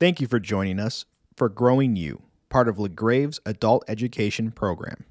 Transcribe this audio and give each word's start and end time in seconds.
Thank 0.00 0.20
you 0.20 0.26
for 0.26 0.40
joining 0.40 0.80
us 0.80 1.04
for 1.36 1.48
Growing 1.48 1.94
You, 1.94 2.22
part 2.48 2.66
of 2.66 2.78
LaGrave's 2.78 3.38
adult 3.46 3.84
education 3.86 4.50
program. 4.50 5.04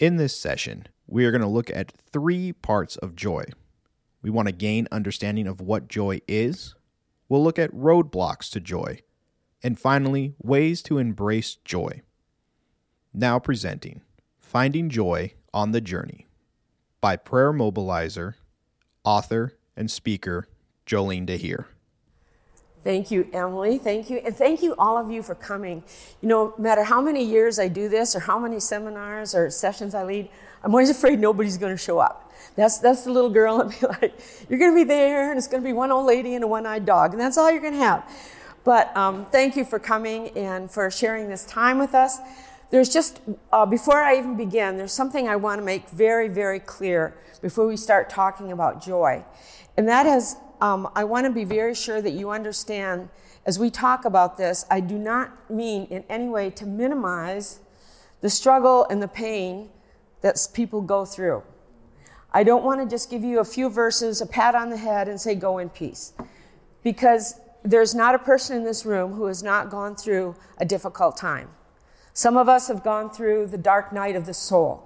In 0.00 0.16
this 0.16 0.36
session, 0.36 0.88
we 1.06 1.24
are 1.24 1.30
going 1.30 1.40
to 1.40 1.46
look 1.46 1.70
at 1.70 1.92
three 2.12 2.52
parts 2.52 2.96
of 2.96 3.14
joy. 3.14 3.44
We 4.20 4.28
want 4.28 4.48
to 4.48 4.52
gain 4.52 4.88
understanding 4.90 5.46
of 5.46 5.60
what 5.60 5.86
joy 5.86 6.20
is. 6.26 6.74
We'll 7.28 7.44
look 7.44 7.60
at 7.60 7.72
roadblocks 7.72 8.50
to 8.50 8.60
joy. 8.60 9.02
And 9.62 9.78
finally, 9.78 10.34
ways 10.42 10.82
to 10.82 10.98
embrace 10.98 11.54
joy. 11.64 12.02
Now 13.14 13.38
presenting 13.38 14.02
Finding 14.36 14.90
Joy 14.90 15.34
on 15.54 15.70
the 15.70 15.80
Journey 15.80 16.26
by 17.00 17.14
prayer 17.14 17.52
mobilizer, 17.52 18.34
author, 19.04 19.56
and 19.76 19.88
speaker 19.88 20.48
Jolene 20.86 21.28
DeHeer. 21.28 21.66
Thank 22.84 23.12
you, 23.12 23.28
Emily. 23.32 23.78
Thank 23.78 24.10
you. 24.10 24.18
And 24.24 24.34
thank 24.34 24.60
you, 24.62 24.74
all 24.76 24.98
of 24.98 25.10
you, 25.10 25.22
for 25.22 25.36
coming. 25.36 25.84
You 26.20 26.28
know, 26.28 26.54
no 26.56 26.62
matter 26.62 26.82
how 26.82 27.00
many 27.00 27.24
years 27.24 27.58
I 27.60 27.68
do 27.68 27.88
this 27.88 28.16
or 28.16 28.20
how 28.20 28.38
many 28.38 28.58
seminars 28.58 29.34
or 29.34 29.50
sessions 29.50 29.94
I 29.94 30.02
lead, 30.02 30.28
I'm 30.64 30.72
always 30.72 30.90
afraid 30.90 31.20
nobody's 31.20 31.58
going 31.58 31.72
to 31.72 31.82
show 31.82 31.98
up. 32.00 32.32
That's, 32.56 32.78
that's 32.78 33.04
the 33.04 33.12
little 33.12 33.30
girl 33.30 33.60
and 33.60 33.70
be 33.70 33.86
like, 33.86 34.14
you're 34.48 34.58
going 34.58 34.72
to 34.72 34.76
be 34.76 34.84
there 34.84 35.30
and 35.30 35.38
it's 35.38 35.46
going 35.46 35.62
to 35.62 35.66
be 35.66 35.72
one 35.72 35.92
old 35.92 36.06
lady 36.06 36.34
and 36.34 36.42
a 36.42 36.48
one 36.48 36.66
eyed 36.66 36.84
dog, 36.84 37.12
and 37.12 37.20
that's 37.20 37.38
all 37.38 37.50
you're 37.50 37.60
going 37.60 37.74
to 37.74 37.78
have. 37.78 38.04
But 38.64 38.96
um, 38.96 39.26
thank 39.26 39.56
you 39.56 39.64
for 39.64 39.78
coming 39.78 40.30
and 40.36 40.70
for 40.70 40.90
sharing 40.90 41.28
this 41.28 41.44
time 41.44 41.78
with 41.78 41.94
us. 41.94 42.18
There's 42.70 42.88
just, 42.88 43.20
uh, 43.52 43.66
before 43.66 44.02
I 44.02 44.16
even 44.16 44.36
begin, 44.36 44.76
there's 44.76 44.92
something 44.92 45.28
I 45.28 45.36
want 45.36 45.60
to 45.60 45.64
make 45.64 45.90
very, 45.90 46.28
very 46.28 46.58
clear 46.58 47.14
before 47.42 47.66
we 47.66 47.76
start 47.76 48.08
talking 48.08 48.50
about 48.50 48.82
joy. 48.82 49.24
And 49.76 49.88
that 49.88 50.06
is, 50.06 50.36
um, 50.62 50.88
I 50.94 51.02
want 51.02 51.26
to 51.26 51.32
be 51.32 51.42
very 51.42 51.74
sure 51.74 52.00
that 52.00 52.12
you 52.12 52.30
understand 52.30 53.08
as 53.44 53.58
we 53.58 53.68
talk 53.68 54.04
about 54.04 54.38
this, 54.38 54.64
I 54.70 54.78
do 54.78 54.96
not 54.96 55.50
mean 55.50 55.86
in 55.86 56.04
any 56.08 56.28
way 56.28 56.50
to 56.50 56.64
minimize 56.64 57.58
the 58.20 58.30
struggle 58.30 58.86
and 58.88 59.02
the 59.02 59.08
pain 59.08 59.70
that 60.20 60.38
people 60.54 60.80
go 60.80 61.04
through. 61.04 61.42
I 62.32 62.44
don't 62.44 62.64
want 62.64 62.80
to 62.80 62.86
just 62.86 63.10
give 63.10 63.24
you 63.24 63.40
a 63.40 63.44
few 63.44 63.68
verses, 63.68 64.20
a 64.20 64.26
pat 64.26 64.54
on 64.54 64.70
the 64.70 64.76
head, 64.76 65.08
and 65.08 65.20
say, 65.20 65.34
go 65.34 65.58
in 65.58 65.68
peace. 65.68 66.12
Because 66.84 67.40
there's 67.64 67.92
not 67.92 68.14
a 68.14 68.18
person 68.20 68.56
in 68.56 68.62
this 68.62 68.86
room 68.86 69.14
who 69.14 69.26
has 69.26 69.42
not 69.42 69.68
gone 69.68 69.96
through 69.96 70.36
a 70.58 70.64
difficult 70.64 71.16
time. 71.16 71.48
Some 72.12 72.36
of 72.36 72.48
us 72.48 72.68
have 72.68 72.84
gone 72.84 73.10
through 73.10 73.48
the 73.48 73.58
dark 73.58 73.92
night 73.92 74.14
of 74.14 74.26
the 74.26 74.34
soul. 74.34 74.84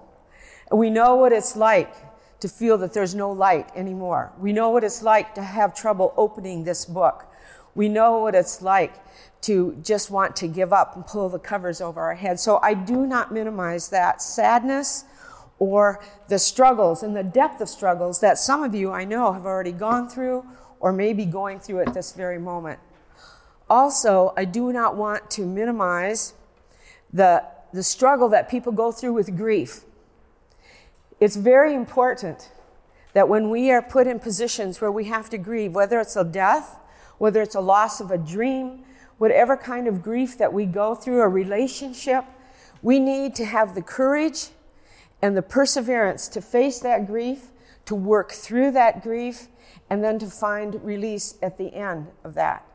We 0.73 0.89
know 0.89 1.17
what 1.17 1.33
it's 1.33 1.55
like 1.55 1.95
to 2.41 2.49
feel 2.49 2.79
that 2.79 2.93
there's 2.93 3.15
no 3.15 3.31
light 3.31 3.69
anymore. 3.75 4.33
We 4.39 4.53
know 4.53 4.71
what 4.71 4.85
it's 4.85 5.03
like 5.03 5.35
to 5.35 5.43
have 5.43 5.75
trouble 5.75 6.13
opening 6.17 6.65
this 6.65 6.85
book. 6.85 7.27
We 7.75 7.89
know 7.89 8.19
what 8.19 8.35
it's 8.35 8.63
like 8.63 8.95
to 9.43 9.77
just 9.83 10.11
want 10.11 10.35
to 10.37 10.49
give 10.49 10.73
up 10.73 10.97
and 10.97 11.07
pull 11.07 11.29
the 11.29 11.39
covers 11.39 11.81
over 11.81 12.01
our 12.01 12.15
heads. 12.15 12.43
So 12.43 12.59
I 12.63 12.75
do 12.75 13.07
not 13.07 13.33
minimize 13.33 13.91
that 13.91 14.21
sadness 14.21 15.05
or 15.59 16.03
the 16.29 16.39
struggles 16.39 17.03
and 17.03 17.17
the 17.17 17.23
depth 17.23 17.61
of 17.61 17.69
struggles 17.69 18.21
that 18.21 18.39
some 18.39 18.63
of 18.63 18.75
you 18.75 18.91
I 18.91 19.05
know 19.05 19.33
have 19.33 19.47
already 19.47 19.73
gone 19.73 20.09
through 20.09 20.45
or 20.81 20.93
may 20.93 21.13
be 21.13 21.25
going 21.25 21.61
through 21.61 21.81
at 21.81 21.95
this 21.95 22.13
very 22.13 22.39
moment. 22.39 22.81
Also, 23.69 24.33
I 24.37 24.45
do 24.45 24.73
not 24.73 24.97
want 24.97 25.31
to 25.33 25.47
minimize 25.47 26.35
the, 27.13 27.43
the 27.73 27.83
struggle 27.83 28.29
that 28.29 28.49
people 28.49 28.73
go 28.73 28.93
through 28.93 29.15
with 29.15 29.37
grief. 29.37 29.86
It's 31.19 31.37
very 31.37 31.75
important 31.75 32.51
that 33.15 33.29
when 33.29 33.49
we 33.49 33.71
are 33.71 33.81
put 33.81 34.07
in 34.07 34.21
positions 34.21 34.81
where 34.81 34.93
we 34.93 35.05
have 35.05 35.31
to 35.31 35.39
grieve, 35.39 35.75
whether 35.75 35.99
it's 36.01 36.17
a 36.17 36.25
death, 36.25 36.79
whether 37.19 37.41
it's 37.41 37.55
a 37.55 37.61
loss 37.61 38.01
of 38.01 38.11
a 38.11 38.19
dream, 38.19 38.85
whatever 39.17 39.57
kind 39.57 39.89
of 39.89 40.03
grief 40.03 40.37
that 40.37 40.53
we 40.53 40.67
go 40.67 40.95
through, 40.95 41.23
a 41.23 41.29
relationship, 41.29 42.25
we 42.83 42.99
need 42.99 43.35
to 43.37 43.47
have 43.47 43.75
the 43.75 43.81
courage 43.81 44.49
and 45.23 45.35
the 45.35 45.43
perseverance 45.43 46.29
to 46.29 46.43
face 46.43 46.79
that 46.81 47.07
grief, 47.07 47.51
to 47.87 47.95
work 47.95 48.33
through 48.33 48.71
that 48.73 49.03
grief, 49.03 49.49
and 49.89 50.05
then 50.05 50.19
to 50.19 50.27
find 50.27 50.85
release 50.85 51.37
at 51.41 51.57
the 51.57 51.73
end 51.73 52.09
of 52.23 52.35
that. 52.35 52.67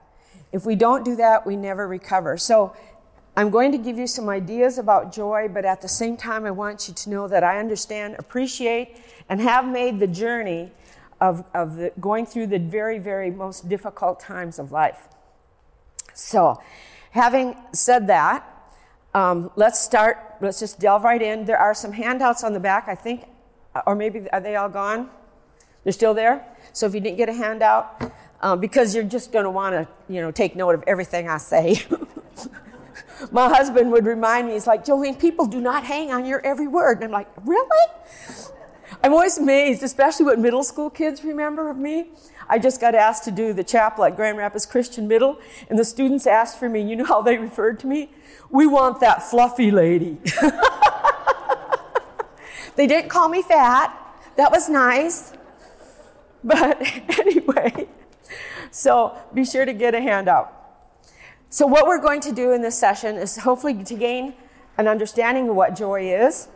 If 0.51 0.65
we 0.65 0.75
don't 0.75 1.05
do 1.05 1.15
that, 1.17 1.45
we 1.45 1.55
never 1.55 1.87
recover. 1.87 2.37
So 2.37 2.75
I'm 3.35 3.49
going 3.49 3.71
to 3.71 3.77
give 3.77 3.97
you 3.97 4.07
some 4.07 4.27
ideas 4.27 4.77
about 4.77 5.13
joy, 5.13 5.47
but 5.47 5.63
at 5.63 5.81
the 5.81 5.87
same 5.87 6.17
time, 6.17 6.45
I 6.45 6.51
want 6.51 6.87
you 6.87 6.93
to 6.93 7.09
know 7.09 7.27
that 7.29 7.43
I 7.43 7.59
understand, 7.59 8.15
appreciate, 8.19 8.97
and 9.29 9.39
have 9.39 9.65
made 9.65 9.99
the 9.99 10.07
journey 10.07 10.71
of, 11.21 11.45
of 11.53 11.77
the, 11.77 11.93
going 11.99 12.25
through 12.25 12.47
the 12.47 12.59
very, 12.59 12.99
very 12.99 13.31
most 13.31 13.69
difficult 13.69 14.19
times 14.19 14.59
of 14.59 14.71
life. 14.71 15.07
So, 16.13 16.61
having 17.11 17.55
said 17.71 18.07
that, 18.07 18.45
um, 19.13 19.49
let's 19.55 19.79
start, 19.79 20.17
let's 20.41 20.59
just 20.59 20.79
delve 20.79 21.03
right 21.03 21.21
in. 21.21 21.45
There 21.45 21.57
are 21.57 21.73
some 21.73 21.93
handouts 21.93 22.43
on 22.43 22.51
the 22.53 22.59
back, 22.59 22.87
I 22.87 22.95
think, 22.95 23.25
or 23.85 23.95
maybe 23.95 24.29
are 24.31 24.41
they 24.41 24.57
all 24.57 24.69
gone? 24.69 25.09
They're 25.83 25.93
still 25.93 26.13
there? 26.13 26.45
So 26.73 26.85
if 26.85 26.93
you 26.93 26.99
didn't 26.99 27.17
get 27.17 27.29
a 27.29 27.33
handout, 27.33 28.11
um, 28.41 28.59
because 28.59 28.93
you're 28.93 29.03
just 29.03 29.31
going 29.31 29.45
to 29.45 29.51
want 29.51 29.73
to, 29.73 29.87
you 30.13 30.21
know, 30.21 30.31
take 30.31 30.55
note 30.55 30.75
of 30.75 30.83
everything 30.85 31.29
I 31.29 31.37
say. 31.37 31.81
My 33.31 33.49
husband 33.49 33.91
would 33.91 34.05
remind 34.05 34.47
me, 34.47 34.53
he's 34.53 34.67
like, 34.67 34.85
Jolene, 34.85 35.19
people 35.19 35.45
do 35.45 35.61
not 35.61 35.83
hang 35.83 36.11
on 36.11 36.25
your 36.25 36.45
every 36.45 36.67
word. 36.67 36.97
And 36.97 37.05
I'm 37.05 37.11
like, 37.11 37.27
really? 37.45 37.87
I'm 39.03 39.13
always 39.13 39.37
amazed, 39.37 39.83
especially 39.83 40.25
what 40.25 40.39
middle 40.39 40.63
school 40.63 40.89
kids 40.89 41.23
remember 41.23 41.69
of 41.69 41.77
me. 41.77 42.09
I 42.47 42.59
just 42.59 42.81
got 42.81 42.95
asked 42.95 43.23
to 43.25 43.31
do 43.31 43.53
the 43.53 43.63
chapel 43.63 44.03
at 44.03 44.15
Grand 44.15 44.37
Rapids 44.37 44.65
Christian 44.65 45.07
Middle, 45.07 45.39
and 45.69 45.79
the 45.79 45.85
students 45.85 46.27
asked 46.27 46.59
for 46.59 46.67
me. 46.67 46.81
You 46.81 46.97
know 46.97 47.05
how 47.05 47.21
they 47.21 47.37
referred 47.37 47.79
to 47.79 47.87
me? 47.87 48.09
We 48.49 48.67
want 48.67 48.99
that 48.99 49.23
fluffy 49.23 49.71
lady. 49.71 50.17
they 52.75 52.87
didn't 52.87 53.09
call 53.09 53.29
me 53.29 53.41
fat. 53.41 53.97
That 54.35 54.51
was 54.51 54.69
nice. 54.69 55.33
But 56.43 56.81
anyway, 57.19 57.87
so 58.69 59.17
be 59.33 59.45
sure 59.45 59.65
to 59.65 59.73
get 59.73 59.95
a 59.95 60.01
handout. 60.01 60.60
So, 61.53 61.67
what 61.67 61.85
we're 61.85 61.99
going 61.99 62.21
to 62.21 62.31
do 62.31 62.53
in 62.53 62.61
this 62.61 62.79
session 62.79 63.17
is 63.17 63.35
hopefully 63.35 63.73
to 63.83 63.93
gain 63.93 64.35
an 64.77 64.87
understanding 64.87 65.49
of 65.49 65.55
what 65.57 65.75
joy 65.75 66.09
is. 66.09 66.47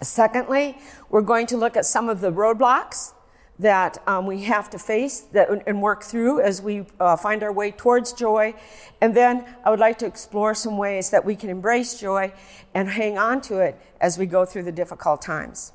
Secondly, 0.00 0.78
we're 1.10 1.22
going 1.22 1.48
to 1.48 1.56
look 1.56 1.76
at 1.76 1.84
some 1.84 2.08
of 2.08 2.20
the 2.20 2.30
roadblocks 2.30 3.14
that 3.58 3.98
um, 4.06 4.24
we 4.24 4.44
have 4.44 4.70
to 4.70 4.78
face 4.78 5.22
that, 5.32 5.48
and 5.66 5.82
work 5.82 6.04
through 6.04 6.40
as 6.40 6.62
we 6.62 6.86
uh, 7.00 7.16
find 7.16 7.42
our 7.42 7.52
way 7.52 7.72
towards 7.72 8.12
joy. 8.12 8.54
And 9.00 9.16
then 9.16 9.44
I 9.64 9.70
would 9.70 9.80
like 9.80 9.98
to 9.98 10.06
explore 10.06 10.54
some 10.54 10.78
ways 10.78 11.10
that 11.10 11.24
we 11.24 11.34
can 11.34 11.50
embrace 11.50 11.98
joy 11.98 12.32
and 12.74 12.88
hang 12.88 13.18
on 13.18 13.40
to 13.42 13.58
it 13.58 13.76
as 14.00 14.18
we 14.18 14.26
go 14.26 14.44
through 14.44 14.62
the 14.62 14.72
difficult 14.72 15.20
times. 15.20 15.72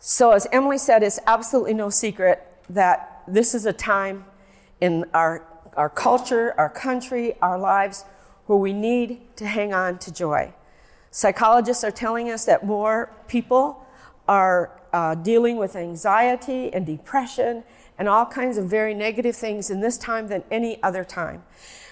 So, 0.00 0.32
as 0.32 0.48
Emily 0.50 0.78
said, 0.78 1.04
it's 1.04 1.20
absolutely 1.28 1.74
no 1.74 1.88
secret 1.88 2.44
that 2.68 3.22
this 3.28 3.54
is 3.54 3.64
a 3.64 3.72
time 3.72 4.24
in 4.80 5.04
our 5.14 5.46
our 5.76 5.88
culture, 5.88 6.54
our 6.58 6.68
country, 6.68 7.34
our 7.40 7.58
lives, 7.58 8.04
where 8.46 8.58
we 8.58 8.72
need 8.72 9.20
to 9.36 9.46
hang 9.46 9.72
on 9.72 9.98
to 9.98 10.12
joy. 10.12 10.52
Psychologists 11.10 11.84
are 11.84 11.90
telling 11.90 12.30
us 12.30 12.44
that 12.44 12.64
more 12.64 13.12
people 13.28 13.86
are 14.28 14.80
uh, 14.92 15.14
dealing 15.14 15.56
with 15.56 15.76
anxiety 15.76 16.72
and 16.72 16.86
depression 16.86 17.64
and 17.98 18.08
all 18.08 18.26
kinds 18.26 18.58
of 18.58 18.66
very 18.66 18.94
negative 18.94 19.36
things 19.36 19.70
in 19.70 19.80
this 19.80 19.98
time 19.98 20.28
than 20.28 20.42
any 20.50 20.82
other 20.82 21.04
time. 21.04 21.42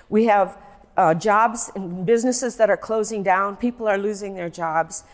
We 0.09 0.25
have 0.25 0.59
uh, 0.97 1.15
jobs 1.15 1.71
and 1.75 2.05
businesses 2.05 2.57
that 2.57 2.69
are 2.69 2.77
closing 2.77 3.23
down, 3.23 3.57
people 3.57 3.89
are 3.89 3.99
losing 3.99 4.35
their 4.35 4.51
jobs. 4.51 5.05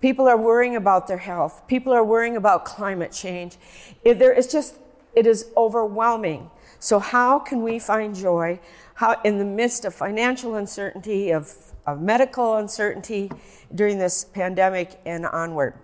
People 0.00 0.28
are 0.28 0.36
worrying 0.36 0.76
about 0.76 1.08
their 1.08 1.18
health. 1.18 1.66
People 1.66 1.92
are 1.92 2.04
worrying 2.04 2.36
about 2.36 2.64
climate 2.64 3.12
change. 3.12 3.56
It, 4.04 4.18
there 4.18 4.32
is 4.32 4.46
just, 4.46 4.76
it 5.14 5.26
is 5.26 5.50
overwhelming. 5.56 6.50
So, 6.78 6.98
how 6.98 7.38
can 7.38 7.62
we 7.62 7.78
find 7.78 8.14
joy 8.14 8.60
how, 8.94 9.20
in 9.24 9.38
the 9.38 9.44
midst 9.44 9.84
of 9.84 9.94
financial 9.94 10.54
uncertainty, 10.54 11.30
of, 11.30 11.52
of 11.86 12.00
medical 12.00 12.56
uncertainty 12.56 13.30
during 13.74 13.98
this 13.98 14.24
pandemic 14.24 15.00
and 15.04 15.26
onward? 15.26 15.74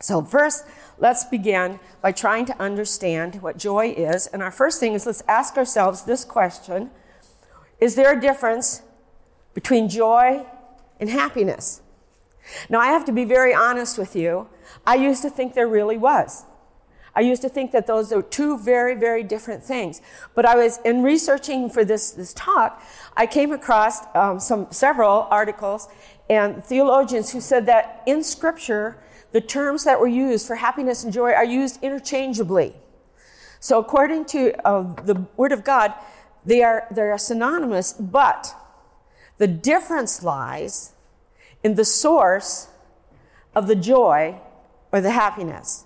So, 0.00 0.22
first, 0.22 0.66
let's 0.98 1.24
begin 1.24 1.78
by 2.00 2.12
trying 2.12 2.46
to 2.46 2.60
understand 2.60 3.40
what 3.42 3.56
joy 3.56 3.90
is. 3.90 4.26
And 4.26 4.42
our 4.42 4.50
first 4.50 4.80
thing 4.80 4.94
is 4.94 5.06
let's 5.06 5.22
ask 5.28 5.56
ourselves 5.56 6.02
this 6.02 6.24
question 6.24 6.90
Is 7.80 7.94
there 7.94 8.16
a 8.16 8.20
difference 8.20 8.82
between 9.54 9.88
joy 9.88 10.44
and 10.98 11.08
happiness? 11.08 11.82
Now, 12.68 12.80
I 12.80 12.88
have 12.88 13.04
to 13.04 13.12
be 13.12 13.24
very 13.24 13.54
honest 13.54 13.98
with 13.98 14.16
you. 14.16 14.48
I 14.84 14.96
used 14.96 15.22
to 15.22 15.30
think 15.30 15.54
there 15.54 15.68
really 15.68 15.96
was. 15.96 16.44
I 17.14 17.20
used 17.20 17.42
to 17.42 17.48
think 17.48 17.72
that 17.72 17.86
those 17.86 18.10
are 18.12 18.22
two 18.22 18.58
very, 18.58 18.94
very 18.94 19.22
different 19.22 19.62
things. 19.62 20.00
But 20.34 20.46
I 20.46 20.56
was, 20.56 20.78
in 20.78 21.02
researching 21.02 21.68
for 21.68 21.84
this, 21.84 22.12
this 22.12 22.32
talk, 22.32 22.82
I 23.16 23.26
came 23.26 23.52
across 23.52 23.98
um, 24.14 24.40
some, 24.40 24.68
several 24.70 25.28
articles 25.30 25.88
and 26.30 26.64
theologians 26.64 27.32
who 27.32 27.40
said 27.40 27.66
that 27.66 28.02
in 28.06 28.22
Scripture, 28.22 28.96
the 29.32 29.40
terms 29.40 29.84
that 29.84 30.00
were 30.00 30.08
used 30.08 30.46
for 30.46 30.56
happiness 30.56 31.04
and 31.04 31.12
joy 31.12 31.32
are 31.32 31.44
used 31.44 31.82
interchangeably. 31.82 32.74
So 33.60 33.78
according 33.78 34.24
to 34.26 34.66
uh, 34.66 34.94
the 35.02 35.26
Word 35.36 35.52
of 35.52 35.64
God, 35.64 35.92
they 36.44 36.62
are, 36.62 36.86
they 36.90 37.02
are 37.02 37.18
synonymous, 37.18 37.92
but 37.92 38.54
the 39.36 39.46
difference 39.46 40.22
lies 40.22 40.92
in 41.62 41.74
the 41.74 41.84
source 41.84 42.68
of 43.54 43.66
the 43.66 43.76
joy 43.76 44.40
or 44.90 45.00
the 45.00 45.10
happiness. 45.10 45.84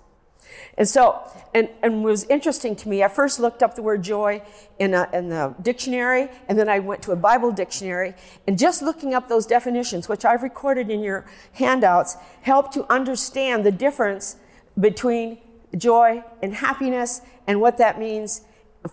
And 0.77 0.87
so, 0.87 1.19
and, 1.55 1.69
and 1.81 2.03
was 2.03 2.23
interesting 2.25 2.75
to 2.75 2.89
me, 2.89 3.03
I 3.03 3.07
first 3.07 3.39
looked 3.39 3.63
up 3.63 3.75
the 3.75 3.81
word 3.81 4.03
joy 4.03 4.43
in, 4.77 4.93
a, 4.93 5.09
in 5.11 5.29
the 5.29 5.55
dictionary, 5.61 6.29
and 6.47 6.57
then 6.57 6.69
I 6.69 6.77
went 6.79 7.01
to 7.03 7.11
a 7.11 7.15
Bible 7.15 7.51
dictionary, 7.51 8.13
and 8.45 8.59
just 8.59 8.83
looking 8.83 9.15
up 9.15 9.27
those 9.27 9.47
definitions, 9.47 10.07
which 10.07 10.23
I've 10.23 10.43
recorded 10.43 10.91
in 10.91 11.01
your 11.01 11.25
handouts, 11.53 12.15
helped 12.41 12.73
to 12.73 12.91
understand 12.93 13.65
the 13.65 13.71
difference 13.71 14.35
between 14.79 15.39
joy 15.75 16.23
and 16.43 16.53
happiness 16.53 17.21
and 17.47 17.59
what 17.59 17.79
that 17.79 17.97
means 17.97 18.41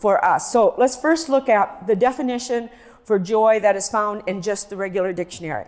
for 0.00 0.25
us. 0.25 0.50
So 0.50 0.75
let's 0.78 0.96
first 0.96 1.28
look 1.28 1.50
at 1.50 1.86
the 1.86 1.94
definition 1.94 2.70
for 3.04 3.19
joy 3.19 3.60
that 3.60 3.76
is 3.76 3.90
found 3.90 4.22
in 4.26 4.40
just 4.40 4.70
the 4.70 4.76
regular 4.76 5.12
dictionary. 5.12 5.66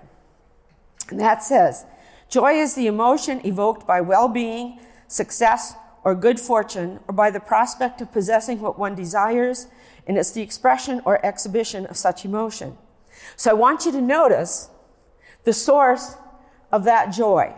And 1.10 1.20
that 1.20 1.42
says, 1.42 1.84
joy 2.30 2.54
is 2.54 2.74
the 2.74 2.86
emotion 2.86 3.46
evoked 3.46 3.86
by 3.86 4.00
well-being, 4.00 4.80
success, 5.08 5.74
or 6.06 6.14
good 6.14 6.38
fortune, 6.38 7.00
or 7.08 7.12
by 7.12 7.32
the 7.32 7.40
prospect 7.40 8.00
of 8.00 8.12
possessing 8.12 8.60
what 8.60 8.78
one 8.78 8.94
desires, 8.94 9.66
and 10.06 10.16
it's 10.16 10.30
the 10.30 10.40
expression 10.40 11.02
or 11.04 11.18
exhibition 11.26 11.84
of 11.86 11.96
such 11.96 12.24
emotion. 12.24 12.78
So 13.34 13.50
I 13.50 13.54
want 13.54 13.84
you 13.84 13.90
to 13.90 14.00
notice 14.00 14.70
the 15.42 15.52
source 15.52 16.14
of 16.70 16.84
that 16.84 17.06
joy. 17.12 17.52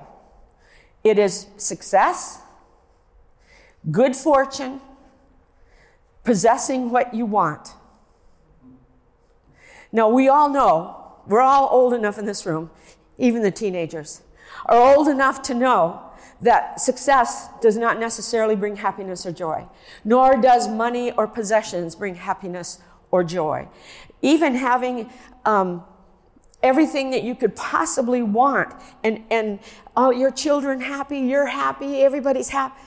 It 1.04 1.18
is 1.18 1.46
success, 1.58 2.40
good 3.90 4.16
fortune, 4.16 4.80
possessing 6.24 6.88
what 6.88 7.12
you 7.12 7.26
want. 7.26 7.74
Now, 9.92 10.08
we 10.08 10.26
all 10.26 10.48
know, 10.48 11.18
we're 11.26 11.42
all 11.42 11.68
old 11.70 11.92
enough 11.92 12.18
in 12.18 12.24
this 12.24 12.46
room, 12.46 12.70
even 13.18 13.42
the 13.42 13.50
teenagers, 13.50 14.22
are 14.64 14.96
old 14.96 15.06
enough 15.06 15.42
to 15.42 15.54
know 15.54 16.07
that 16.40 16.80
success 16.80 17.48
does 17.60 17.76
not 17.76 17.98
necessarily 17.98 18.54
bring 18.54 18.76
happiness 18.76 19.26
or 19.26 19.32
joy, 19.32 19.66
nor 20.04 20.40
does 20.40 20.68
money 20.68 21.10
or 21.12 21.26
possessions 21.26 21.96
bring 21.96 22.14
happiness 22.14 22.78
or 23.10 23.24
joy. 23.24 23.66
Even 24.22 24.54
having 24.54 25.10
um, 25.44 25.82
everything 26.62 27.10
that 27.10 27.22
you 27.22 27.34
could 27.34 27.56
possibly 27.56 28.22
want 28.22 28.72
and, 29.02 29.24
and 29.30 29.58
oh, 29.96 30.10
your 30.10 30.30
children 30.30 30.80
happy, 30.80 31.18
you're 31.18 31.46
happy, 31.46 32.02
everybody's 32.02 32.50
happy. 32.50 32.80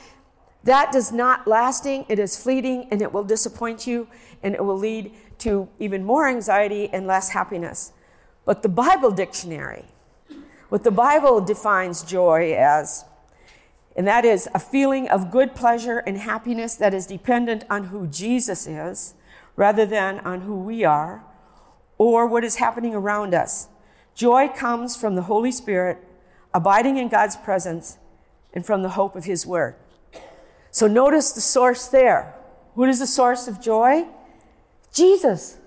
That 0.63 0.91
does 0.91 1.11
not 1.11 1.47
lasting, 1.47 2.05
it 2.07 2.19
is 2.19 2.41
fleeting, 2.41 2.87
and 2.91 3.01
it 3.01 3.11
will 3.11 3.23
disappoint 3.23 3.87
you, 3.87 4.07
and 4.43 4.53
it 4.53 4.63
will 4.63 4.77
lead 4.77 5.11
to 5.39 5.67
even 5.79 6.03
more 6.03 6.27
anxiety 6.27 6.87
and 6.93 7.07
less 7.07 7.29
happiness. 7.29 7.93
But 8.45 8.61
the 8.61 8.69
Bible 8.69 9.11
dictionary, 9.11 9.85
what 10.69 10.83
the 10.83 10.91
Bible 10.91 11.41
defines 11.41 12.03
joy 12.03 12.53
as, 12.53 13.05
and 13.95 14.07
that 14.07 14.23
is 14.23 14.47
a 14.53 14.59
feeling 14.59 15.09
of 15.09 15.31
good 15.31 15.53
pleasure 15.53 15.99
and 15.99 16.17
happiness 16.17 16.75
that 16.75 16.93
is 16.93 17.05
dependent 17.05 17.65
on 17.69 17.85
who 17.85 18.07
Jesus 18.07 18.67
is 18.67 19.15
rather 19.55 19.85
than 19.85 20.19
on 20.19 20.41
who 20.41 20.55
we 20.55 20.83
are 20.83 21.23
or 21.97 22.25
what 22.25 22.43
is 22.43 22.55
happening 22.55 22.95
around 22.95 23.33
us. 23.33 23.67
Joy 24.15 24.47
comes 24.47 24.95
from 24.95 25.15
the 25.15 25.23
Holy 25.23 25.51
Spirit, 25.51 25.97
abiding 26.53 26.97
in 26.97 27.09
God's 27.09 27.35
presence, 27.35 27.97
and 28.53 28.65
from 28.65 28.81
the 28.81 28.89
hope 28.89 29.15
of 29.15 29.25
His 29.25 29.45
Word. 29.45 29.75
So 30.71 30.87
notice 30.87 31.31
the 31.31 31.41
source 31.41 31.87
there. 31.87 32.33
What 32.73 32.89
is 32.89 32.99
the 32.99 33.07
source 33.07 33.47
of 33.47 33.61
joy? 33.61 34.07
Jesus. 34.93 35.57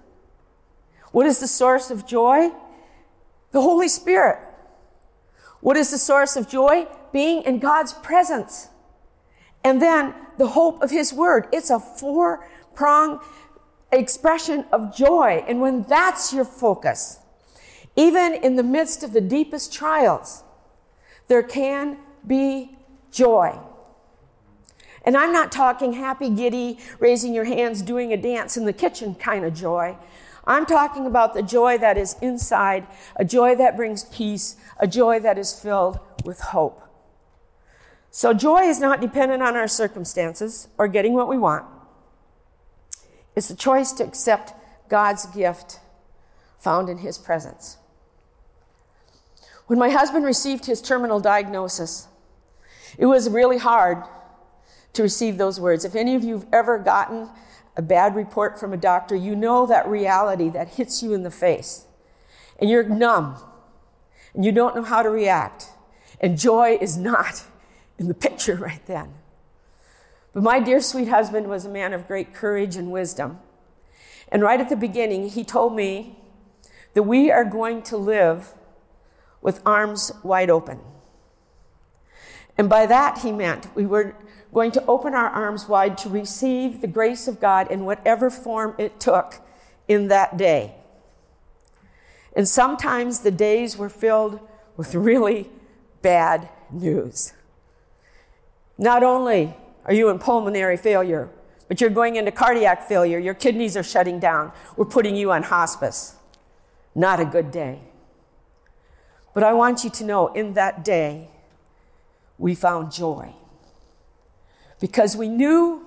What 1.13 1.27
is 1.27 1.39
the 1.39 1.49
source 1.49 1.91
of 1.91 2.07
joy? 2.07 2.51
The 3.53 3.61
Holy 3.61 3.89
Spirit. 3.89 4.39
What 5.65 5.79
is 5.79 5.91
the 5.91 5.97
source 5.97 6.37
of 6.37 6.47
joy? 6.47 6.87
Being 7.11 7.43
in 7.45 7.59
God's 7.59 7.95
presence. 7.95 8.69
And 9.65 9.81
then 9.81 10.13
the 10.37 10.49
hope 10.49 10.83
of 10.83 10.91
His 10.91 11.11
Word. 11.11 11.49
It's 11.55 11.71
a 11.71 11.81
four 11.81 12.47
prong 12.75 13.21
expression 13.91 14.67
of 14.71 14.95
joy. 14.95 15.43
And 15.49 15.63
when 15.63 15.85
that's 15.85 16.35
your 16.35 16.45
focus, 16.45 17.19
even 17.97 18.35
in 18.35 18.57
the 18.57 18.63
midst 18.63 19.03
of 19.03 19.15
the 19.15 19.23
deepest 19.23 19.73
trials, 19.73 20.45
there 21.29 21.43
can 21.43 21.97
be 22.27 22.77
joy. 23.11 23.59
And 25.07 25.17
I'm 25.17 25.33
not 25.33 25.51
talking 25.51 25.95
happy, 25.95 26.29
giddy, 26.29 26.79
raising 26.99 27.33
your 27.33 27.45
hands, 27.45 27.81
doing 27.81 28.13
a 28.13 28.19
dance 28.19 28.59
in 28.59 28.67
the 28.67 28.75
kitchen 28.75 29.15
kind 29.15 29.47
of 29.47 29.55
joy. 29.55 29.97
I'm 30.47 30.67
talking 30.67 31.07
about 31.07 31.35
the 31.35 31.43
joy 31.43 31.79
that 31.79 31.97
is 31.97 32.17
inside, 32.21 32.87
a 33.17 33.25
joy 33.25 33.55
that 33.57 33.77
brings 33.77 34.05
peace, 34.05 34.57
a 34.79 34.87
joy 34.87 35.21
that 35.21 35.39
is 35.39 35.59
filled 35.59 35.99
with 36.25 36.41
hope. 36.41 36.81
So 38.11 38.33
joy 38.33 38.63
is 38.63 38.79
not 38.79 39.01
dependent 39.01 39.43
on 39.43 39.57
our 39.57 39.69
circumstances 39.69 40.69
or 40.79 40.87
getting 40.87 41.15
what 41.15 41.29
we 41.29 41.39
want. 41.39 41.67
It's 43.35 43.49
the 43.49 43.57
choice 43.57 43.93
to 43.93 44.05
accept 44.05 44.53
God's 44.89 45.27
gift 45.27 45.81
found 46.59 46.89
in 46.89 46.99
His 46.99 47.19
presence. 47.19 47.79
When 49.67 49.79
my 49.79 49.91
husband 49.91 50.25
received 50.25 50.67
his 50.67 50.83
terminal 50.83 51.21
diagnosis, 51.21 52.09
it 52.99 53.07
was 53.07 53.31
really 53.31 53.59
hard 53.59 54.05
to 54.93 55.03
receive 55.03 55.39
those 55.39 55.59
words. 55.59 55.85
If 55.85 55.95
any 55.95 56.15
of 56.15 56.23
you 56.23 56.35
have 56.35 56.47
ever 56.53 56.79
gotten 56.79 57.31
a 57.77 57.83
bad 57.83 58.15
report 58.15 58.59
from 58.59 58.73
a 58.73 58.77
doctor, 58.77 59.17
you 59.17 59.35
know 59.35 59.67
that 59.67 59.89
reality 59.89 60.49
that 60.51 60.71
hits 60.71 61.03
you 61.03 61.13
in 61.13 61.23
the 61.23 61.31
face. 61.31 61.87
And 62.59 62.71
you're 62.71 62.85
numb. 62.85 63.37
And 64.33 64.45
you 64.45 64.53
don't 64.53 64.77
know 64.77 64.83
how 64.83 65.03
to 65.03 65.11
react. 65.11 65.71
And 66.21 66.39
joy 66.39 66.79
is 66.81 66.97
not 66.97 67.45
in 67.99 68.09
the 68.09 68.15
picture 68.15 68.57
right 68.57 68.85
then. 68.87 69.15
But 70.33 70.43
my 70.43 70.61
dear 70.61 70.81
sweet 70.81 71.09
husband 71.09 71.49
was 71.49 71.65
a 71.65 71.69
man 71.69 71.93
of 71.93 72.07
great 72.07 72.35
courage 72.35 72.77
and 72.77 72.91
wisdom. 72.91 73.39
And 74.29 74.43
right 74.43 74.61
at 74.61 74.69
the 74.69 74.77
beginning, 74.77 75.29
he 75.29 75.45
told 75.45 75.77
me 75.77 76.19
that 76.95 77.05
we 77.05 77.31
are 77.31 77.45
going 77.45 77.83
to 77.83 77.97
live 77.97 78.55
with 79.41 79.61
arms 79.65 80.11
wide 80.23 80.51
open. 80.51 80.81
And 82.57 82.69
by 82.69 82.87
that, 82.87 83.19
he 83.19 83.33
meant 83.33 83.75
we 83.75 83.87
were 83.87 84.15
going 84.53 84.71
to 84.73 84.87
open 84.87 85.15
our 85.15 85.29
arms 85.29 85.69
wide 85.69 85.99
to 85.99 86.09
receive 86.09 86.81
the 86.81 86.87
grace 86.87 87.27
of 87.27 87.41
God 87.41 87.71
in 87.71 87.85
whatever 87.85 88.31
form 88.31 88.75
it 88.79 89.01
took 89.01 89.41
in 89.89 90.09
that 90.09 90.37
day. 90.37 90.77
And 92.37 92.49
sometimes 92.49 93.21
the 93.21 93.31
days 93.31 93.77
were 93.77 93.89
filled 93.89 94.41
with 94.77 94.95
really 94.95 95.51
bad 96.03 96.49
news. 96.71 97.33
Not 98.79 99.03
only 99.03 99.55
are 99.85 99.95
you 99.95 100.09
in 100.09 100.19
pulmonary 100.19 100.77
failure, 100.77 101.31
but 101.69 101.81
you're 101.81 101.91
going 101.91 102.17
into 102.17 102.31
cardiac 102.31 102.83
failure, 102.83 103.19
your 103.19 103.35
kidneys 103.35 103.77
are 103.77 103.83
shutting 103.83 104.19
down, 104.19 104.53
we're 104.77 104.85
putting 104.85 105.17
you 105.17 105.33
on 105.33 105.45
hospice. 105.45 106.17
Not 106.95 107.21
a 107.21 107.25
good 107.25 107.51
day. 107.51 107.81
But 109.33 109.43
I 109.43 109.53
want 109.53 109.83
you 109.83 109.91
to 109.91 110.05
know 110.05 110.29
in 110.29 110.55
that 110.55 110.85
day, 110.85 111.31
we 112.39 112.55
found 112.55 112.93
joy 112.93 113.33
because 114.81 115.17
we 115.17 115.29
knew 115.29 115.87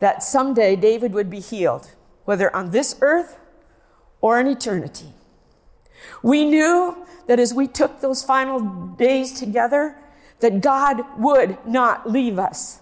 that 0.00 0.22
someday 0.22 0.76
David 0.76 1.12
would 1.14 1.30
be 1.30 1.40
healed, 1.40 1.90
whether 2.24 2.54
on 2.54 2.70
this 2.70 2.96
earth 3.00 3.38
or 4.20 4.38
in 4.38 4.46
eternity. 4.46 5.14
We 6.22 6.44
knew 6.44 7.06
that 7.26 7.40
as 7.40 7.54
we 7.54 7.66
took 7.66 8.00
those 8.00 8.22
final 8.22 8.60
days 8.96 9.32
together, 9.32 9.96
that 10.40 10.60
God 10.60 11.02
would 11.18 11.58
not 11.66 12.10
leave 12.10 12.38
us. 12.38 12.80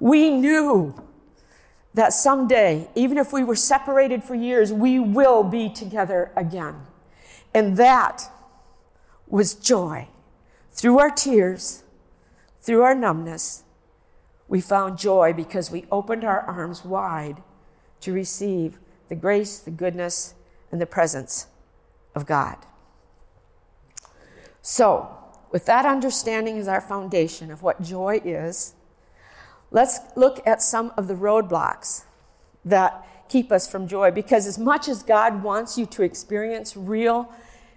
We 0.00 0.30
knew 0.30 1.00
that 1.94 2.12
someday, 2.12 2.88
even 2.94 3.18
if 3.18 3.32
we 3.32 3.44
were 3.44 3.54
separated 3.54 4.24
for 4.24 4.34
years, 4.34 4.72
we 4.72 4.98
will 4.98 5.44
be 5.44 5.68
together 5.68 6.32
again. 6.36 6.74
And 7.54 7.76
that 7.76 8.28
was 9.28 9.54
joy. 9.54 10.08
Through 10.74 10.98
our 10.98 11.10
tears, 11.10 11.84
through 12.60 12.82
our 12.82 12.96
numbness, 12.96 13.62
we 14.48 14.60
found 14.60 14.98
joy 14.98 15.32
because 15.32 15.70
we 15.70 15.86
opened 15.90 16.24
our 16.24 16.40
arms 16.40 16.84
wide 16.84 17.42
to 18.00 18.12
receive 18.12 18.80
the 19.08 19.14
grace, 19.14 19.58
the 19.60 19.70
goodness, 19.70 20.34
and 20.72 20.80
the 20.80 20.86
presence 20.86 21.46
of 22.14 22.26
God. 22.26 22.56
So, 24.62 25.16
with 25.52 25.64
that 25.66 25.86
understanding 25.86 26.58
as 26.58 26.66
our 26.66 26.80
foundation 26.80 27.52
of 27.52 27.62
what 27.62 27.80
joy 27.80 28.20
is, 28.24 28.74
let's 29.70 30.00
look 30.16 30.44
at 30.44 30.60
some 30.60 30.92
of 30.96 31.06
the 31.06 31.14
roadblocks 31.14 32.02
that 32.64 33.06
keep 33.28 33.52
us 33.52 33.70
from 33.70 33.86
joy. 33.86 34.10
Because 34.10 34.48
as 34.48 34.58
much 34.58 34.88
as 34.88 35.04
God 35.04 35.44
wants 35.44 35.78
you 35.78 35.86
to 35.86 36.02
experience 36.02 36.76
real 36.76 37.32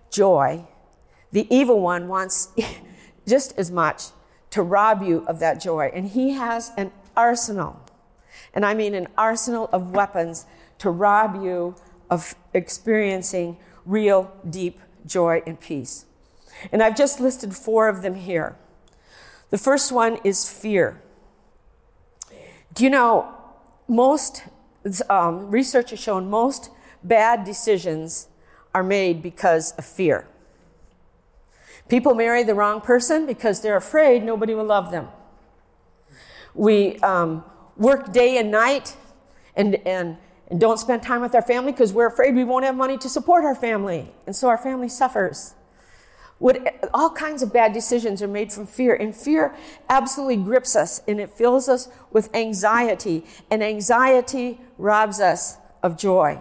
joy, 0.10 0.66
the 1.32 1.48
evil 1.54 1.80
one 1.80 2.08
wants 2.08 2.50
just 3.28 3.58
as 3.58 3.72
much 3.72 4.06
to 4.52 4.62
rob 4.62 5.04
you 5.04 5.26
of 5.28 5.40
that 5.40 5.62
joy. 5.62 5.92
And 5.94 6.10
he 6.10 6.32
has 6.32 6.72
an 6.78 6.92
arsenal, 7.16 7.82
and 8.54 8.66
I 8.66 8.74
mean 8.74 8.94
an 8.94 9.08
arsenal 9.18 9.70
of 9.72 9.92
weapons 9.92 10.46
to 10.80 10.90
rob 10.90 11.44
you 11.44 11.76
of 12.10 12.36
experiencing 12.54 13.58
real 13.86 14.32
deep 14.48 14.80
joy 15.06 15.42
and 15.46 15.60
peace. 15.60 16.06
And 16.72 16.82
I've 16.82 16.96
just 16.96 17.20
listed 17.20 17.56
four 17.56 17.88
of 17.88 18.02
them 18.02 18.16
here. 18.16 18.56
The 19.50 19.58
first 19.58 19.92
one 19.92 20.18
is 20.24 20.50
fear. 20.50 21.02
Do 22.74 22.84
you 22.84 22.90
know, 22.90 23.34
most 23.88 24.44
um, 25.10 25.50
research 25.50 25.92
has 25.92 26.00
shown 26.00 26.30
most 26.30 26.70
bad 27.04 27.44
decisions 27.44 28.28
are 28.74 28.84
made 28.84 29.22
because 29.22 29.72
of 29.74 29.86
fear. 29.86 30.28
People 31.90 32.16
marry 32.16 32.44
the 32.44 32.54
wrong 32.54 32.82
person 32.82 33.26
because 33.26 33.62
they're 33.62 33.78
afraid 33.78 34.24
nobody 34.24 34.54
will 34.54 34.66
love 34.66 34.92
them. 34.92 35.08
We 36.54 36.98
um, 37.00 37.44
work 37.78 38.12
day 38.12 38.38
and 38.38 38.52
night 38.52 38.96
and, 39.56 39.76
and, 39.88 40.18
and 40.50 40.60
don't 40.60 40.78
spend 40.80 41.04
time 41.04 41.22
with 41.22 41.34
our 41.34 41.42
family 41.42 41.72
because 41.72 41.94
we're 41.94 42.08
afraid 42.08 42.36
we 42.36 42.44
won't 42.44 42.66
have 42.66 42.76
money 42.76 42.98
to 42.98 43.10
support 43.10 43.46
our 43.46 43.56
family. 43.56 44.12
And 44.26 44.36
so 44.36 44.50
our 44.50 44.58
family 44.58 44.90
suffers. 44.90 45.56
What, 46.40 46.90
all 46.94 47.10
kinds 47.10 47.42
of 47.42 47.52
bad 47.52 47.74
decisions 47.74 48.22
are 48.22 48.28
made 48.28 48.52
from 48.54 48.68
fear, 48.68 48.94
and 48.94 49.16
fear 49.16 49.56
absolutely 49.90 50.38
grips 50.38 50.76
us 50.76 51.02
and 51.08 51.20
it 51.20 51.32
fills 51.32 51.68
us 51.68 51.90
with 52.12 52.34
anxiety, 52.36 53.26
and 53.50 53.64
anxiety 53.64 54.62
robs 54.78 55.20
us 55.20 55.58
of 55.82 55.98
joy. 55.98 56.40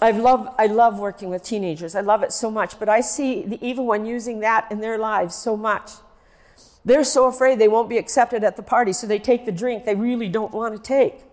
I 0.00 0.12
love, 0.12 0.54
I 0.58 0.66
love 0.66 0.98
working 0.98 1.28
with 1.28 1.42
teenagers. 1.42 1.94
I 1.94 2.00
love 2.00 2.22
it 2.22 2.32
so 2.32 2.50
much, 2.50 2.78
but 2.78 2.88
I 2.88 3.00
see 3.00 3.42
the 3.42 3.58
evil 3.66 3.86
one 3.86 4.06
using 4.06 4.40
that 4.40 4.70
in 4.70 4.80
their 4.80 4.96
lives 4.98 5.34
so 5.34 5.56
much. 5.56 5.90
They're 6.84 7.04
so 7.04 7.26
afraid 7.26 7.58
they 7.58 7.68
won't 7.68 7.88
be 7.88 7.98
accepted 7.98 8.44
at 8.44 8.56
the 8.56 8.62
party, 8.62 8.92
so 8.92 9.06
they 9.06 9.18
take 9.18 9.44
the 9.44 9.52
drink 9.52 9.84
they 9.84 9.96
really 9.96 10.28
don't 10.28 10.52
want 10.52 10.76
to 10.76 10.80
take. 10.80 11.24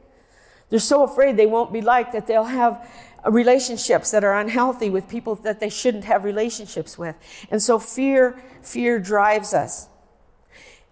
They're 0.69 0.79
so 0.79 1.03
afraid 1.03 1.37
they 1.37 1.45
won't 1.45 1.71
be 1.71 1.81
liked 1.81 2.11
that 2.13 2.25
they'll 2.25 2.45
have 2.45 2.89
relationships 3.29 4.11
that 4.11 4.23
are 4.23 4.37
unhealthy 4.37 4.89
with 4.89 5.07
people 5.07 5.35
that 5.35 5.59
they 5.59 5.69
shouldn't 5.69 6.05
have 6.05 6.23
relationships 6.23 6.97
with. 6.97 7.15
And 7.51 7.61
so 7.61 7.77
fear, 7.79 8.41
fear 8.61 8.99
drives 8.99 9.53
us. 9.53 9.87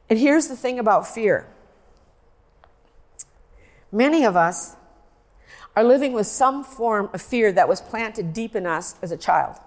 And 0.10 0.20
here's 0.20 0.48
the 0.48 0.56
thing 0.56 0.78
about 0.78 1.08
fear. 1.08 1.48
Many 3.92 4.26
of 4.26 4.36
us 4.36 4.76
are 5.76 5.84
living 5.84 6.14
with 6.14 6.28
some 6.28 6.64
form 6.64 7.10
of 7.14 7.22
fear 7.22 7.52
that 7.52 7.68
was 7.68 7.82
planted 7.82 8.34
deep 8.34 8.56
in 8.56 8.66
us 8.66 8.96
as 9.02 9.12
a 9.12 9.18
child. 9.18 9.58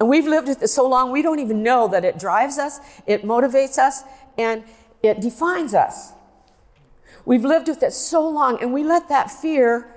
And 0.00 0.08
we've 0.08 0.26
lived 0.26 0.48
with 0.48 0.62
it 0.62 0.68
so 0.68 0.88
long, 0.88 1.12
we 1.12 1.22
don't 1.22 1.38
even 1.38 1.62
know 1.62 1.88
that 1.88 2.04
it 2.04 2.18
drives 2.18 2.58
us, 2.58 2.80
it 3.06 3.22
motivates 3.22 3.78
us, 3.78 4.02
and 4.38 4.64
it 5.02 5.20
defines 5.20 5.74
us. 5.74 6.12
We've 7.24 7.44
lived 7.44 7.68
with 7.68 7.82
it 7.82 7.92
so 7.92 8.28
long, 8.28 8.60
and 8.60 8.72
we 8.72 8.82
let 8.82 9.08
that 9.08 9.30
fear 9.30 9.94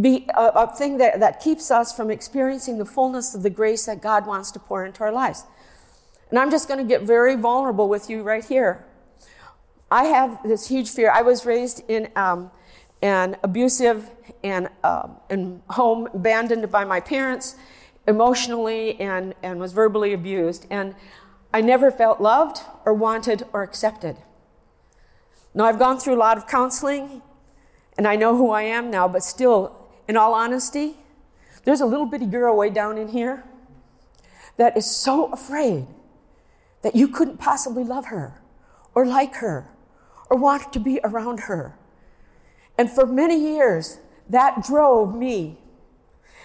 be 0.00 0.26
a, 0.36 0.46
a, 0.48 0.76
thing 0.76 0.98
that, 0.98 1.20
that 1.20 1.40
keeps 1.40 1.70
us 1.70 1.94
from 1.94 2.10
experiencing 2.10 2.78
the 2.78 2.84
fullness 2.84 3.34
of 3.34 3.42
the 3.42 3.50
grace 3.50 3.86
that 3.86 4.02
God 4.02 4.26
wants 4.26 4.50
to 4.52 4.58
pour 4.58 4.84
into 4.84 5.02
our 5.02 5.12
lives. 5.12 5.44
And 6.30 6.38
I'm 6.38 6.50
just 6.50 6.68
going 6.68 6.78
to 6.78 6.84
get 6.84 7.02
very 7.02 7.36
vulnerable 7.36 7.88
with 7.88 8.10
you 8.10 8.22
right 8.22 8.44
here. 8.44 8.84
I 9.90 10.04
have 10.04 10.42
this 10.42 10.68
huge 10.68 10.90
fear. 10.90 11.10
I 11.10 11.22
was 11.22 11.46
raised 11.46 11.82
in 11.88 12.10
um, 12.16 12.50
an 13.02 13.36
abusive 13.42 14.10
and, 14.42 14.68
um, 14.82 15.16
and 15.28 15.62
home, 15.70 16.08
abandoned 16.14 16.70
by 16.70 16.84
my 16.84 17.00
parents 17.00 17.56
emotionally 18.08 18.98
and, 19.00 19.34
and 19.42 19.60
was 19.60 19.72
verbally 19.72 20.12
abused. 20.12 20.66
And 20.70 20.94
I 21.52 21.60
never 21.60 21.90
felt 21.90 22.20
loved 22.20 22.60
or 22.84 22.94
wanted 22.94 23.44
or 23.52 23.62
accepted. 23.62 24.16
Now, 25.54 25.64
I've 25.64 25.78
gone 25.78 25.98
through 25.98 26.14
a 26.14 26.18
lot 26.18 26.36
of 26.36 26.46
counseling 26.46 27.22
and 27.96 28.06
I 28.06 28.16
know 28.16 28.36
who 28.36 28.50
I 28.50 28.62
am 28.62 28.90
now, 28.90 29.08
but 29.08 29.22
still, 29.22 29.74
in 30.06 30.16
all 30.16 30.34
honesty, 30.34 30.96
there's 31.64 31.80
a 31.80 31.86
little 31.86 32.06
bitty 32.06 32.26
girl 32.26 32.56
way 32.56 32.70
down 32.70 32.98
in 32.98 33.08
here 33.08 33.44
that 34.56 34.76
is 34.76 34.88
so 34.88 35.32
afraid 35.32 35.86
that 36.82 36.94
you 36.94 37.08
couldn't 37.08 37.38
possibly 37.38 37.84
love 37.84 38.06
her 38.06 38.40
or 38.94 39.06
like 39.06 39.36
her 39.36 39.68
or 40.30 40.36
want 40.36 40.72
to 40.72 40.78
be 40.78 41.00
around 41.02 41.40
her. 41.40 41.76
And 42.78 42.90
for 42.90 43.06
many 43.06 43.38
years, 43.38 43.98
that 44.28 44.62
drove 44.64 45.14
me. 45.14 45.58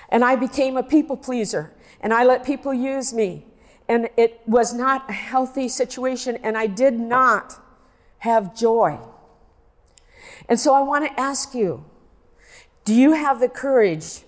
And 0.10 0.24
I 0.24 0.36
became 0.36 0.78
a 0.78 0.84
people 0.84 1.18
pleaser 1.18 1.74
and 2.02 2.14
I 2.14 2.24
let 2.24 2.46
people 2.46 2.74
use 2.74 3.14
me. 3.14 3.46
And 3.88 4.10
it 4.18 4.42
was 4.46 4.74
not 4.74 5.10
a 5.10 5.14
healthy 5.14 5.68
situation 5.68 6.38
and 6.44 6.58
I 6.58 6.68
did 6.68 7.00
not 7.00 7.60
have 8.20 8.56
joy. 8.56 9.00
And 10.48 10.60
so 10.60 10.74
I 10.74 10.82
want 10.82 11.06
to 11.06 11.20
ask 11.20 11.54
you 11.54 11.86
do 12.84 12.96
you 12.96 13.14
have 13.14 13.40
the 13.40 13.50
courage? 13.50 14.24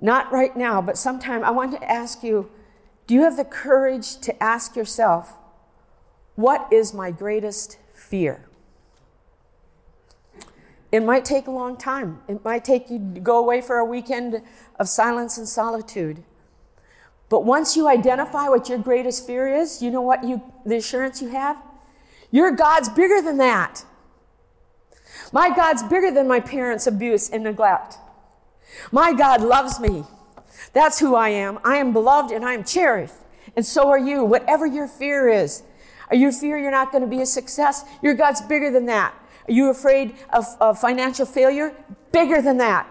Not 0.00 0.32
right 0.32 0.56
now, 0.56 0.80
but 0.82 0.96
sometime 0.96 1.44
I 1.44 1.50
want 1.50 1.72
to 1.72 1.90
ask 1.90 2.22
you 2.22 2.50
do 3.06 3.14
you 3.14 3.22
have 3.22 3.36
the 3.36 3.44
courage 3.44 4.20
to 4.20 4.42
ask 4.42 4.76
yourself, 4.76 5.36
what 6.36 6.72
is 6.72 6.94
my 6.94 7.10
greatest 7.10 7.76
fear? 7.92 8.49
It 10.92 11.04
might 11.04 11.24
take 11.24 11.46
a 11.46 11.50
long 11.50 11.76
time. 11.76 12.20
It 12.26 12.44
might 12.44 12.64
take 12.64 12.90
you 12.90 12.98
to 13.14 13.20
go 13.20 13.38
away 13.38 13.60
for 13.60 13.76
a 13.76 13.84
weekend 13.84 14.42
of 14.78 14.88
silence 14.88 15.38
and 15.38 15.48
solitude. 15.48 16.24
But 17.28 17.44
once 17.44 17.76
you 17.76 17.88
identify 17.88 18.48
what 18.48 18.68
your 18.68 18.78
greatest 18.78 19.24
fear 19.24 19.48
is, 19.48 19.80
you 19.80 19.90
know 19.90 20.00
what 20.00 20.24
you, 20.24 20.42
the 20.66 20.76
assurance 20.76 21.22
you 21.22 21.28
have? 21.28 21.62
Your 22.32 22.50
God's 22.50 22.88
bigger 22.88 23.22
than 23.22 23.38
that. 23.38 23.84
My 25.32 25.54
God's 25.54 25.82
bigger 25.84 26.10
than 26.10 26.26
my 26.26 26.40
parents' 26.40 26.88
abuse 26.88 27.30
and 27.30 27.44
neglect. 27.44 27.98
My 28.90 29.12
God 29.12 29.42
loves 29.42 29.78
me. 29.78 30.04
That's 30.72 30.98
who 30.98 31.14
I 31.14 31.28
am. 31.28 31.60
I 31.64 31.76
am 31.76 31.92
beloved 31.92 32.32
and 32.32 32.44
I 32.44 32.54
am 32.54 32.64
cherished. 32.64 33.14
And 33.56 33.64
so 33.64 33.88
are 33.88 33.98
you, 33.98 34.24
whatever 34.24 34.66
your 34.66 34.88
fear 34.88 35.28
is. 35.28 35.62
Are 36.08 36.16
you 36.16 36.32
fear 36.32 36.58
you're 36.58 36.70
not 36.72 36.90
going 36.90 37.02
to 37.02 37.10
be 37.10 37.20
a 37.20 37.26
success? 37.26 37.84
Your 38.02 38.14
God's 38.14 38.40
bigger 38.42 38.70
than 38.70 38.86
that. 38.86 39.14
Are 39.50 39.52
you 39.52 39.68
afraid 39.68 40.14
of, 40.32 40.46
of 40.60 40.78
financial 40.78 41.26
failure? 41.26 41.74
Bigger 42.12 42.40
than 42.40 42.58
that. 42.58 42.88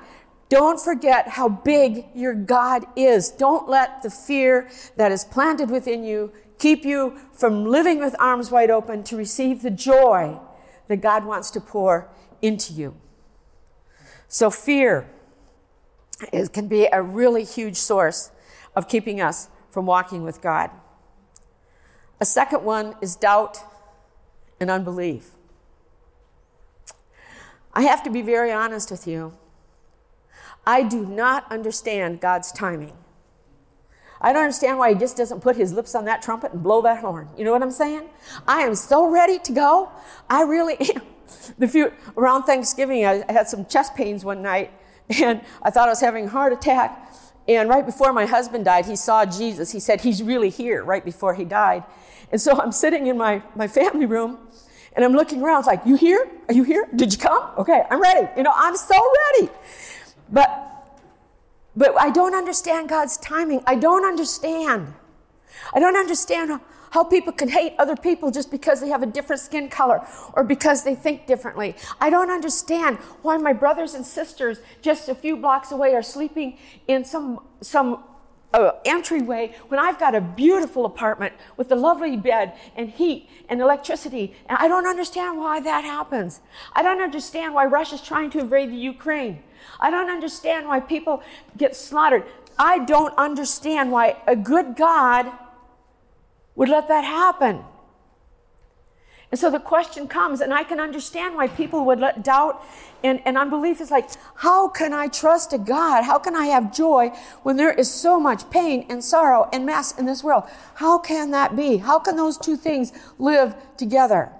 Don't 0.50 0.78
forget 0.78 1.30
how 1.30 1.48
big 1.48 2.08
your 2.14 2.34
God 2.34 2.86
is. 2.98 3.30
Don't 3.30 3.70
let 3.70 4.04
the 4.04 4.10
fear 4.10 4.70
that 4.98 5.10
is 5.10 5.24
planted 5.24 5.70
within 5.70 6.04
you 6.04 6.34
keep 6.58 6.84
you 6.84 7.18
from 7.32 7.64
living 7.64 8.00
with 8.00 8.14
arms 8.20 8.52
wide 8.52 8.70
open 8.70 9.06
to 9.06 9.16
receive 9.16 9.62
the 9.62 9.72
joy 9.72 10.38
that 10.88 10.98
God 10.98 11.24
wants 11.24 11.50
to 11.52 11.62
pour 11.62 12.10
into 12.42 12.74
you. 12.74 12.94
So, 14.28 14.50
fear 14.50 15.10
it 16.34 16.52
can 16.52 16.68
be 16.68 16.90
a 16.92 17.02
really 17.02 17.46
huge 17.46 17.78
source 17.78 18.32
of 18.76 18.90
keeping 18.90 19.22
us 19.22 19.48
from 19.72 19.86
walking 19.86 20.24
with 20.24 20.42
God. 20.42 20.72
A 22.20 22.26
second 22.26 22.66
one 22.66 22.96
is 23.02 23.16
doubt 23.16 23.60
and 24.60 24.70
unbelief. 24.70 25.32
I 27.80 27.84
have 27.84 28.04
to 28.04 28.10
be 28.10 28.22
very 28.22 28.52
honest 28.52 28.92
with 28.92 29.08
you. 29.08 29.38
I 30.68 30.84
do 30.84 31.06
not 31.06 31.50
understand 31.50 32.20
God's 32.20 32.52
timing. 32.52 32.92
I 34.20 34.34
don't 34.34 34.42
understand 34.42 34.80
why 34.80 34.92
he 34.92 35.00
just 35.00 35.16
doesn't 35.16 35.40
put 35.40 35.56
his 35.56 35.72
lips 35.72 35.96
on 35.96 36.04
that 36.04 36.22
trumpet 36.22 36.52
and 36.52 36.62
blow 36.62 36.82
that 36.82 37.00
horn. 37.00 37.30
You 37.38 37.46
know 37.46 37.54
what 37.54 37.62
I'm 37.62 37.72
saying? 37.72 38.10
I 38.46 38.64
am 38.64 38.76
so 38.76 39.10
ready 39.10 39.40
to 39.40 39.54
go. 39.54 39.90
I 40.30 40.42
really 40.42 40.76
am. 40.94 41.04
The 41.58 41.70
few, 41.70 41.94
around 42.18 42.44
Thanksgiving, 42.44 43.06
I 43.06 43.24
had 43.32 43.48
some 43.48 43.66
chest 43.66 43.96
pains 43.96 44.26
one 44.26 44.42
night, 44.42 44.74
and 45.08 45.40
I 45.62 45.70
thought 45.70 45.88
I 45.88 45.92
was 45.92 46.02
having 46.02 46.26
a 46.26 46.30
heart 46.30 46.52
attack. 46.52 47.14
And 47.48 47.70
right 47.70 47.86
before 47.86 48.12
my 48.12 48.26
husband 48.26 48.66
died, 48.66 48.88
he 48.88 48.98
saw 48.98 49.26
Jesus. 49.26 49.72
He 49.72 49.80
said, 49.80 50.02
He's 50.02 50.22
really 50.22 50.50
here, 50.50 50.84
right 50.84 51.06
before 51.06 51.34
he 51.34 51.46
died. 51.46 51.86
And 52.30 52.42
so 52.42 52.60
I'm 52.60 52.74
sitting 52.74 53.08
in 53.08 53.18
my, 53.18 53.42
my 53.56 53.70
family 53.70 54.06
room, 54.06 54.38
and 55.00 55.06
I'm 55.06 55.14
looking 55.14 55.42
around. 55.42 55.60
It's 55.60 55.68
like, 55.68 55.86
You 55.86 55.96
here? 55.96 56.28
Are 56.50 56.54
you 56.54 56.64
here? 56.64 56.86
Did 56.94 57.14
you 57.14 57.20
come? 57.20 57.52
Okay, 57.58 57.84
I'm 57.90 58.02
ready. 58.02 58.28
You 58.36 58.44
know, 58.44 58.52
I'm 58.54 58.76
so 58.76 59.00
ready. 59.38 59.50
But 60.30 60.50
but 61.74 61.98
I 61.98 62.10
don't 62.10 62.36
understand 62.36 62.90
God's 62.90 63.16
timing. 63.16 63.64
I 63.66 63.76
don't 63.76 64.04
understand. 64.04 64.94
I 65.74 65.80
don't 65.80 65.96
understand 65.96 66.60
how 66.92 67.06
people 67.06 67.32
can 67.32 67.48
hate 67.48 67.76
other 67.80 67.96
people 67.96 68.30
just 68.30 68.52
because 68.52 68.82
they 68.82 68.90
have 68.90 69.02
a 69.02 69.06
different 69.06 69.42
skin 69.42 69.70
color 69.70 70.06
or 70.34 70.44
because 70.44 70.84
they 70.84 70.96
think 70.96 71.28
differently. 71.28 71.78
I 72.02 72.10
don't 72.10 72.30
understand 72.30 72.98
why 73.22 73.38
my 73.38 73.54
brothers 73.54 73.94
and 73.94 74.06
sisters 74.06 74.60
just 74.82 75.08
a 75.08 75.16
few 75.16 75.38
blocks 75.38 75.72
away 75.72 75.96
are 75.96 76.04
sleeping 76.04 76.58
in 76.90 77.06
some, 77.06 77.40
some 77.62 78.04
uh, 78.54 78.72
entryway 78.86 79.56
when 79.68 79.80
I've 79.80 80.00
got 80.00 80.16
a 80.16 80.22
beautiful 80.22 80.86
apartment 80.86 81.34
with 81.58 81.72
a 81.72 81.76
lovely 81.76 82.18
bed 82.18 82.54
and 82.76 82.90
heat 82.90 83.30
and 83.48 83.62
electricity. 83.62 84.36
And 84.48 84.58
I 84.58 84.68
don't 84.68 84.88
understand 84.88 85.38
why 85.38 85.60
that 85.62 85.84
happens. 85.84 86.42
I 86.74 86.82
don't 86.82 87.02
understand 87.02 87.54
why 87.54 87.66
Russia's 87.66 88.02
trying 88.02 88.32
to 88.32 88.40
invade 88.40 88.70
the 88.72 88.78
Ukraine. 88.78 89.44
I 89.80 89.92
don't 89.92 90.10
understand 90.10 90.68
why 90.68 90.80
people 90.80 91.22
get 91.58 91.76
slaughtered. 91.76 92.24
I 92.58 92.80
don't 92.80 93.16
understand 93.18 93.92
why 93.92 94.18
a 94.28 94.36
good 94.36 94.76
God 94.76 95.32
would 96.56 96.70
let 96.70 96.88
that 96.88 97.04
happen. 97.04 97.64
And 99.32 99.40
so 99.40 99.52
the 99.52 99.60
question 99.60 100.08
comes, 100.08 100.42
and 100.42 100.52
I 100.52 100.64
can 100.64 100.80
understand 100.80 101.36
why 101.36 101.48
people 101.48 101.86
would 101.86 102.00
let 102.00 102.24
doubt 102.24 102.64
and, 103.04 103.22
and 103.26 103.38
unbelief 103.38 103.80
is 103.80 103.92
like, 103.92 104.10
how 104.36 104.68
can 104.68 104.92
I 104.92 105.08
trust 105.08 105.54
a 105.54 105.60
God? 105.60 106.04
How 106.04 106.18
can 106.18 106.36
I 106.36 106.46
have 106.46 106.74
joy 106.76 107.12
when 107.44 107.56
there 107.56 107.72
is 107.72 107.92
so 107.92 108.20
much 108.20 108.50
pain 108.50 108.88
and 108.90 109.04
sorrow 109.04 109.48
and 109.54 109.68
mess 109.68 109.98
in 109.98 110.06
this 110.06 110.24
world? 110.24 110.46
How 110.76 110.98
can 110.98 111.30
that 111.32 111.56
be? 111.56 111.78
How 111.78 112.00
can 112.00 112.16
those 112.16 112.40
two 112.40 112.58
things 112.58 112.92
live 113.20 113.56
together? 113.78 114.32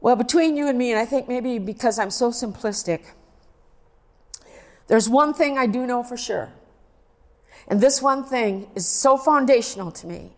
Well, 0.00 0.16
between 0.16 0.56
you 0.56 0.66
and 0.66 0.78
me, 0.78 0.90
and 0.90 0.98
I 0.98 1.04
think 1.04 1.28
maybe 1.28 1.58
because 1.58 1.98
I'm 1.98 2.10
so 2.10 2.30
simplistic, 2.30 3.02
there's 4.86 5.08
one 5.08 5.34
thing 5.34 5.58
I 5.58 5.66
do 5.66 5.86
know 5.86 6.02
for 6.02 6.16
sure. 6.16 6.50
And 7.68 7.80
this 7.80 8.00
one 8.00 8.24
thing 8.24 8.70
is 8.74 8.88
so 8.88 9.18
foundational 9.18 9.90
to 9.92 10.06
me. 10.06 10.32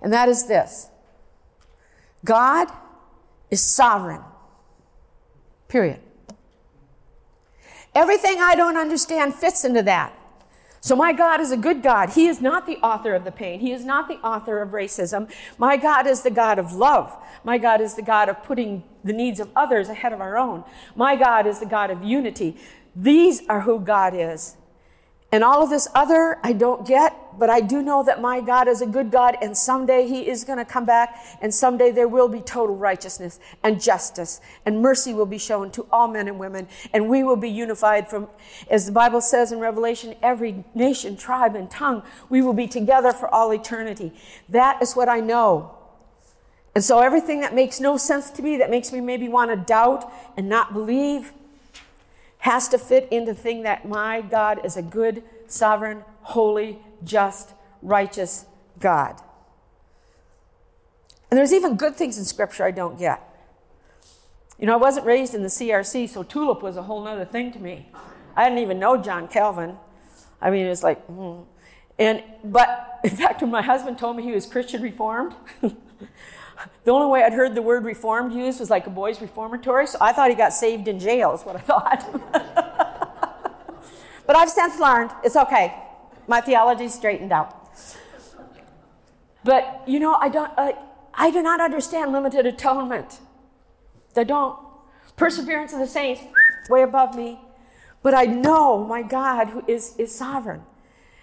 And 0.00 0.12
that 0.12 0.28
is 0.28 0.46
this 0.46 0.88
God 2.24 2.68
is 3.50 3.62
sovereign. 3.62 4.22
Period. 5.68 6.00
Everything 7.94 8.38
I 8.40 8.54
don't 8.54 8.76
understand 8.76 9.34
fits 9.34 9.64
into 9.64 9.82
that. 9.82 10.14
So, 10.80 10.94
my 10.94 11.12
God 11.12 11.40
is 11.40 11.50
a 11.50 11.56
good 11.56 11.82
God. 11.82 12.10
He 12.10 12.28
is 12.28 12.40
not 12.40 12.66
the 12.66 12.76
author 12.76 13.14
of 13.14 13.24
the 13.24 13.32
pain. 13.32 13.58
He 13.58 13.72
is 13.72 13.84
not 13.84 14.06
the 14.06 14.18
author 14.18 14.62
of 14.62 14.70
racism. 14.70 15.30
My 15.58 15.76
God 15.76 16.06
is 16.06 16.22
the 16.22 16.30
God 16.30 16.58
of 16.58 16.72
love. 16.72 17.16
My 17.42 17.58
God 17.58 17.80
is 17.80 17.94
the 17.94 18.02
God 18.02 18.28
of 18.28 18.42
putting 18.44 18.84
the 19.02 19.12
needs 19.12 19.40
of 19.40 19.50
others 19.56 19.88
ahead 19.88 20.12
of 20.12 20.20
our 20.20 20.38
own. 20.38 20.64
My 20.94 21.16
God 21.16 21.46
is 21.46 21.58
the 21.58 21.66
God 21.66 21.90
of 21.90 22.04
unity. 22.04 22.56
These 22.94 23.42
are 23.48 23.62
who 23.62 23.80
God 23.80 24.14
is. 24.14 24.56
And 25.30 25.44
all 25.44 25.62
of 25.62 25.68
this 25.68 25.88
other, 25.94 26.38
I 26.42 26.54
don't 26.54 26.86
get, 26.86 27.14
but 27.38 27.50
I 27.50 27.60
do 27.60 27.82
know 27.82 28.02
that 28.02 28.20
my 28.20 28.40
God 28.40 28.66
is 28.66 28.80
a 28.80 28.86
good 28.86 29.10
God, 29.10 29.36
and 29.42 29.56
someday 29.56 30.08
He 30.08 30.26
is 30.26 30.42
going 30.42 30.58
to 30.58 30.64
come 30.64 30.86
back, 30.86 31.16
and 31.42 31.52
someday 31.52 31.90
there 31.90 32.08
will 32.08 32.28
be 32.28 32.40
total 32.40 32.74
righteousness 32.74 33.38
and 33.62 33.80
justice, 33.80 34.40
and 34.64 34.80
mercy 34.80 35.12
will 35.12 35.26
be 35.26 35.36
shown 35.36 35.70
to 35.72 35.86
all 35.92 36.08
men 36.08 36.28
and 36.28 36.38
women, 36.38 36.66
and 36.94 37.10
we 37.10 37.22
will 37.22 37.36
be 37.36 37.50
unified 37.50 38.08
from, 38.08 38.26
as 38.70 38.86
the 38.86 38.92
Bible 38.92 39.20
says 39.20 39.52
in 39.52 39.60
Revelation, 39.60 40.16
every 40.22 40.64
nation, 40.74 41.14
tribe, 41.14 41.54
and 41.54 41.70
tongue. 41.70 42.02
We 42.30 42.40
will 42.40 42.54
be 42.54 42.66
together 42.66 43.12
for 43.12 43.28
all 43.28 43.52
eternity. 43.52 44.14
That 44.48 44.80
is 44.80 44.96
what 44.96 45.10
I 45.10 45.20
know. 45.20 45.74
And 46.74 46.82
so 46.82 47.00
everything 47.00 47.40
that 47.40 47.54
makes 47.54 47.80
no 47.80 47.96
sense 47.96 48.30
to 48.30 48.42
me, 48.42 48.56
that 48.58 48.70
makes 48.70 48.92
me 48.92 49.00
maybe 49.00 49.28
want 49.28 49.50
to 49.50 49.56
doubt 49.56 50.10
and 50.36 50.48
not 50.48 50.72
believe, 50.72 51.32
has 52.48 52.66
to 52.68 52.78
fit 52.78 53.06
into 53.10 53.34
thing 53.34 53.62
that 53.62 53.86
my 53.86 54.22
God 54.22 54.64
is 54.64 54.76
a 54.76 54.82
good, 54.82 55.22
sovereign, 55.46 56.02
holy, 56.22 56.78
just, 57.04 57.52
righteous 57.82 58.46
God. 58.80 59.20
And 61.30 61.36
there's 61.36 61.52
even 61.52 61.76
good 61.76 61.94
things 61.94 62.16
in 62.16 62.24
Scripture 62.24 62.64
I 62.64 62.70
don't 62.70 62.98
get. 62.98 63.22
You 64.58 64.66
know, 64.66 64.72
I 64.72 64.76
wasn't 64.76 65.04
raised 65.04 65.34
in 65.34 65.42
the 65.42 65.48
CRC, 65.48 66.08
so 66.08 66.22
tulip 66.22 66.62
was 66.62 66.78
a 66.78 66.82
whole 66.82 67.06
other 67.06 67.26
thing 67.26 67.52
to 67.52 67.58
me. 67.58 67.90
I 68.34 68.44
didn't 68.44 68.60
even 68.60 68.78
know 68.78 68.96
John 68.96 69.28
Calvin. 69.28 69.76
I 70.40 70.50
mean, 70.50 70.64
it 70.64 70.70
was 70.70 70.82
like, 70.82 71.04
hmm. 71.04 71.42
and 71.98 72.22
but 72.42 73.00
in 73.04 73.10
fact, 73.10 73.42
when 73.42 73.50
my 73.50 73.62
husband 73.62 73.98
told 73.98 74.16
me 74.16 74.22
he 74.22 74.32
was 74.32 74.46
Christian 74.46 74.80
Reformed, 74.80 75.34
The 76.84 76.90
only 76.90 77.06
way 77.06 77.22
I'd 77.22 77.34
heard 77.34 77.54
the 77.54 77.62
word 77.62 77.84
reformed 77.84 78.32
used 78.32 78.60
was 78.60 78.70
like 78.70 78.86
a 78.86 78.90
boys' 78.90 79.20
reformatory, 79.20 79.86
so 79.86 79.98
I 80.00 80.12
thought 80.12 80.30
he 80.30 80.36
got 80.36 80.52
saved 80.52 80.88
in 80.88 80.98
jail, 80.98 81.34
is 81.34 81.42
what 81.42 81.54
I 81.54 81.60
thought. 81.60 82.32
but 84.26 84.36
I've 84.36 84.48
since 84.48 84.80
learned 84.80 85.10
it's 85.22 85.36
okay. 85.36 85.74
My 86.26 86.40
theology's 86.40 86.94
straightened 86.94 87.30
out. 87.30 87.54
But 89.44 89.82
you 89.86 90.00
know, 90.00 90.14
I 90.14 90.28
don't. 90.28 90.50
Uh, 90.56 90.72
I 91.14 91.30
do 91.30 91.42
not 91.42 91.60
understand 91.60 92.12
limited 92.12 92.46
atonement. 92.46 93.20
I 94.16 94.24
don't. 94.24 94.58
Perseverance 95.16 95.72
of 95.72 95.80
the 95.80 95.86
saints, 95.86 96.22
way 96.70 96.82
above 96.82 97.14
me. 97.14 97.40
But 98.02 98.14
I 98.14 98.24
know 98.24 98.84
my 98.84 99.02
God 99.02 99.48
who 99.48 99.64
is, 99.66 99.94
is 99.98 100.14
sovereign. 100.14 100.62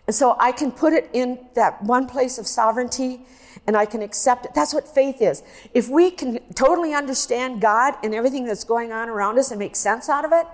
And 0.08 0.16
so 0.16 0.36
I 0.40 0.52
can 0.52 0.72
put 0.72 0.94
it 0.94 1.10
in 1.14 1.40
that 1.56 1.84
one 1.84 2.08
place 2.08 2.38
of 2.38 2.48
sovereignty 2.48 3.22
and 3.68 3.76
I 3.76 3.86
can 3.86 4.02
accept 4.02 4.46
it. 4.46 4.54
That's 4.54 4.74
what 4.74 4.88
faith 4.88 5.22
is. 5.22 5.42
If 5.74 5.90
we 5.90 6.12
can 6.12 6.40
totally 6.54 6.94
understand 6.94 7.62
God 7.62 7.96
and 8.04 8.14
everything 8.14 8.46
that's 8.46 8.64
going 8.64 8.92
on 8.92 9.10
around 9.10 9.40
us 9.40 9.50
and 9.50 9.58
make 9.58 9.76
sense 9.76 10.08
out 10.08 10.24
of 10.24 10.32
it, 10.32 10.46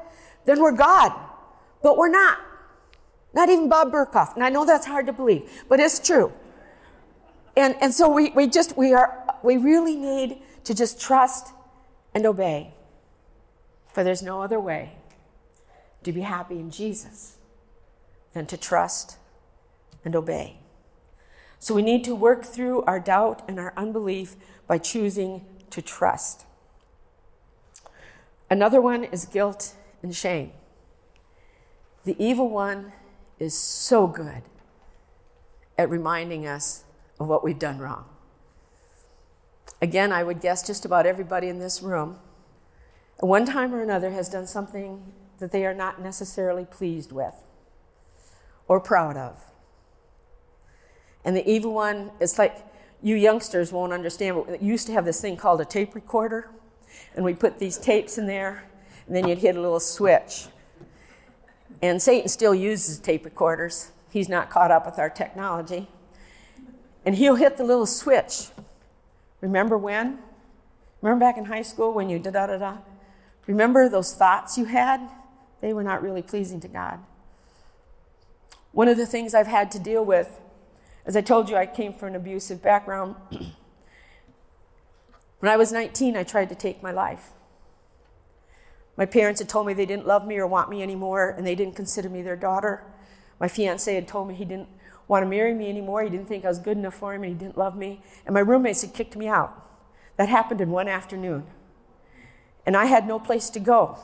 then 0.46 0.62
we're 0.62 0.72
God. 0.72 1.12
But 1.84 1.98
we're 1.98 2.10
not. 2.10 2.40
Not 3.34 3.50
even 3.50 3.68
Bob 3.70 3.92
Burkhoff. 3.92 4.36
And 4.36 4.44
I 4.44 4.50
know 4.50 4.66
that's 4.66 4.86
hard 4.86 5.08
to 5.08 5.14
believe, 5.14 5.50
but 5.68 5.80
it's 5.80 6.00
true. 6.00 6.32
And, 7.58 7.76
and 7.82 7.94
so 7.94 8.10
we, 8.10 8.30
we 8.32 8.48
just, 8.48 8.78
we 8.78 8.94
are, 8.94 9.26
we 9.44 9.58
really 9.58 9.98
need 9.98 10.38
to 10.64 10.74
just 10.74 11.02
trust 11.02 11.50
and 12.14 12.26
obey. 12.26 12.74
For 13.94 14.04
there's 14.04 14.24
no 14.24 14.42
other 14.42 14.60
way 14.60 14.94
to 16.04 16.14
be 16.14 16.22
happy 16.22 16.60
in 16.60 16.72
Jesus 16.72 17.38
than 18.34 18.46
to 18.46 18.58
trust 18.58 19.18
and 20.04 20.16
obey. 20.16 20.60
So 21.60 21.76
we 21.76 21.82
need 21.82 22.04
to 22.06 22.16
work 22.16 22.44
through 22.44 22.82
our 22.84 23.00
doubt 23.00 23.44
and 23.48 23.60
our 23.60 23.74
unbelief 23.78 24.36
by 24.68 24.80
choosing 24.80 25.46
to 25.70 25.82
trust. 25.82 26.46
Another 28.50 28.82
one 28.82 29.04
is 29.04 29.26
guilt 29.26 29.76
and 30.02 30.16
shame. 30.16 30.52
The 32.04 32.16
evil 32.18 32.50
one 32.50 32.94
is 33.40 33.58
so 33.58 34.08
good 34.08 34.42
at 35.78 35.90
reminding 35.90 36.48
us 36.48 36.84
of 37.20 37.28
what 37.28 37.44
we've 37.44 37.60
done 37.60 37.78
wrong. 37.78 38.06
Again, 39.82 40.12
I 40.12 40.24
would 40.24 40.42
guess 40.42 40.66
just 40.66 40.86
about 40.86 41.06
everybody 41.06 41.48
in 41.48 41.60
this 41.60 41.82
room, 41.82 42.18
at 43.20 43.28
one 43.28 43.46
time 43.46 43.74
or 43.74 43.82
another, 43.82 44.12
has 44.12 44.30
done 44.30 44.48
something 44.48 45.14
that 45.38 45.52
they 45.52 45.66
are 45.66 45.74
not 45.74 46.02
necessarily 46.02 46.66
pleased 46.66 47.12
with 47.12 47.36
or 48.68 48.80
proud 48.80 49.18
of. 49.18 49.51
And 51.24 51.36
the 51.36 51.50
evil 51.50 51.74
one, 51.74 52.12
it's 52.20 52.38
like 52.38 52.58
you 53.02 53.16
youngsters 53.16 53.72
won't 53.72 53.94
understand, 53.94 54.36
but 54.36 54.62
we 54.62 54.68
used 54.68 54.88
to 54.88 54.94
have 54.94 55.06
this 55.06 55.22
thing 55.22 55.38
called 55.38 55.62
a 55.62 55.66
tape 55.66 55.96
recorder. 55.96 56.50
And 57.16 57.26
we 57.26 57.34
put 57.34 57.60
these 57.60 57.78
tapes 57.78 58.18
in 58.18 58.28
there, 58.28 58.64
and 59.08 59.16
then 59.16 59.28
you'd 59.28 59.40
hit 59.40 59.56
a 59.56 59.62
little 59.62 59.80
switch. 59.80 60.48
And 61.82 62.02
Satan 62.02 62.30
still 62.30 62.54
uses 62.54 63.00
tape 63.00 63.26
recorders. 63.26 63.92
He's 64.12 64.30
not 64.30 64.50
caught 64.50 64.72
up 64.72 64.86
with 64.86 65.00
our 65.00 65.10
technology. 65.10 65.88
And 67.06 67.16
he'll 67.16 67.36
hit 67.36 67.58
the 67.58 67.64
little 67.64 67.86
switch. 67.86 68.50
Remember 69.40 69.78
when? 69.78 70.20
Remember 71.02 71.26
back 71.26 71.38
in 71.38 71.46
high 71.46 71.64
school 71.64 71.94
when 71.94 72.10
you 72.10 72.20
da 72.20 72.30
da 72.32 72.48
da 72.48 72.58
da? 72.58 72.78
Remember 73.48 73.90
those 73.90 74.14
thoughts 74.14 74.58
you 74.58 74.66
had? 74.66 75.10
They 75.62 75.74
were 75.74 75.84
not 75.84 76.04
really 76.04 76.22
pleasing 76.22 76.60
to 76.62 76.68
God. 76.68 77.00
One 78.72 78.88
of 78.88 78.98
the 78.98 79.06
things 79.06 79.34
I've 79.34 79.48
had 79.48 79.72
to 79.72 79.80
deal 79.80 80.06
with 80.06 80.40
as 81.06 81.16
I 81.16 81.22
told 81.22 81.50
you, 81.50 81.56
I 81.56 81.66
came 81.66 81.94
from 81.94 82.10
an 82.10 82.16
abusive 82.16 82.62
background. 82.62 83.16
when 85.40 85.52
I 85.52 85.58
was 85.58 85.72
19, 85.72 86.16
I 86.16 86.24
tried 86.24 86.50
to 86.50 86.56
take 86.56 86.84
my 86.84 86.92
life. 86.92 87.30
My 88.98 89.06
parents 89.06 89.40
had 89.40 89.50
told 89.50 89.66
me 89.66 89.74
they 89.74 89.86
didn't 89.86 90.06
love 90.06 90.28
me 90.28 90.38
or 90.38 90.46
want 90.46 90.70
me 90.70 90.84
anymore, 90.84 91.34
and 91.36 91.48
they 91.48 91.56
didn't 91.56 91.76
consider 91.76 92.10
me 92.10 92.22
their 92.22 92.36
daughter. 92.36 92.84
My 93.40 93.48
fiance 93.48 93.94
had 93.94 94.08
told 94.08 94.28
me 94.28 94.36
he 94.36 94.46
didn't 94.46 94.70
want 95.08 95.24
to 95.24 95.30
marry 95.30 95.54
me 95.54 95.70
anymore. 95.70 96.04
He 96.04 96.10
didn't 96.10 96.28
think 96.28 96.46
I 96.46 96.50
was 96.50 96.60
good 96.60 96.78
enough 96.78 96.94
for 96.94 97.14
him, 97.16 97.24
and 97.24 97.34
he 97.34 97.38
didn't 97.38 97.58
love 97.58 97.76
me. 97.76 98.02
And 98.26 98.34
my 98.34 98.42
roommates 98.42 98.82
had 98.82 98.94
kicked 98.94 99.16
me 99.16 99.28
out. 99.28 99.68
That 100.18 100.30
happened 100.30 100.62
in 100.62 100.70
one 100.70 100.88
afternoon. 100.88 101.46
And 102.64 102.78
I 102.78 102.86
had 102.86 103.08
no 103.08 103.18
place 103.18 103.50
to 103.52 103.60
go. 103.60 103.98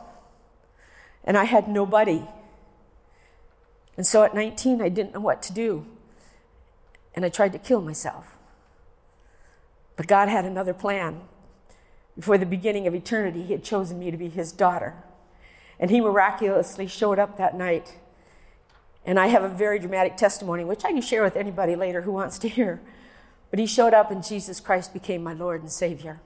And 1.23 1.37
I 1.37 1.43
had 1.43 1.67
nobody. 1.67 2.25
And 3.97 4.07
so 4.07 4.23
at 4.23 4.33
19, 4.33 4.81
I 4.81 4.89
didn't 4.89 5.13
know 5.13 5.19
what 5.19 5.43
to 5.43 5.53
do 5.53 5.85
and 7.17 7.25
I 7.25 7.29
tried 7.29 7.51
to 7.53 7.57
kill 7.57 7.81
myself. 7.81 8.37
But 9.95 10.05
God 10.05 10.29
had 10.29 10.45
another 10.45 10.75
plan. 10.75 11.21
Before 12.15 12.37
the 12.37 12.45
beginning 12.45 12.85
of 12.85 12.93
eternity, 12.93 13.41
He 13.41 13.53
had 13.53 13.63
chosen 13.63 13.97
me 13.97 14.11
to 14.11 14.17
be 14.17 14.29
His 14.29 14.51
daughter. 14.51 14.93
And 15.79 15.89
He 15.89 15.99
miraculously 15.99 16.85
showed 16.85 17.17
up 17.17 17.35
that 17.39 17.57
night. 17.57 17.97
And 19.03 19.19
I 19.19 19.27
have 19.27 19.41
a 19.41 19.49
very 19.49 19.79
dramatic 19.79 20.15
testimony, 20.15 20.63
which 20.63 20.85
I 20.85 20.91
can 20.91 21.01
share 21.01 21.23
with 21.23 21.35
anybody 21.35 21.75
later 21.75 22.03
who 22.03 22.11
wants 22.11 22.37
to 22.37 22.47
hear. 22.47 22.81
But 23.49 23.57
He 23.57 23.65
showed 23.65 23.95
up, 23.95 24.11
and 24.11 24.23
Jesus 24.23 24.59
Christ 24.59 24.93
became 24.93 25.23
my 25.23 25.33
Lord 25.33 25.61
and 25.61 25.71
Savior. 25.71 26.19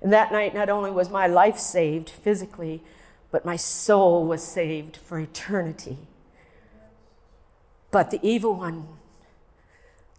And 0.00 0.10
that 0.14 0.32
night, 0.32 0.54
not 0.54 0.70
only 0.70 0.90
was 0.90 1.10
my 1.10 1.26
life 1.26 1.58
saved 1.58 2.08
physically, 2.08 2.82
but 3.30 3.44
my 3.44 3.56
soul 3.56 4.24
was 4.24 4.42
saved 4.42 4.96
for 4.96 5.18
eternity. 5.18 5.98
But 7.90 8.10
the 8.10 8.20
evil 8.22 8.54
one 8.54 8.95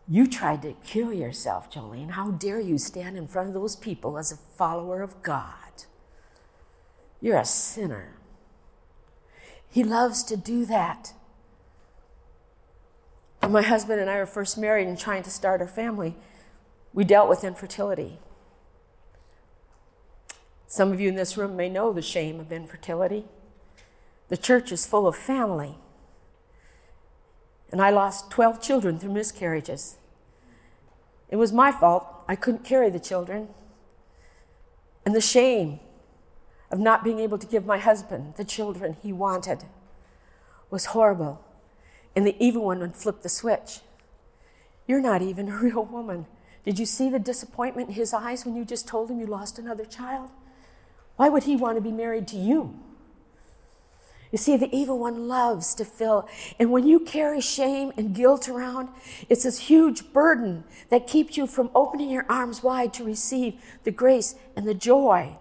you 0.08 0.28
tried 0.28 0.62
to 0.62 0.74
kill 0.86 1.12
yourself, 1.12 1.72
Jolene. 1.72 2.12
How 2.12 2.32
dare 2.32 2.60
you 2.62 2.78
stand 2.78 3.18
in 3.18 3.28
front 3.28 3.50
of 3.50 3.54
those 3.54 3.76
people 3.76 4.18
as 4.18 4.32
a 4.32 4.38
follower 4.38 5.02
of 5.02 5.22
God? 5.22 5.54
You're 7.20 7.38
a 7.38 7.46
sinner. 7.46 8.18
He 9.70 9.84
loves 9.84 10.24
to 10.24 10.38
do 10.38 10.66
that. 10.66 11.14
When 13.42 13.52
my 13.52 13.62
husband 13.62 14.00
and 14.00 14.10
I 14.10 14.18
were 14.18 14.26
first 14.26 14.58
married 14.58 14.88
and 14.88 14.98
trying 14.98 15.24
to 15.24 15.30
start 15.30 15.62
our 15.62 15.68
family, 15.68 16.16
we 16.94 17.04
dealt 17.04 17.30
with 17.30 17.44
infertility. 17.44 18.20
Some 20.68 20.92
of 20.92 21.00
you 21.00 21.10
in 21.10 21.16
this 21.16 21.38
room 21.38 21.56
may 21.56 21.70
know 21.70 21.94
the 21.94 22.02
shame 22.02 22.40
of 22.40 22.52
infertility. 22.52 23.26
The 24.30 24.38
church 24.38 24.72
is 24.72 24.86
full 24.86 25.08
of 25.08 25.16
family. 25.16 25.78
And 27.72 27.82
I 27.82 27.90
lost 27.90 28.32
12 28.32 28.62
children 28.62 29.00
through 29.00 29.14
miscarriages. 29.14 29.98
It 31.30 31.36
was 31.36 31.52
my 31.52 31.72
fault. 31.72 32.08
I 32.28 32.36
couldn't 32.36 32.64
carry 32.64 32.90
the 32.90 33.00
children. 33.00 33.50
And 35.06 35.14
the 35.16 35.22
shame 35.22 35.80
of 36.72 36.80
not 36.80 37.04
being 37.04 37.20
able 37.20 37.38
to 37.38 37.48
give 37.48 37.66
my 37.66 37.78
husband 37.78 38.34
the 38.36 38.44
children 38.44 38.98
he 39.02 39.14
wanted 39.14 39.66
was 40.70 40.88
horrible. 40.88 41.44
And 42.16 42.26
the 42.26 42.36
evil 42.44 42.66
one 42.66 42.80
would 42.80 42.96
flip 42.96 43.22
the 43.22 43.30
switch. 43.30 43.80
You're 44.88 45.02
not 45.02 45.22
even 45.22 45.50
a 45.50 45.58
real 45.62 45.86
woman. 45.86 46.26
Did 46.66 46.80
you 46.80 46.86
see 46.86 47.10
the 47.10 47.20
disappointment 47.20 47.90
in 47.90 47.96
his 47.96 48.14
eyes 48.14 48.46
when 48.46 48.56
you 48.56 48.66
just 48.66 48.88
told 48.88 49.10
him 49.10 49.20
you 49.20 49.26
lost 49.26 49.60
another 49.60 49.86
child? 49.86 50.30
Why 51.16 51.30
would 51.30 51.44
he 51.44 51.56
want 51.56 51.78
to 51.78 51.82
be 51.82 51.92
married 51.92 52.28
to 52.30 52.38
you? 52.38 52.80
You 54.32 54.38
see, 54.38 54.58
the 54.58 54.74
evil 54.76 55.00
one 55.00 55.28
loves 55.28 55.74
to 55.76 55.86
fill. 55.86 56.28
And 56.60 56.72
when 56.72 56.86
you 56.86 57.00
carry 57.00 57.40
shame 57.40 57.94
and 57.96 58.14
guilt 58.14 58.50
around, 58.50 58.90
it's 59.30 59.44
this 59.44 59.60
huge 59.60 60.12
burden 60.12 60.66
that 60.90 61.08
keeps 61.08 61.38
you 61.38 61.48
from 61.48 61.70
opening 61.74 62.10
your 62.10 62.26
arms 62.28 62.62
wide 62.62 62.94
to 62.96 63.04
receive 63.04 63.56
the 63.84 63.92
grace 63.92 64.36
and 64.56 64.68
the 64.68 64.74
joy. 64.74 65.38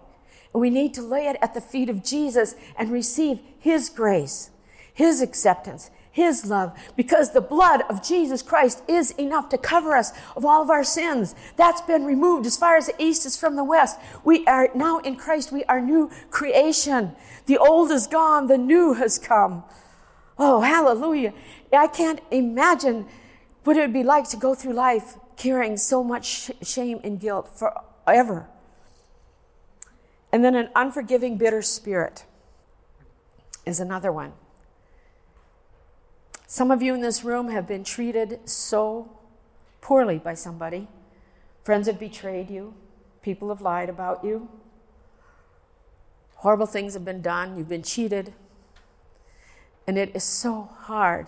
And 0.55 0.61
we 0.61 0.70
need 0.70 0.94
to 0.94 1.03
lay 1.03 1.27
it 1.27 1.37
at 1.42 1.55
the 1.55 1.61
feet 1.61 1.90
of 1.90 2.05
Jesus 2.05 2.55
and 2.79 2.90
receive 2.90 3.40
His 3.59 3.88
grace, 3.88 4.51
His 4.94 5.20
acceptance, 5.20 5.90
his 6.16 6.46
love, 6.46 6.72
because 6.96 7.33
the 7.33 7.42
blood 7.42 7.83
of 7.90 8.02
Jesus 8.02 8.40
Christ 8.40 8.83
is 8.88 9.11
enough 9.18 9.50
to 9.50 9.59
cover 9.59 9.94
us 9.94 10.12
of 10.35 10.46
all 10.46 10.62
of 10.62 10.70
our 10.70 10.83
sins. 10.83 11.35
That's 11.57 11.83
been 11.83 12.07
removed 12.07 12.46
as 12.46 12.57
far 12.57 12.74
as 12.74 12.87
the 12.87 12.94
east 12.98 13.26
is 13.26 13.37
from 13.37 13.55
the 13.55 13.62
west. 13.62 14.00
We 14.24 14.46
are 14.46 14.70
now 14.74 15.00
in 15.00 15.16
Christ, 15.16 15.52
we 15.52 15.62
are 15.64 15.79
new 15.79 16.11
creation. 16.31 17.14
The 17.44 17.59
old 17.59 17.90
is 17.90 18.07
gone, 18.07 18.46
the 18.46 18.57
new 18.57 18.94
has 18.94 19.18
come. 19.18 19.64
Oh, 20.38 20.62
hallelujah. 20.62 21.35
I 21.70 21.87
can't 21.87 22.22
imagine 22.31 23.07
what 23.64 23.76
it 23.76 23.81
would 23.81 23.92
be 23.92 24.02
like 24.02 24.26
to 24.31 24.38
go 24.38 24.55
through 24.55 24.72
life 24.72 25.18
carrying 25.37 25.76
so 25.76 26.02
much 26.02 26.50
shame 26.62 26.98
and 27.05 27.20
guilt 27.20 27.50
forever. 27.59 28.48
And 30.33 30.42
then 30.42 30.55
an 30.55 30.70
unforgiving, 30.74 31.37
bitter 31.37 31.61
spirit 31.61 32.24
is 33.66 33.81
another 33.81 34.11
one. 34.11 34.33
Some 36.46 36.70
of 36.70 36.80
you 36.80 36.94
in 36.94 37.00
this 37.00 37.24
room 37.24 37.48
have 37.48 37.66
been 37.66 37.82
treated 37.82 38.48
so 38.48 39.11
poorly 39.80 40.18
by 40.18 40.35
somebody. 40.35 40.88
Friends 41.64 41.88
have 41.88 41.98
betrayed 41.98 42.50
you, 42.50 42.74
people 43.20 43.48
have 43.48 43.61
lied 43.61 43.88
about 43.88 44.22
you, 44.24 44.48
horrible 46.37 46.66
things 46.66 46.94
have 46.94 47.04
been 47.04 47.22
done, 47.22 47.56
you've 47.56 47.68
been 47.68 47.82
cheated, 47.82 48.32
and 49.87 49.98
it 49.98 50.14
is 50.14 50.22
so 50.22 50.70
hard. 50.82 51.26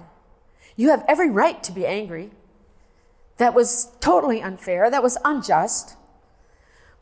You 0.76 0.90
have 0.90 1.04
every 1.08 1.28
right 1.28 1.60
to 1.64 1.72
be 1.72 1.84
angry. 1.84 2.30
That 3.38 3.54
was 3.54 3.88
totally 3.98 4.40
unfair, 4.40 4.88
that 4.90 5.02
was 5.02 5.18
unjust. 5.24 5.96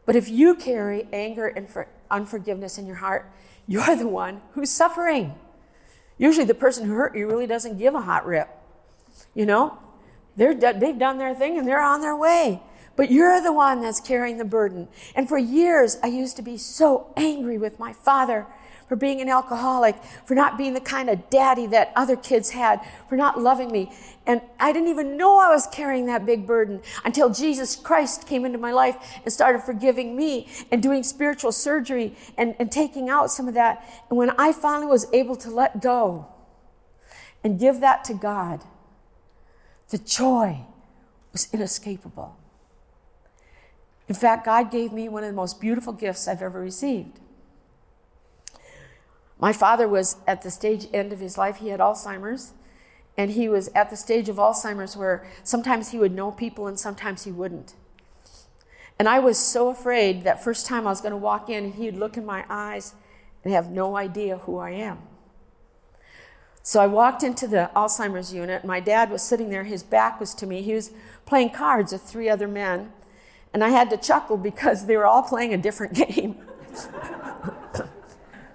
But 0.06 0.16
if 0.16 0.30
you 0.30 0.54
carry 0.54 1.08
anger 1.12 1.46
and 1.48 1.68
unforgiveness 2.10 2.78
in 2.78 2.86
your 2.86 2.96
heart, 2.96 3.30
you're 3.66 3.96
the 3.96 4.08
one 4.08 4.40
who's 4.52 4.70
suffering. 4.70 5.34
Usually 6.18 6.46
the 6.46 6.54
person 6.54 6.86
who 6.86 6.94
hurt 6.94 7.16
you 7.16 7.26
really 7.26 7.46
doesn't 7.46 7.78
give 7.78 7.94
a 7.94 8.00
hot 8.00 8.26
rip. 8.26 8.48
You 9.34 9.46
know, 9.46 9.78
they're, 10.36 10.54
they've 10.54 10.98
done 10.98 11.18
their 11.18 11.34
thing 11.34 11.58
and 11.58 11.66
they're 11.66 11.82
on 11.82 12.00
their 12.00 12.16
way. 12.16 12.62
But 12.96 13.10
you're 13.10 13.42
the 13.42 13.52
one 13.52 13.82
that's 13.82 14.00
carrying 14.00 14.38
the 14.38 14.44
burden. 14.44 14.88
And 15.14 15.28
for 15.28 15.36
years, 15.36 15.98
I 16.02 16.06
used 16.06 16.36
to 16.36 16.42
be 16.42 16.56
so 16.56 17.12
angry 17.16 17.58
with 17.58 17.78
my 17.78 17.92
father 17.92 18.46
for 18.88 18.96
being 18.96 19.20
an 19.20 19.28
alcoholic, 19.28 19.96
for 20.24 20.34
not 20.34 20.56
being 20.56 20.74
the 20.74 20.80
kind 20.80 21.10
of 21.10 21.28
daddy 21.28 21.66
that 21.66 21.92
other 21.96 22.16
kids 22.16 22.50
had, 22.50 22.80
for 23.08 23.16
not 23.16 23.40
loving 23.40 23.70
me. 23.72 23.90
And 24.26 24.40
I 24.60 24.72
didn't 24.72 24.88
even 24.88 25.16
know 25.16 25.38
I 25.38 25.48
was 25.48 25.66
carrying 25.66 26.06
that 26.06 26.24
big 26.24 26.46
burden 26.46 26.80
until 27.04 27.30
Jesus 27.30 27.76
Christ 27.76 28.26
came 28.26 28.44
into 28.44 28.58
my 28.58 28.72
life 28.72 28.96
and 29.24 29.32
started 29.32 29.62
forgiving 29.62 30.16
me 30.16 30.48
and 30.70 30.82
doing 30.82 31.02
spiritual 31.02 31.52
surgery 31.52 32.16
and, 32.36 32.54
and 32.58 32.70
taking 32.70 33.08
out 33.08 33.30
some 33.30 33.48
of 33.48 33.54
that. 33.54 33.84
And 34.08 34.18
when 34.18 34.30
I 34.30 34.52
finally 34.52 34.86
was 34.86 35.06
able 35.12 35.36
to 35.36 35.50
let 35.50 35.80
go 35.80 36.26
and 37.42 37.58
give 37.58 37.80
that 37.80 38.04
to 38.04 38.14
God, 38.14 38.62
the 39.90 39.98
joy 39.98 40.60
was 41.32 41.48
inescapable. 41.52 42.36
In 44.08 44.14
fact, 44.14 44.44
God 44.44 44.70
gave 44.70 44.92
me 44.92 45.08
one 45.08 45.24
of 45.24 45.30
the 45.30 45.36
most 45.36 45.60
beautiful 45.60 45.92
gifts 45.92 46.28
I've 46.28 46.42
ever 46.42 46.60
received. 46.60 47.18
My 49.38 49.52
father 49.52 49.86
was 49.86 50.16
at 50.26 50.42
the 50.42 50.50
stage 50.50 50.88
end 50.92 51.12
of 51.12 51.20
his 51.20 51.36
life. 51.36 51.58
He 51.58 51.68
had 51.68 51.80
Alzheimer's, 51.80 52.52
and 53.16 53.32
he 53.32 53.48
was 53.48 53.68
at 53.74 53.90
the 53.90 53.96
stage 53.96 54.28
of 54.28 54.36
Alzheimer's 54.36 54.96
where 54.96 55.26
sometimes 55.42 55.90
he 55.90 55.98
would 55.98 56.12
know 56.12 56.30
people 56.30 56.66
and 56.66 56.78
sometimes 56.78 57.24
he 57.24 57.32
wouldn't. 57.32 57.74
And 58.98 59.08
I 59.08 59.18
was 59.18 59.38
so 59.38 59.68
afraid 59.68 60.24
that 60.24 60.42
first 60.42 60.66
time 60.66 60.86
I 60.86 60.90
was 60.90 61.00
going 61.00 61.12
to 61.12 61.18
walk 61.18 61.50
in 61.50 61.72
he'd 61.72 61.96
look 61.96 62.16
in 62.16 62.24
my 62.24 62.44
eyes 62.48 62.94
and 63.44 63.52
have 63.52 63.70
no 63.70 63.96
idea 63.96 64.38
who 64.38 64.58
I 64.58 64.70
am. 64.70 64.98
So 66.62 66.80
I 66.80 66.86
walked 66.86 67.22
into 67.22 67.46
the 67.46 67.70
Alzheimer's 67.76 68.34
unit. 68.34 68.64
My 68.64 68.80
dad 68.80 69.10
was 69.10 69.22
sitting 69.22 69.50
there, 69.50 69.64
his 69.64 69.82
back 69.82 70.18
was 70.18 70.34
to 70.34 70.46
me. 70.46 70.62
He 70.62 70.72
was 70.72 70.90
playing 71.24 71.50
cards 71.50 71.92
with 71.92 72.02
three 72.02 72.28
other 72.28 72.48
men. 72.48 72.92
And 73.54 73.62
I 73.62 73.68
had 73.68 73.88
to 73.90 73.96
chuckle 73.96 74.36
because 74.36 74.86
they 74.86 74.96
were 74.96 75.06
all 75.06 75.22
playing 75.22 75.54
a 75.54 75.58
different 75.58 75.94
game. 76.08 76.36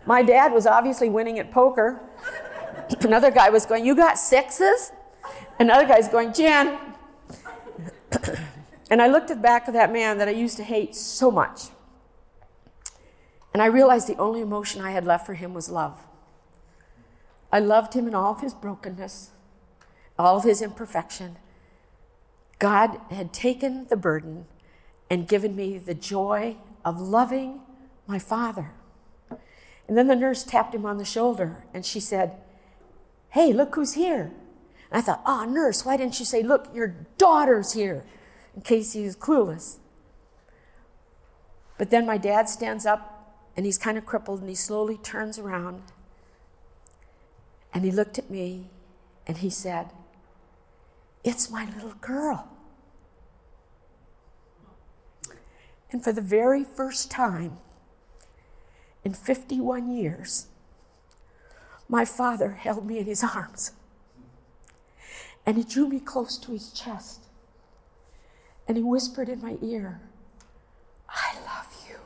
My 0.06 0.24
dad 0.24 0.52
was 0.52 0.66
obviously 0.66 1.10
winning 1.10 1.40
at 1.40 1.52
poker. 1.52 2.02
Another 3.02 3.32
guy 3.32 3.50
was 3.50 3.66
going, 3.66 3.86
You 3.86 3.96
got 3.96 4.18
sixes? 4.18 4.92
Another 5.60 5.88
guy's 5.88 6.08
going, 6.08 6.34
Jan. 6.34 6.78
and 8.90 9.02
I 9.02 9.08
looked 9.08 9.30
at 9.30 9.38
the 9.38 9.44
back 9.44 9.68
of 9.68 9.74
that 9.74 9.92
man 9.94 10.18
that 10.18 10.28
I 10.28 10.32
used 10.32 10.58
to 10.58 10.64
hate 10.64 10.96
so 10.96 11.30
much. 11.30 11.70
And 13.54 13.62
I 13.62 13.68
realized 13.68 14.08
the 14.08 14.18
only 14.18 14.42
emotion 14.42 14.82
I 14.82 14.92
had 14.92 15.06
left 15.06 15.26
for 15.26 15.34
him 15.34 15.54
was 15.54 15.70
love. 15.70 16.08
I 17.52 17.60
loved 17.60 17.94
him 17.94 18.08
in 18.08 18.16
all 18.16 18.34
of 18.34 18.42
his 18.42 18.54
brokenness, 18.54 19.32
all 20.18 20.38
of 20.38 20.44
his 20.44 20.62
imperfection. 20.62 21.38
God 22.60 23.00
had 23.10 23.34
taken 23.34 23.88
the 23.88 23.98
burden 23.98 24.46
and 25.10 25.28
given 25.28 25.56
me 25.56 25.78
the 25.78 25.94
joy 25.94 26.56
of 26.86 27.00
loving 27.00 27.62
my 28.08 28.20
father. 28.20 28.72
And 29.92 29.98
then 29.98 30.08
the 30.08 30.16
nurse 30.16 30.46
tapped 30.46 30.74
him 30.74 30.86
on 30.86 31.00
the 31.00 31.04
shoulder 31.04 31.66
and 31.74 31.86
she 31.86 32.00
said, 32.00 32.38
Hey, 33.32 33.52
look 33.52 33.76
who's 33.76 33.96
here. 33.96 34.32
And 34.90 34.98
I 34.98 35.02
thought, 35.02 35.22
oh, 35.26 35.44
nurse, 35.44 35.84
why 35.84 35.98
didn't 35.98 36.18
you 36.18 36.24
say, 36.24 36.42
Look, 36.42 36.74
your 36.74 36.96
daughter's 37.18 37.74
here, 37.74 38.06
in 38.56 38.62
case 38.62 38.94
he 38.94 39.04
was 39.04 39.18
clueless? 39.18 39.80
But 41.78 41.90
then 41.90 42.06
my 42.06 42.18
dad 42.18 42.48
stands 42.48 42.86
up 42.86 43.36
and 43.58 43.66
he's 43.66 43.78
kind 43.78 43.98
of 43.98 44.06
crippled 44.06 44.40
and 44.40 44.48
he 44.48 44.56
slowly 44.56 44.96
turns 44.96 45.38
around 45.38 45.82
and 47.74 47.84
he 47.84 47.92
looked 47.92 48.18
at 48.18 48.30
me 48.30 48.70
and 49.28 49.40
he 49.40 49.50
said, 49.50 49.90
It's 51.26 51.50
my 51.50 51.66
little 51.66 51.96
girl. 52.00 52.48
And 55.92 56.02
for 56.02 56.14
the 56.14 56.22
very 56.22 56.64
first 56.64 57.12
time, 57.12 57.58
in 59.04 59.14
51 59.14 59.90
years, 59.90 60.48
my 61.90 62.06
father 62.06 62.52
held 62.52 62.86
me 62.86 63.00
in 63.00 63.06
his 63.06 63.24
arms 63.24 63.74
and 65.46 65.58
he 65.58 65.64
drew 65.64 65.88
me 65.88 66.00
close 66.00 66.38
to 66.38 66.52
his 66.52 66.72
chest 66.72 67.26
and 68.68 68.78
he 68.78 68.84
whispered 68.84 69.28
in 69.28 69.42
my 69.42 69.58
ear, 69.62 70.02
I 71.10 71.36
love 71.46 71.68
you. 71.90 71.98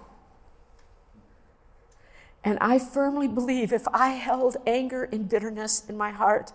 And 2.44 2.58
I 2.60 2.80
firmly 2.80 3.28
believe 3.28 3.72
if 3.72 3.88
I 3.94 4.10
held 4.10 4.58
anger 4.66 5.04
and 5.04 5.30
bitterness 5.30 5.88
in 5.88 5.98
my 5.98 6.12
heart, 6.12 6.54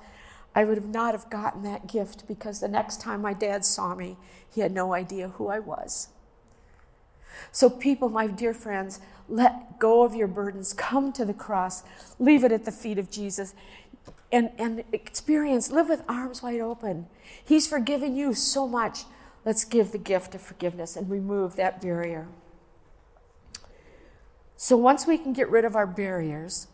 I 0.54 0.64
would 0.64 0.78
have 0.78 0.88
not 0.88 1.14
have 1.14 1.30
gotten 1.30 1.62
that 1.62 1.86
gift 1.86 2.26
because 2.26 2.60
the 2.60 2.68
next 2.68 3.00
time 3.00 3.22
my 3.22 3.34
dad 3.34 3.64
saw 3.64 3.94
me, 3.94 4.16
he 4.52 4.62
had 4.62 4.72
no 4.72 4.94
idea 4.94 5.28
who 5.28 5.48
I 5.48 5.60
was. 5.60 6.08
So, 7.52 7.70
people, 7.70 8.08
my 8.08 8.26
dear 8.26 8.54
friends, 8.54 9.00
let 9.28 9.78
go 9.78 10.02
of 10.02 10.14
your 10.14 10.28
burdens. 10.28 10.72
Come 10.72 11.12
to 11.12 11.24
the 11.24 11.34
cross. 11.34 11.82
Leave 12.18 12.44
it 12.44 12.52
at 12.52 12.64
the 12.64 12.72
feet 12.72 12.98
of 12.98 13.10
Jesus. 13.10 13.54
And, 14.32 14.50
and 14.58 14.84
experience, 14.92 15.70
live 15.70 15.88
with 15.88 16.02
arms 16.08 16.42
wide 16.42 16.60
open. 16.60 17.06
He's 17.44 17.66
forgiven 17.66 18.16
you 18.16 18.34
so 18.34 18.66
much. 18.66 19.00
Let's 19.44 19.64
give 19.64 19.92
the 19.92 19.98
gift 19.98 20.34
of 20.34 20.42
forgiveness 20.42 20.96
and 20.96 21.10
remove 21.10 21.56
that 21.56 21.80
barrier. 21.80 22.28
So, 24.56 24.76
once 24.76 25.06
we 25.06 25.16
can 25.16 25.32
get 25.32 25.48
rid 25.48 25.64
of 25.64 25.74
our 25.74 25.86
barriers, 25.86 26.68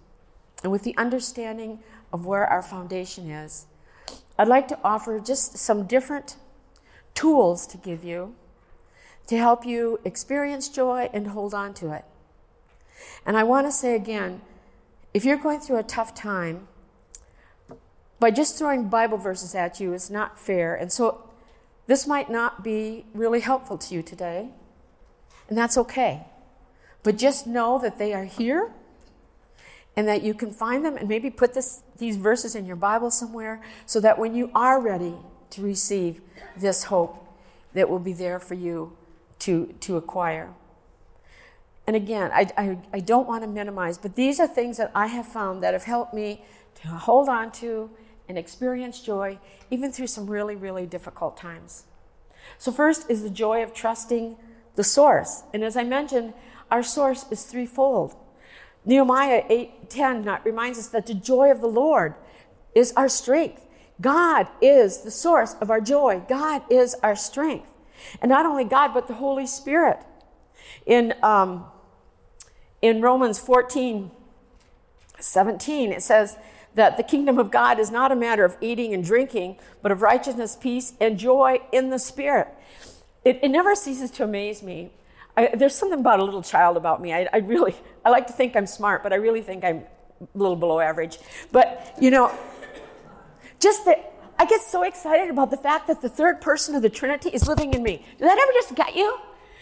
and 0.62 0.72
with 0.72 0.82
the 0.82 0.96
understanding 0.96 1.80
of 2.12 2.26
where 2.26 2.46
our 2.46 2.62
foundation 2.62 3.30
is, 3.30 3.66
I'd 4.38 4.48
like 4.48 4.68
to 4.68 4.78
offer 4.82 5.20
just 5.20 5.56
some 5.58 5.86
different 5.86 6.36
tools 7.14 7.66
to 7.68 7.76
give 7.76 8.04
you 8.04 8.34
to 9.26 9.36
help 9.36 9.66
you 9.66 10.00
experience 10.04 10.68
joy 10.68 11.10
and 11.12 11.28
hold 11.28 11.54
on 11.54 11.74
to 11.74 11.92
it. 11.92 12.04
And 13.24 13.36
I 13.36 13.42
want 13.42 13.66
to 13.66 13.72
say 13.72 13.94
again 13.94 14.40
if 15.12 15.24
you're 15.24 15.38
going 15.38 15.60
through 15.60 15.78
a 15.78 15.82
tough 15.82 16.14
time, 16.14 16.68
by 18.20 18.30
just 18.30 18.58
throwing 18.58 18.88
Bible 18.88 19.18
verses 19.18 19.54
at 19.54 19.80
you 19.80 19.92
is 19.92 20.10
not 20.10 20.38
fair. 20.38 20.74
And 20.74 20.92
so 20.92 21.22
this 21.86 22.06
might 22.06 22.30
not 22.30 22.62
be 22.62 23.06
really 23.14 23.40
helpful 23.40 23.78
to 23.78 23.94
you 23.94 24.02
today, 24.02 24.50
and 25.48 25.56
that's 25.56 25.78
okay. 25.78 26.24
But 27.02 27.16
just 27.16 27.46
know 27.46 27.78
that 27.78 27.98
they 27.98 28.12
are 28.12 28.24
here 28.24 28.72
and 29.96 30.06
that 30.08 30.22
you 30.22 30.34
can 30.34 30.50
find 30.50 30.84
them 30.84 30.96
and 30.96 31.08
maybe 31.08 31.30
put 31.30 31.54
this, 31.54 31.82
these 31.96 32.16
verses 32.16 32.54
in 32.54 32.66
your 32.66 32.76
Bible 32.76 33.10
somewhere 33.10 33.62
so 33.86 34.00
that 34.00 34.18
when 34.18 34.34
you 34.34 34.50
are 34.54 34.80
ready 34.80 35.14
to 35.50 35.62
receive 35.62 36.20
this 36.56 36.84
hope, 36.84 37.22
that 37.72 37.88
will 37.88 38.00
be 38.00 38.12
there 38.12 38.40
for 38.40 38.54
you 38.54 38.96
to, 39.40 39.74
to 39.80 39.96
acquire. 39.96 40.52
And 41.86 41.94
again, 41.94 42.30
I, 42.32 42.50
I, 42.56 42.78
I 42.92 43.00
don't 43.00 43.28
want 43.28 43.42
to 43.44 43.48
minimize, 43.48 43.96
but 43.96 44.16
these 44.16 44.40
are 44.40 44.48
things 44.48 44.76
that 44.78 44.90
I 44.94 45.06
have 45.06 45.26
found 45.26 45.62
that 45.62 45.72
have 45.72 45.84
helped 45.84 46.12
me 46.12 46.44
to 46.82 46.88
hold 46.88 47.28
on 47.28 47.52
to 47.52 47.90
and 48.28 48.36
experience 48.36 49.00
joy 49.00 49.38
even 49.70 49.92
through 49.92 50.08
some 50.08 50.28
really, 50.28 50.56
really 50.56 50.86
difficult 50.86 51.36
times. 51.36 51.84
So, 52.58 52.72
first 52.72 53.10
is 53.10 53.22
the 53.22 53.30
joy 53.30 53.62
of 53.62 53.72
trusting 53.72 54.36
the 54.74 54.84
source. 54.84 55.42
And 55.52 55.64
as 55.64 55.76
I 55.76 55.84
mentioned, 55.84 56.34
our 56.70 56.82
source 56.82 57.24
is 57.30 57.44
threefold. 57.44 58.16
Nehemiah 58.84 59.44
8:10 59.48 60.44
reminds 60.44 60.78
us 60.78 60.88
that 60.88 61.06
the 61.06 61.14
joy 61.14 61.50
of 61.50 61.60
the 61.60 61.68
Lord 61.68 62.14
is 62.74 62.92
our 62.96 63.08
strength. 63.08 63.66
God 64.00 64.48
is 64.60 64.98
the 64.98 65.10
source 65.10 65.56
of 65.60 65.70
our 65.70 65.80
joy. 65.80 66.22
God 66.28 66.62
is 66.70 66.94
our 67.02 67.16
strength. 67.16 67.72
And 68.20 68.28
not 68.28 68.46
only 68.46 68.64
God, 68.64 68.92
but 68.94 69.08
the 69.08 69.14
Holy 69.14 69.46
Spirit. 69.46 69.98
In, 70.84 71.14
um, 71.22 71.66
in 72.82 73.00
Romans 73.00 73.38
14, 73.38 74.10
17, 75.18 75.92
it 75.92 76.02
says 76.02 76.36
that 76.74 76.96
the 76.96 77.02
kingdom 77.02 77.38
of 77.38 77.50
God 77.50 77.78
is 77.78 77.90
not 77.90 78.12
a 78.12 78.16
matter 78.16 78.44
of 78.44 78.56
eating 78.60 78.92
and 78.92 79.04
drinking, 79.04 79.58
but 79.82 79.90
of 79.90 80.02
righteousness, 80.02 80.56
peace, 80.60 80.92
and 81.00 81.18
joy 81.18 81.58
in 81.72 81.90
the 81.90 81.98
Spirit. 81.98 82.48
It, 83.24 83.40
it 83.42 83.48
never 83.48 83.74
ceases 83.74 84.10
to 84.12 84.24
amaze 84.24 84.62
me. 84.62 84.92
I, 85.36 85.50
there's 85.54 85.74
something 85.74 86.00
about 86.00 86.20
a 86.20 86.24
little 86.24 86.42
child 86.42 86.76
about 86.76 87.00
me. 87.00 87.12
I, 87.12 87.28
I 87.32 87.38
really, 87.38 87.74
I 88.04 88.10
like 88.10 88.26
to 88.28 88.32
think 88.32 88.56
I'm 88.56 88.66
smart, 88.66 89.02
but 89.02 89.12
I 89.12 89.16
really 89.16 89.42
think 89.42 89.64
I'm 89.64 89.84
a 90.20 90.28
little 90.34 90.56
below 90.56 90.80
average. 90.80 91.18
But, 91.52 91.96
you 92.00 92.10
know, 92.10 92.32
just 93.58 93.84
that 93.86 94.12
I 94.38 94.44
get 94.44 94.60
so 94.60 94.82
excited 94.82 95.30
about 95.30 95.50
the 95.50 95.56
fact 95.56 95.86
that 95.86 96.02
the 96.02 96.08
third 96.08 96.40
person 96.40 96.74
of 96.74 96.82
the 96.82 96.90
Trinity 96.90 97.30
is 97.30 97.48
living 97.48 97.72
in 97.74 97.82
me. 97.82 98.04
Did 98.18 98.28
that 98.28 98.38
ever 98.38 98.52
just 98.52 98.74
get 98.74 98.94
you? 98.94 99.18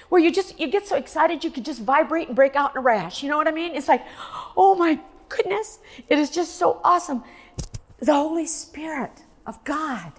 Where 0.08 0.20
you 0.20 0.30
just 0.32 0.58
you 0.58 0.66
get 0.68 0.86
so 0.86 0.96
excited 0.96 1.44
you 1.44 1.50
could 1.50 1.64
just 1.64 1.80
vibrate 1.80 2.28
and 2.28 2.36
break 2.36 2.56
out 2.56 2.72
in 2.72 2.78
a 2.78 2.80
rash. 2.80 3.22
You 3.22 3.28
know 3.28 3.36
what 3.36 3.48
I 3.48 3.52
mean? 3.52 3.74
It's 3.74 3.88
like, 3.88 4.04
oh 4.56 4.74
my 4.74 5.00
goodness, 5.28 5.78
it 6.08 6.18
is 6.18 6.30
just 6.30 6.56
so 6.56 6.80
awesome. 6.84 7.22
The 7.98 8.12
Holy 8.12 8.46
Spirit 8.46 9.22
of 9.46 9.62
God 9.64 10.12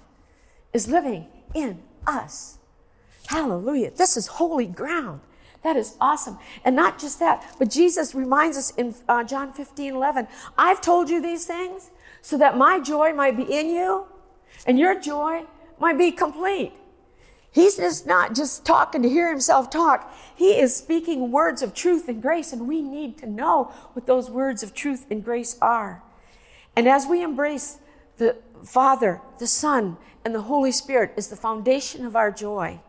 is 0.73 0.87
living 0.87 1.27
in 1.53 1.81
us. 2.07 2.57
Hallelujah. 3.27 3.91
This 3.91 4.17
is 4.17 4.27
holy 4.27 4.65
ground. 4.65 5.21
That 5.63 5.77
is 5.77 5.95
awesome. 5.99 6.37
And 6.63 6.75
not 6.75 6.99
just 6.99 7.19
that, 7.19 7.55
but 7.57 7.69
Jesus 7.69 8.13
reminds 8.13 8.55
us 8.55 8.71
in 8.71 8.93
uh, 9.09 9.23
John 9.23 9.51
15, 9.51 9.95
11, 9.95 10.27
I've 10.57 10.79
told 10.79 11.09
you 11.09 11.21
these 11.21 11.45
things 11.45 11.89
so 12.21 12.37
that 12.37 12.55
my 12.55 12.79
joy 12.79 13.13
might 13.13 13.35
be 13.35 13.43
in 13.43 13.69
you 13.69 14.05
and 14.65 14.79
your 14.79 14.99
joy 14.99 15.45
might 15.79 15.97
be 15.97 16.11
complete. 16.11 16.73
He's 17.51 17.77
just 17.77 18.05
not 18.05 18.35
just 18.35 18.65
talking 18.65 19.01
to 19.01 19.09
hear 19.09 19.29
himself 19.29 19.69
talk. 19.69 20.13
He 20.35 20.59
is 20.59 20.75
speaking 20.75 21.31
words 21.31 21.61
of 21.61 21.73
truth 21.73 22.09
and 22.09 22.21
grace, 22.21 22.51
and 22.51 22.67
we 22.67 22.81
need 22.81 23.17
to 23.19 23.25
know 23.27 23.71
what 23.93 24.05
those 24.05 24.29
words 24.29 24.61
of 24.61 24.73
truth 24.73 25.05
and 25.09 25.23
grace 25.23 25.57
are. 25.61 26.03
And 26.75 26.87
as 26.87 27.07
we 27.07 27.23
embrace 27.23 27.79
the 28.17 28.35
Father, 28.63 29.21
the 29.39 29.47
Son, 29.47 29.97
and 30.25 30.35
the 30.35 30.41
Holy 30.41 30.71
Spirit 30.71 31.13
is 31.15 31.29
the 31.29 31.35
foundation 31.35 32.05
of 32.05 32.15
our 32.15 32.31
joy. 32.31 32.81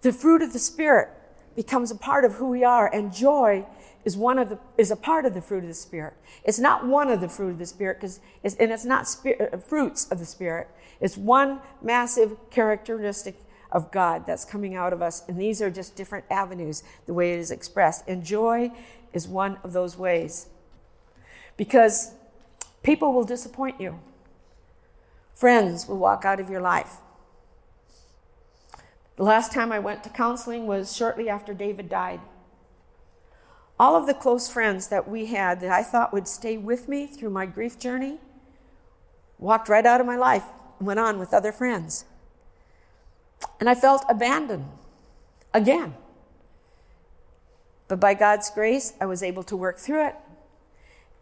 The 0.00 0.12
fruit 0.12 0.40
of 0.40 0.52
the 0.52 0.58
Spirit 0.58 1.10
becomes 1.54 1.90
a 1.90 1.96
part 1.96 2.24
of 2.24 2.34
who 2.34 2.48
we 2.48 2.64
are, 2.64 2.92
and 2.92 3.12
joy 3.12 3.66
is 4.06 4.16
one 4.16 4.38
of 4.38 4.48
the 4.48 4.58
is 4.78 4.92
a 4.92 4.96
part 4.96 5.26
of 5.26 5.34
the 5.34 5.42
fruit 5.42 5.64
of 5.64 5.68
the 5.68 5.74
spirit. 5.74 6.14
It's 6.44 6.60
not 6.60 6.86
one 6.86 7.10
of 7.10 7.20
the 7.20 7.28
fruit 7.28 7.50
of 7.50 7.58
the 7.58 7.66
spirit 7.66 8.00
because 8.00 8.20
and 8.44 8.70
it's 8.70 8.84
not 8.84 9.08
spirit, 9.08 9.50
uh, 9.52 9.58
fruits 9.58 10.08
of 10.10 10.20
the 10.20 10.24
spirit. 10.24 10.68
It's 11.00 11.16
one 11.16 11.58
massive 11.82 12.36
characteristic 12.50 13.34
of 13.72 13.90
God 13.90 14.24
that's 14.24 14.44
coming 14.44 14.76
out 14.76 14.92
of 14.92 15.02
us, 15.02 15.24
and 15.28 15.38
these 15.38 15.60
are 15.60 15.70
just 15.70 15.96
different 15.96 16.24
avenues 16.30 16.84
the 17.06 17.12
way 17.12 17.34
it 17.34 17.40
is 17.40 17.50
expressed. 17.50 18.04
And 18.06 18.24
joy 18.24 18.70
is 19.12 19.26
one 19.26 19.58
of 19.64 19.72
those 19.72 19.98
ways 19.98 20.46
because 21.56 22.12
people 22.84 23.12
will 23.12 23.24
disappoint 23.24 23.80
you. 23.80 23.98
Friends 25.34 25.88
will 25.88 25.98
walk 25.98 26.24
out 26.24 26.38
of 26.38 26.48
your 26.48 26.60
life. 26.60 26.98
The 29.16 29.24
last 29.24 29.52
time 29.52 29.72
I 29.72 29.80
went 29.80 30.04
to 30.04 30.10
counseling 30.10 30.68
was 30.68 30.96
shortly 30.96 31.28
after 31.28 31.52
David 31.52 31.88
died. 31.88 32.20
All 33.78 33.94
of 33.94 34.06
the 34.06 34.14
close 34.14 34.48
friends 34.48 34.88
that 34.88 35.08
we 35.08 35.26
had 35.26 35.60
that 35.60 35.70
I 35.70 35.82
thought 35.82 36.12
would 36.12 36.26
stay 36.26 36.56
with 36.56 36.88
me 36.88 37.06
through 37.06 37.30
my 37.30 37.44
grief 37.46 37.78
journey 37.78 38.18
walked 39.38 39.68
right 39.68 39.84
out 39.84 40.00
of 40.00 40.06
my 40.06 40.16
life 40.16 40.44
and 40.78 40.86
went 40.86 40.98
on 40.98 41.18
with 41.18 41.34
other 41.34 41.52
friends. 41.52 42.06
And 43.60 43.68
I 43.68 43.74
felt 43.74 44.04
abandoned 44.08 44.66
again. 45.52 45.94
But 47.88 48.00
by 48.00 48.14
God's 48.14 48.50
grace, 48.50 48.94
I 49.00 49.06
was 49.06 49.22
able 49.22 49.42
to 49.44 49.56
work 49.56 49.78
through 49.78 50.06
it 50.06 50.14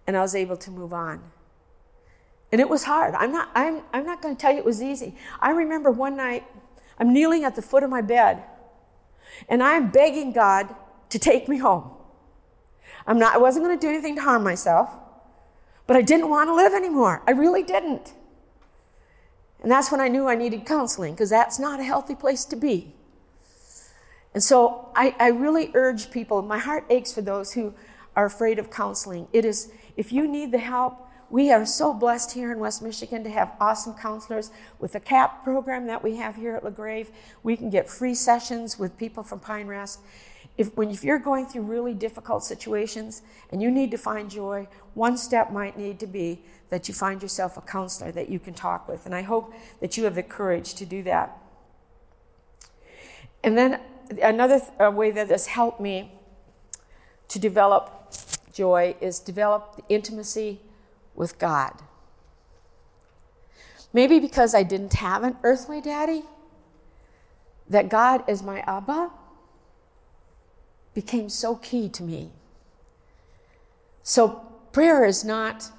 and 0.06 0.16
I 0.16 0.20
was 0.20 0.34
able 0.34 0.56
to 0.58 0.70
move 0.70 0.92
on. 0.92 1.22
And 2.52 2.60
it 2.60 2.68
was 2.68 2.84
hard. 2.84 3.14
I'm 3.14 3.32
not, 3.32 3.50
I'm, 3.54 3.82
I'm 3.92 4.06
not 4.06 4.22
going 4.22 4.36
to 4.36 4.40
tell 4.40 4.52
you 4.52 4.58
it 4.58 4.64
was 4.64 4.82
easy. 4.82 5.16
I 5.40 5.50
remember 5.50 5.90
one 5.90 6.16
night, 6.16 6.44
I'm 6.98 7.12
kneeling 7.12 7.42
at 7.44 7.56
the 7.56 7.62
foot 7.62 7.82
of 7.82 7.90
my 7.90 8.00
bed 8.00 8.44
and 9.48 9.62
I'm 9.62 9.90
begging 9.90 10.32
God 10.32 10.74
to 11.10 11.18
take 11.18 11.48
me 11.48 11.58
home. 11.58 11.90
I'm 13.06 13.18
not, 13.18 13.34
I 13.34 13.38
wasn't 13.38 13.64
going 13.64 13.78
to 13.78 13.86
do 13.86 13.90
anything 13.90 14.16
to 14.16 14.22
harm 14.22 14.42
myself, 14.42 14.90
but 15.86 15.96
I 15.96 16.02
didn't 16.02 16.30
want 16.30 16.48
to 16.48 16.54
live 16.54 16.72
anymore. 16.72 17.22
I 17.26 17.32
really 17.32 17.62
didn't. 17.62 18.14
And 19.62 19.70
that's 19.70 19.90
when 19.90 20.00
I 20.00 20.08
knew 20.08 20.28
I 20.28 20.34
needed 20.34 20.66
counseling 20.66 21.14
because 21.14 21.30
that's 21.30 21.58
not 21.58 21.80
a 21.80 21.84
healthy 21.84 22.14
place 22.14 22.44
to 22.46 22.56
be. 22.56 22.94
And 24.34 24.42
so 24.42 24.90
I, 24.94 25.14
I 25.18 25.28
really 25.28 25.70
urge 25.74 26.10
people, 26.10 26.42
my 26.42 26.58
heart 26.58 26.84
aches 26.90 27.12
for 27.12 27.22
those 27.22 27.52
who 27.52 27.74
are 28.16 28.26
afraid 28.26 28.58
of 28.58 28.70
counseling. 28.70 29.28
It 29.32 29.44
is, 29.44 29.72
if 29.96 30.12
you 30.12 30.26
need 30.28 30.52
the 30.52 30.58
help, 30.58 31.00
we 31.30 31.50
are 31.50 31.64
so 31.64 31.94
blessed 31.94 32.32
here 32.32 32.52
in 32.52 32.58
West 32.58 32.82
Michigan 32.82 33.24
to 33.24 33.30
have 33.30 33.52
awesome 33.60 33.94
counselors. 33.94 34.50
With 34.78 34.92
the 34.92 35.00
CAP 35.00 35.42
program 35.42 35.86
that 35.86 36.02
we 36.02 36.16
have 36.16 36.36
here 36.36 36.54
at 36.54 36.62
LaGrave, 36.62 37.08
we 37.42 37.56
can 37.56 37.70
get 37.70 37.88
free 37.88 38.14
sessions 38.14 38.78
with 38.78 38.96
people 38.98 39.22
from 39.22 39.40
Pine 39.40 39.66
Rest 39.66 40.00
if, 40.56 40.74
when, 40.76 40.90
if 40.90 41.02
you're 41.02 41.18
going 41.18 41.46
through 41.46 41.62
really 41.62 41.94
difficult 41.94 42.44
situations 42.44 43.22
and 43.50 43.60
you 43.60 43.70
need 43.70 43.90
to 43.90 43.98
find 43.98 44.30
joy, 44.30 44.68
one 44.94 45.16
step 45.16 45.50
might 45.50 45.76
need 45.76 45.98
to 46.00 46.06
be 46.06 46.42
that 46.70 46.88
you 46.88 46.94
find 46.94 47.22
yourself 47.22 47.56
a 47.56 47.60
counselor 47.60 48.12
that 48.12 48.28
you 48.28 48.38
can 48.38 48.54
talk 48.54 48.88
with. 48.88 49.04
And 49.06 49.14
I 49.14 49.22
hope 49.22 49.52
that 49.80 49.96
you 49.96 50.04
have 50.04 50.14
the 50.14 50.22
courage 50.22 50.74
to 50.74 50.86
do 50.86 51.02
that. 51.02 51.36
And 53.42 53.58
then 53.58 53.80
another 54.22 54.60
th- 54.60 54.92
way 54.92 55.10
that 55.10 55.28
has 55.28 55.48
helped 55.48 55.80
me 55.80 56.12
to 57.28 57.38
develop 57.38 58.12
joy 58.52 58.94
is 59.00 59.18
develop 59.18 59.76
the 59.76 59.82
intimacy 59.88 60.60
with 61.14 61.38
God. 61.38 61.72
Maybe 63.92 64.20
because 64.20 64.54
I 64.54 64.62
didn't 64.62 64.94
have 64.94 65.24
an 65.24 65.36
earthly 65.42 65.80
daddy, 65.80 66.22
that 67.68 67.88
God 67.88 68.24
is 68.28 68.42
my 68.42 68.60
Abba 68.60 69.10
became 70.94 71.28
so 71.28 71.56
key 71.56 71.88
to 71.88 72.02
me. 72.02 72.30
So, 74.02 74.42
prayer 74.72 75.04
is 75.04 75.24
not 75.24 75.70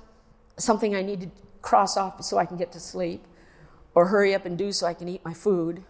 something 0.57 0.95
I 0.95 1.01
need 1.01 1.21
to 1.21 1.29
cross 1.61 1.97
off 1.97 2.23
so 2.23 2.37
I 2.37 2.45
can 2.45 2.57
get 2.57 2.71
to 2.73 2.79
sleep 2.79 3.23
or 3.93 4.07
hurry 4.07 4.35
up 4.35 4.45
and 4.45 4.57
do 4.57 4.71
so 4.71 4.85
I 4.85 4.93
can 4.93 5.07
eat 5.07 5.23
my 5.23 5.33
food. 5.33 5.83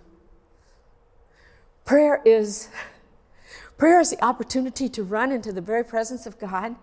Prayer 1.83 2.21
is 2.25 2.69
prayer 3.77 3.99
is 3.99 4.11
the 4.11 4.23
opportunity 4.23 4.88
to 4.89 5.03
run 5.03 5.31
into 5.31 5.51
the 5.51 5.61
very 5.61 5.83
presence 5.83 6.25
of 6.25 6.39
God 6.39 6.75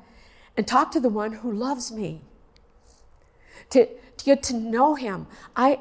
and 0.56 0.66
talk 0.66 0.90
to 0.92 1.00
the 1.00 1.08
one 1.08 1.32
who 1.32 1.50
loves 1.50 1.90
me. 1.90 2.20
To, 3.70 3.86
to 3.86 4.24
get 4.24 4.42
to 4.44 4.54
know 4.54 4.94
him. 4.94 5.26
I 5.56 5.80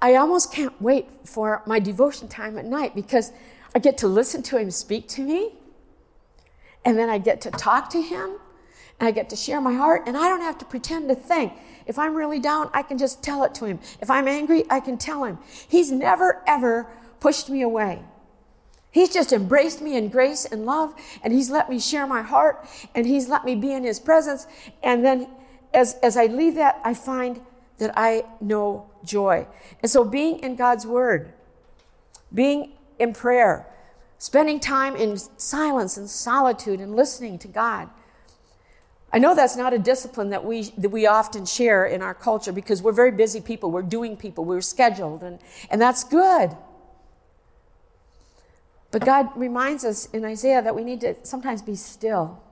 I 0.00 0.14
almost 0.14 0.52
can't 0.52 0.80
wait 0.80 1.06
for 1.24 1.62
my 1.66 1.80
devotion 1.80 2.28
time 2.28 2.56
at 2.56 2.64
night 2.64 2.94
because 2.94 3.32
I 3.74 3.80
get 3.80 3.98
to 3.98 4.08
listen 4.08 4.42
to 4.44 4.58
him 4.58 4.70
speak 4.70 5.08
to 5.08 5.22
me. 5.22 5.52
And 6.88 6.98
then 6.98 7.10
I 7.10 7.18
get 7.18 7.42
to 7.42 7.50
talk 7.50 7.90
to 7.90 8.00
him 8.00 8.38
and 8.98 9.06
I 9.06 9.10
get 9.10 9.28
to 9.28 9.36
share 9.36 9.60
my 9.60 9.74
heart 9.74 10.04
and 10.06 10.16
I 10.16 10.26
don't 10.26 10.40
have 10.40 10.56
to 10.56 10.64
pretend 10.64 11.10
to 11.10 11.14
think. 11.14 11.52
If 11.84 11.98
I'm 11.98 12.14
really 12.14 12.40
down, 12.40 12.70
I 12.72 12.82
can 12.82 12.96
just 12.96 13.22
tell 13.22 13.44
it 13.44 13.54
to 13.56 13.66
him. 13.66 13.78
If 14.00 14.08
I'm 14.08 14.26
angry, 14.26 14.64
I 14.70 14.80
can 14.80 14.96
tell 14.96 15.24
him. 15.24 15.36
He's 15.68 15.92
never 15.92 16.42
ever 16.46 16.86
pushed 17.20 17.50
me 17.50 17.60
away. 17.60 18.04
He's 18.90 19.10
just 19.10 19.34
embraced 19.34 19.82
me 19.82 19.98
in 19.98 20.08
grace 20.08 20.46
and 20.46 20.64
love, 20.64 20.94
and 21.22 21.30
He's 21.30 21.50
let 21.50 21.68
me 21.68 21.78
share 21.78 22.06
my 22.06 22.22
heart, 22.22 22.66
and 22.94 23.06
He's 23.06 23.28
let 23.28 23.44
me 23.44 23.54
be 23.54 23.70
in 23.74 23.84
His 23.84 24.00
presence. 24.00 24.46
And 24.82 25.04
then 25.04 25.28
as, 25.74 25.96
as 26.02 26.16
I 26.16 26.24
leave 26.24 26.54
that, 26.54 26.80
I 26.84 26.94
find 26.94 27.42
that 27.76 27.92
I 27.98 28.24
know 28.40 28.90
joy. 29.04 29.46
And 29.82 29.90
so 29.90 30.04
being 30.04 30.38
in 30.38 30.56
God's 30.56 30.86
Word, 30.86 31.34
being 32.32 32.72
in 32.98 33.12
prayer, 33.12 33.66
spending 34.18 34.60
time 34.60 34.96
in 34.96 35.16
silence 35.16 35.96
and 35.96 36.10
solitude 36.10 36.80
and 36.80 36.94
listening 36.94 37.38
to 37.38 37.48
God. 37.48 37.88
I 39.12 39.18
know 39.18 39.34
that's 39.34 39.56
not 39.56 39.72
a 39.72 39.78
discipline 39.78 40.30
that 40.30 40.44
we, 40.44 40.64
that 40.76 40.90
we 40.90 41.06
often 41.06 41.46
share 41.46 41.86
in 41.86 42.02
our 42.02 42.12
culture 42.12 42.52
because 42.52 42.82
we're 42.82 42.92
very 42.92 43.12
busy 43.12 43.40
people, 43.40 43.70
we're 43.70 43.82
doing 43.82 44.16
people, 44.16 44.44
we're 44.44 44.60
scheduled, 44.60 45.22
and, 45.22 45.38
and 45.70 45.80
that's 45.80 46.04
good. 46.04 46.54
But 48.90 49.04
God 49.04 49.28
reminds 49.36 49.84
us 49.84 50.06
in 50.12 50.24
Isaiah 50.24 50.62
that 50.62 50.74
we 50.74 50.82
need 50.82 51.00
to 51.02 51.14
sometimes 51.22 51.62
be 51.62 51.74
still 51.74 52.42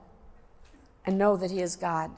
and 1.05 1.17
know 1.17 1.35
that 1.35 1.51
He 1.51 1.61
is 1.61 1.75
God. 1.75 2.11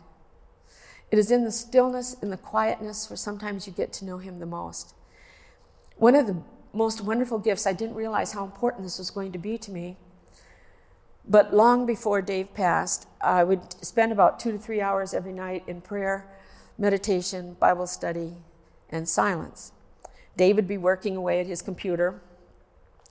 It 1.11 1.17
is 1.17 1.31
in 1.31 1.43
the 1.43 1.51
stillness, 1.51 2.15
in 2.21 2.29
the 2.29 2.37
quietness, 2.37 3.09
where 3.09 3.17
sometimes 3.17 3.65
you 3.65 3.73
get 3.73 3.91
to 3.93 4.05
know 4.05 4.19
Him 4.19 4.39
the 4.39 4.45
most. 4.45 4.93
One 5.97 6.15
of 6.15 6.27
the 6.27 6.37
most 6.73 7.01
wonderful 7.01 7.39
gifts, 7.39 7.65
I 7.65 7.73
didn't 7.73 7.95
realize 7.95 8.33
how 8.33 8.43
important 8.43 8.83
this 8.83 8.97
was 8.97 9.09
going 9.09 9.31
to 9.31 9.39
be 9.39 9.57
to 9.57 9.71
me. 9.71 9.97
But 11.27 11.53
long 11.53 11.85
before 11.85 12.21
Dave 12.21 12.53
passed, 12.53 13.07
I 13.21 13.43
would 13.43 13.73
spend 13.85 14.11
about 14.11 14.39
two 14.39 14.51
to 14.51 14.57
three 14.57 14.81
hours 14.81 15.13
every 15.13 15.33
night 15.33 15.63
in 15.67 15.81
prayer, 15.81 16.27
meditation, 16.77 17.55
Bible 17.59 17.87
study, 17.87 18.33
and 18.89 19.07
silence. 19.07 19.71
Dave 20.37 20.55
would 20.55 20.67
be 20.67 20.77
working 20.77 21.15
away 21.15 21.39
at 21.39 21.47
his 21.47 21.61
computer, 21.61 22.21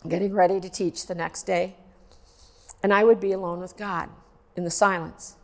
getting 0.09 0.33
ready 0.33 0.61
to 0.61 0.69
teach 0.69 1.07
the 1.07 1.15
next 1.15 1.45
day, 1.45 1.75
and 2.83 2.93
I 2.93 3.05
would 3.05 3.21
be 3.21 3.33
alone 3.33 3.61
with 3.61 3.77
God 3.77 4.09
in 4.57 4.65
the 4.65 4.71
silence. 4.71 5.37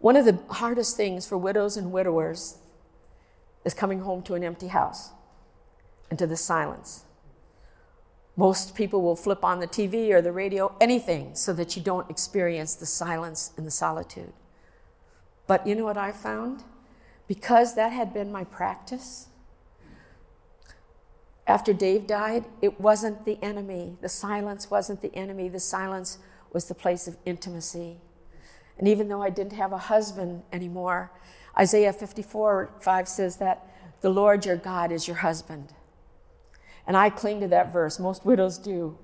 One 0.00 0.16
of 0.16 0.24
the 0.24 0.38
hardest 0.54 0.96
things 0.96 1.26
for 1.26 1.36
widows 1.38 1.76
and 1.76 1.92
widowers 1.92 2.58
is 3.64 3.74
coming 3.74 4.00
home 4.00 4.22
to 4.22 4.34
an 4.34 4.44
empty 4.44 4.68
house 4.68 5.10
and 6.10 6.18
to 6.18 6.26
the 6.26 6.36
silence. 6.36 7.04
Most 8.36 8.74
people 8.74 9.02
will 9.02 9.16
flip 9.16 9.44
on 9.44 9.58
the 9.58 9.66
TV 9.66 10.10
or 10.10 10.22
the 10.22 10.32
radio, 10.32 10.74
anything, 10.80 11.34
so 11.34 11.52
that 11.54 11.76
you 11.76 11.82
don't 11.82 12.08
experience 12.08 12.74
the 12.74 12.86
silence 12.86 13.52
and 13.56 13.66
the 13.66 13.70
solitude. 13.70 14.32
But 15.46 15.66
you 15.66 15.74
know 15.74 15.84
what 15.84 15.96
I 15.96 16.12
found? 16.12 16.62
Because 17.26 17.74
that 17.74 17.92
had 17.92 18.14
been 18.14 18.30
my 18.30 18.44
practice, 18.44 19.28
after 21.48 21.72
Dave 21.72 22.06
died, 22.06 22.44
it 22.60 22.78
wasn't 22.78 23.24
the 23.24 23.38
enemy. 23.42 23.96
The 24.02 24.08
silence 24.10 24.70
wasn't 24.70 25.00
the 25.00 25.14
enemy. 25.14 25.48
The 25.48 25.58
silence 25.58 26.18
was 26.52 26.66
the 26.66 26.74
place 26.74 27.08
of 27.08 27.16
intimacy. 27.24 27.96
And 28.78 28.86
even 28.86 29.08
though 29.08 29.22
I 29.22 29.30
didn't 29.30 29.54
have 29.54 29.72
a 29.72 29.78
husband 29.78 30.42
anymore, 30.52 31.10
Isaiah 31.58 31.94
54 31.94 32.70
5 32.80 33.08
says 33.08 33.38
that 33.38 33.66
the 34.02 34.10
Lord 34.10 34.44
your 34.44 34.56
God 34.56 34.92
is 34.92 35.08
your 35.08 35.16
husband. 35.16 35.72
And 36.88 36.96
I 36.96 37.10
cling 37.10 37.40
to 37.40 37.48
that 37.48 37.72
verse. 37.72 38.00
Most 38.00 38.24
widows 38.24 38.58
do. 38.58 38.98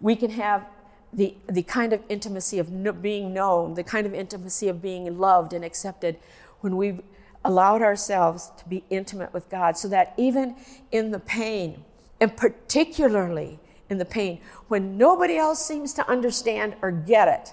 We 0.00 0.16
can 0.16 0.30
have 0.30 0.66
the, 1.12 1.34
the 1.48 1.62
kind 1.62 1.92
of 1.92 2.00
intimacy 2.08 2.58
of 2.58 2.70
no, 2.70 2.92
being 2.92 3.34
known, 3.34 3.74
the 3.74 3.84
kind 3.84 4.06
of 4.06 4.14
intimacy 4.14 4.68
of 4.68 4.80
being 4.80 5.18
loved 5.18 5.52
and 5.52 5.64
accepted 5.64 6.16
when 6.60 6.76
we've 6.76 7.02
allowed 7.44 7.82
ourselves 7.82 8.50
to 8.56 8.68
be 8.68 8.84
intimate 8.88 9.34
with 9.34 9.50
God 9.50 9.76
so 9.76 9.88
that 9.88 10.14
even 10.16 10.56
in 10.92 11.10
the 11.10 11.18
pain, 11.18 11.84
and 12.20 12.36
particularly 12.36 13.58
in 13.90 13.98
the 13.98 14.04
pain, 14.04 14.40
when 14.68 14.96
nobody 14.96 15.36
else 15.36 15.64
seems 15.64 15.92
to 15.94 16.08
understand 16.08 16.74
or 16.80 16.90
get 16.90 17.28
it, 17.28 17.52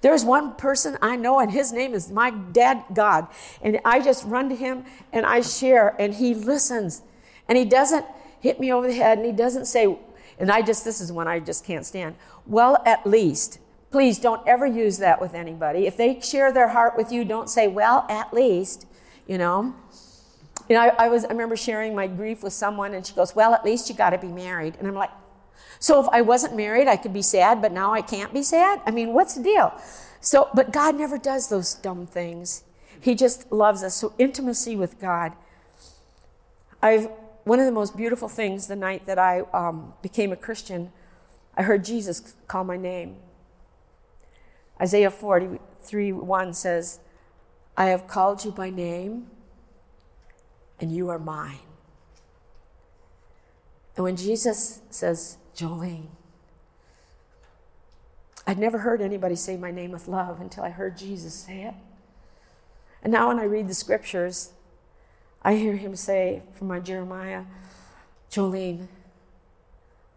there's 0.00 0.24
one 0.24 0.54
person 0.54 0.96
I 1.02 1.16
know, 1.16 1.40
and 1.40 1.50
his 1.50 1.72
name 1.72 1.94
is 1.94 2.10
my 2.10 2.30
dad, 2.30 2.84
God. 2.92 3.28
And 3.62 3.80
I 3.84 4.00
just 4.00 4.24
run 4.24 4.48
to 4.48 4.56
him 4.56 4.84
and 5.12 5.26
I 5.26 5.40
share, 5.40 5.94
and 5.98 6.14
he 6.14 6.34
listens. 6.34 7.02
And 7.48 7.58
he 7.58 7.64
doesn't 7.64 8.06
hit 8.44 8.60
me 8.60 8.70
over 8.70 8.86
the 8.86 8.92
head, 8.92 9.16
and 9.16 9.26
he 9.26 9.32
doesn't 9.32 9.64
say, 9.64 9.96
and 10.38 10.52
I 10.52 10.60
just, 10.60 10.84
this 10.84 11.00
is 11.00 11.10
one 11.10 11.26
I 11.26 11.40
just 11.40 11.64
can't 11.64 11.86
stand. 11.86 12.14
Well, 12.46 12.82
at 12.84 13.06
least. 13.06 13.58
Please 13.90 14.18
don't 14.18 14.46
ever 14.46 14.66
use 14.66 14.98
that 14.98 15.18
with 15.18 15.32
anybody. 15.32 15.86
If 15.86 15.96
they 15.96 16.20
share 16.20 16.52
their 16.52 16.68
heart 16.68 16.94
with 16.94 17.10
you, 17.10 17.24
don't 17.24 17.48
say, 17.48 17.68
well, 17.68 18.04
at 18.10 18.34
least, 18.34 18.86
you 19.26 19.38
know. 19.38 19.74
You 20.68 20.76
know, 20.76 20.82
I, 20.82 21.06
I 21.06 21.08
was, 21.08 21.24
I 21.24 21.28
remember 21.28 21.56
sharing 21.56 21.94
my 21.94 22.06
grief 22.06 22.42
with 22.42 22.52
someone, 22.52 22.92
and 22.92 23.06
she 23.06 23.14
goes, 23.14 23.34
well, 23.34 23.54
at 23.54 23.64
least 23.64 23.88
you 23.88 23.94
got 23.94 24.10
to 24.10 24.18
be 24.18 24.28
married. 24.28 24.76
And 24.78 24.86
I'm 24.86 24.94
like, 24.94 25.10
so 25.78 25.98
if 26.02 26.08
I 26.12 26.20
wasn't 26.20 26.54
married, 26.54 26.86
I 26.86 26.96
could 26.96 27.14
be 27.14 27.22
sad, 27.22 27.62
but 27.62 27.72
now 27.72 27.94
I 27.94 28.02
can't 28.02 28.34
be 28.34 28.42
sad? 28.42 28.82
I 28.84 28.90
mean, 28.90 29.14
what's 29.14 29.36
the 29.36 29.42
deal? 29.42 29.72
So, 30.20 30.50
but 30.52 30.70
God 30.70 30.96
never 30.96 31.16
does 31.16 31.48
those 31.48 31.72
dumb 31.72 32.06
things. 32.06 32.62
He 33.00 33.14
just 33.14 33.50
loves 33.50 33.82
us. 33.82 33.94
So, 33.94 34.12
intimacy 34.18 34.76
with 34.76 35.00
God. 35.00 35.32
I've, 36.82 37.08
one 37.44 37.60
of 37.60 37.66
the 37.66 37.72
most 37.72 37.96
beautiful 37.96 38.28
things 38.28 38.66
the 38.66 38.76
night 38.76 39.06
that 39.06 39.18
I 39.18 39.40
um, 39.52 39.94
became 40.02 40.32
a 40.32 40.36
Christian, 40.36 40.90
I 41.56 41.62
heard 41.62 41.84
Jesus 41.84 42.34
call 42.48 42.64
my 42.64 42.76
name. 42.76 43.16
Isaiah 44.80 45.10
43 45.10 46.12
1 46.12 46.54
says, 46.54 47.00
I 47.76 47.86
have 47.86 48.06
called 48.06 48.44
you 48.44 48.50
by 48.50 48.70
name, 48.70 49.26
and 50.80 50.90
you 50.90 51.08
are 51.08 51.18
mine. 51.18 51.58
And 53.96 54.04
when 54.04 54.16
Jesus 54.16 54.80
says, 54.90 55.38
Jolene. 55.54 56.08
I'd 58.46 58.58
never 58.58 58.78
heard 58.78 59.00
anybody 59.00 59.36
say 59.36 59.56
my 59.56 59.70
name 59.70 59.90
with 59.90 60.08
love 60.08 60.40
until 60.40 60.64
I 60.64 60.70
heard 60.70 60.98
Jesus 60.98 61.32
say 61.32 61.62
it. 61.62 61.74
And 63.02 63.12
now 63.12 63.28
when 63.28 63.38
I 63.38 63.44
read 63.44 63.68
the 63.68 63.74
scriptures, 63.74 64.53
I 65.44 65.56
hear 65.56 65.76
him 65.76 65.94
say 65.94 66.42
from 66.52 66.68
my 66.68 66.80
Jeremiah, 66.80 67.44
Jolene, 68.30 68.88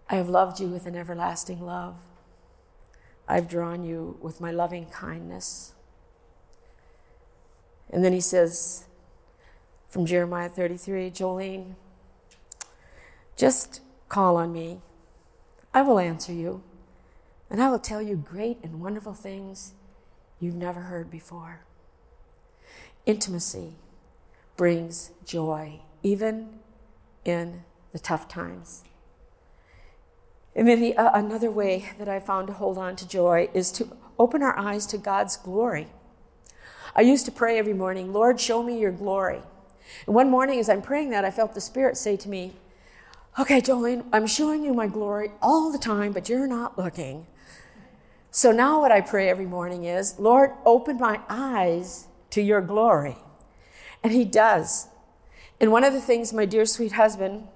I 0.10 0.16
have 0.16 0.30
loved 0.30 0.60
you 0.60 0.68
with 0.68 0.86
an 0.86 0.96
everlasting 0.96 1.60
love. 1.60 1.96
I've 3.28 3.50
drawn 3.50 3.84
you 3.84 4.18
with 4.22 4.40
my 4.40 4.52
loving 4.52 4.86
kindness. 4.86 5.74
And 7.90 8.06
then 8.06 8.14
he 8.14 8.22
says 8.22 8.86
from 9.90 10.06
Jeremiah 10.06 10.48
33, 10.48 11.12
Jolene, 11.12 11.76
just 13.36 13.82
call 14.08 14.38
on 14.38 14.54
me 14.54 14.80
I 15.74 15.82
will 15.84 16.00
answer 16.00 16.34
you, 16.34 16.64
and 17.52 17.62
I 17.62 17.70
will 17.70 17.78
tell 17.78 18.02
you 18.02 18.16
great 18.16 18.58
and 18.64 18.82
wonderful 18.82 19.14
things 19.14 19.74
you've 20.40 20.56
never 20.56 20.82
heard 20.82 21.12
before. 21.12 21.66
Intimacy 23.06 23.76
brings 24.58 25.12
joy, 25.26 25.80
even 26.04 26.60
in 27.24 27.64
the 27.94 28.00
tough 28.00 28.28
times. 28.28 28.84
And 30.56 30.68
then 30.68 30.82
the, 30.82 30.98
uh, 30.98 31.12
another 31.14 31.52
way 31.52 31.92
that 32.00 32.10
I 32.10 32.20
found 32.20 32.48
to 32.48 32.54
hold 32.54 32.78
on 32.78 32.96
to 32.98 33.08
joy 33.08 33.50
is 33.54 33.72
to 33.74 33.96
open 34.18 34.42
our 34.42 34.58
eyes 34.58 34.88
to 34.88 34.98
God's 34.98 35.38
glory. 35.38 35.88
I 36.96 37.02
used 37.02 37.26
to 37.26 37.32
pray 37.32 37.60
every 37.60 37.74
morning, 37.74 38.12
Lord, 38.12 38.42
show 38.42 38.64
me 38.64 38.80
your 38.80 38.92
glory. 38.92 39.42
And 40.08 40.16
one 40.16 40.32
morning, 40.32 40.60
as 40.60 40.68
I'm 40.68 40.82
praying 40.82 41.12
that, 41.12 41.24
I 41.24 41.32
felt 41.32 41.54
the 41.54 41.62
Spirit 41.62 41.96
say 41.96 42.18
to 42.18 42.28
me, 42.28 42.56
Okay, 43.40 43.62
Jolene, 43.62 44.04
I'm 44.12 44.26
showing 44.26 44.64
you 44.64 44.74
my 44.74 44.88
glory 44.88 45.32
all 45.44 45.72
the 45.72 45.78
time, 45.78 46.12
but 46.12 46.28
you're 46.28 46.48
not 46.48 46.76
looking. 46.76 47.28
So 48.32 48.52
now 48.52 48.82
what 48.82 48.92
I 48.92 49.02
pray 49.02 49.30
every 49.30 49.46
morning 49.46 49.84
is, 49.84 50.18
Lord, 50.18 50.52
open 50.66 50.98
my 50.98 51.20
eyes 51.30 52.08
to 52.32 52.42
your 52.42 52.62
glory. 52.62 53.18
And 54.08 54.16
he 54.16 54.24
does. 54.24 54.88
And 55.60 55.70
one 55.70 55.84
of 55.84 55.92
the 55.92 56.00
things 56.00 56.32
my 56.32 56.46
dear 56.46 56.66
sweet 56.66 56.94
husband 56.94 57.50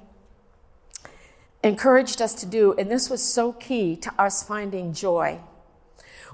encouraged 1.63 2.21
us 2.21 2.35
to 2.41 2.45
do, 2.45 2.73
and 2.73 2.91
this 2.91 3.09
was 3.09 3.23
so 3.23 3.53
key 3.53 3.95
to 3.95 4.13
us 4.21 4.43
finding 4.43 4.91
joy, 4.91 5.39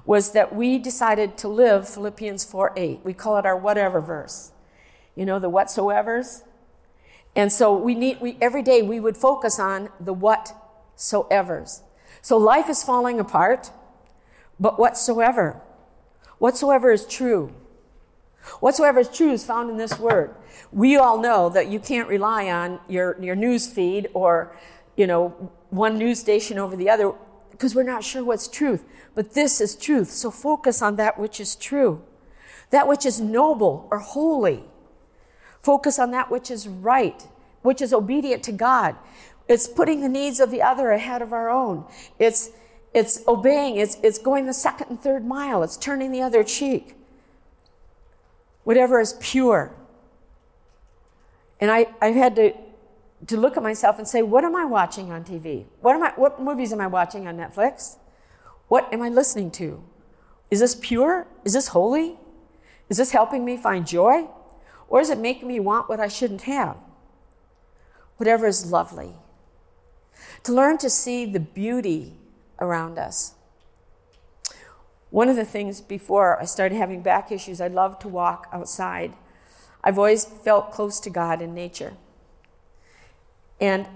was 0.07 0.31
that 0.31 0.55
we 0.55 0.79
decided 0.79 1.37
to 1.37 1.47
live 1.47 1.87
Philippians 1.87 2.43
4 2.45 2.73
8. 2.75 3.01
We 3.03 3.13
call 3.13 3.37
it 3.37 3.45
our 3.45 3.55
whatever 3.55 4.01
verse. 4.01 4.53
You 5.13 5.27
know, 5.27 5.37
the 5.37 5.51
whatsoevers. 5.51 6.41
And 7.35 7.53
so 7.53 7.77
we 7.77 7.93
need, 7.93 8.19
we, 8.19 8.39
every 8.41 8.63
day 8.63 8.81
we 8.81 8.99
would 8.99 9.17
focus 9.17 9.59
on 9.59 9.89
the 9.99 10.15
whatsoevers. 10.15 11.81
So 12.23 12.37
life 12.37 12.71
is 12.71 12.83
falling 12.83 13.19
apart, 13.19 13.69
but 14.59 14.79
whatsoever, 14.79 15.61
whatsoever 16.39 16.91
is 16.91 17.05
true. 17.05 17.53
Whatsoever 18.59 18.99
is 18.99 19.09
true 19.09 19.31
is 19.31 19.45
found 19.45 19.69
in 19.69 19.77
this 19.77 19.99
word. 19.99 20.35
We 20.71 20.97
all 20.97 21.19
know 21.19 21.49
that 21.49 21.67
you 21.67 21.79
can't 21.79 22.07
rely 22.07 22.49
on 22.49 22.79
your, 22.87 23.21
your 23.21 23.35
news 23.35 23.67
feed 23.67 24.09
or, 24.13 24.55
you 24.95 25.07
know, 25.07 25.51
one 25.69 25.97
news 25.97 26.19
station 26.19 26.57
over 26.57 26.75
the 26.75 26.89
other 26.89 27.13
because 27.51 27.75
we're 27.75 27.83
not 27.83 28.03
sure 28.03 28.23
what's 28.23 28.47
truth. 28.47 28.83
But 29.15 29.33
this 29.33 29.61
is 29.61 29.75
truth. 29.75 30.11
So 30.11 30.31
focus 30.31 30.81
on 30.81 30.95
that 30.97 31.19
which 31.19 31.39
is 31.39 31.55
true, 31.55 32.03
that 32.69 32.87
which 32.87 33.05
is 33.05 33.19
noble 33.19 33.87
or 33.91 33.99
holy 33.99 34.63
Focus 35.67 35.99
on 35.99 36.11
that 36.11 36.31
which 36.31 36.49
is 36.49 36.67
right, 36.67 37.27
which 37.61 37.81
is 37.81 37.93
obedient 37.93 38.43
to 38.43 38.51
God. 38.51 38.95
It's 39.47 39.67
putting 39.67 40.01
the 40.01 40.09
needs 40.09 40.39
of 40.39 40.51
the 40.51 40.61
other 40.61 40.91
ahead 40.91 41.21
of 41.21 41.33
our 41.33 41.49
own. 41.49 41.85
It's, 42.19 42.51
it's 42.93 43.21
obeying. 43.27 43.77
It's, 43.77 43.97
it's 44.03 44.17
going 44.17 44.45
the 44.45 44.53
second 44.53 44.89
and 44.89 45.01
third 45.01 45.25
mile. 45.25 45.63
It's 45.63 45.77
turning 45.77 46.11
the 46.11 46.21
other 46.21 46.43
cheek. 46.43 46.95
Whatever 48.67 48.99
is 48.99 49.13
pure. 49.21 49.73
And 51.61 51.71
I, 51.71 51.87
I've 52.01 52.15
had 52.15 52.35
to, 52.35 52.51
to 53.27 53.37
look 53.37 53.55
at 53.55 53.63
myself 53.63 53.97
and 53.97 54.05
say, 54.05 54.21
what 54.21 54.43
am 54.43 54.57
I 54.57 54.65
watching 54.65 55.09
on 55.09 55.23
TV? 55.23 55.63
What, 55.79 55.95
am 55.95 56.03
I, 56.03 56.11
what 56.17 56.41
movies 56.41 56.73
am 56.73 56.81
I 56.81 56.87
watching 56.87 57.29
on 57.29 57.37
Netflix? 57.37 57.95
What 58.67 58.93
am 58.93 59.01
I 59.01 59.07
listening 59.07 59.51
to? 59.51 59.81
Is 60.51 60.59
this 60.59 60.75
pure? 60.75 61.27
Is 61.45 61.53
this 61.53 61.69
holy? 61.69 62.17
Is 62.89 62.97
this 62.97 63.11
helping 63.11 63.45
me 63.45 63.55
find 63.55 63.87
joy? 63.87 64.27
Or 64.89 64.99
is 64.99 65.09
it 65.09 65.17
making 65.17 65.47
me 65.47 65.61
want 65.61 65.87
what 65.87 66.01
I 66.01 66.09
shouldn't 66.09 66.41
have? 66.41 66.75
Whatever 68.17 68.47
is 68.47 68.69
lovely. 68.69 69.13
To 70.43 70.51
learn 70.51 70.77
to 70.79 70.89
see 70.89 71.25
the 71.25 71.39
beauty 71.39 72.17
around 72.59 72.99
us. 72.99 73.35
One 75.09 75.29
of 75.29 75.35
the 75.35 75.45
things 75.45 75.81
before 75.81 76.39
I 76.39 76.45
started 76.45 76.75
having 76.75 77.01
back 77.01 77.31
issues, 77.31 77.61
I 77.61 77.67
loved 77.67 78.01
to 78.01 78.07
walk 78.07 78.47
outside. 78.51 79.13
I've 79.83 79.97
always 79.97 80.25
felt 80.25 80.71
close 80.71 80.99
to 81.01 81.09
God 81.09 81.41
in 81.41 81.53
nature. 81.53 81.93
And 83.59 83.87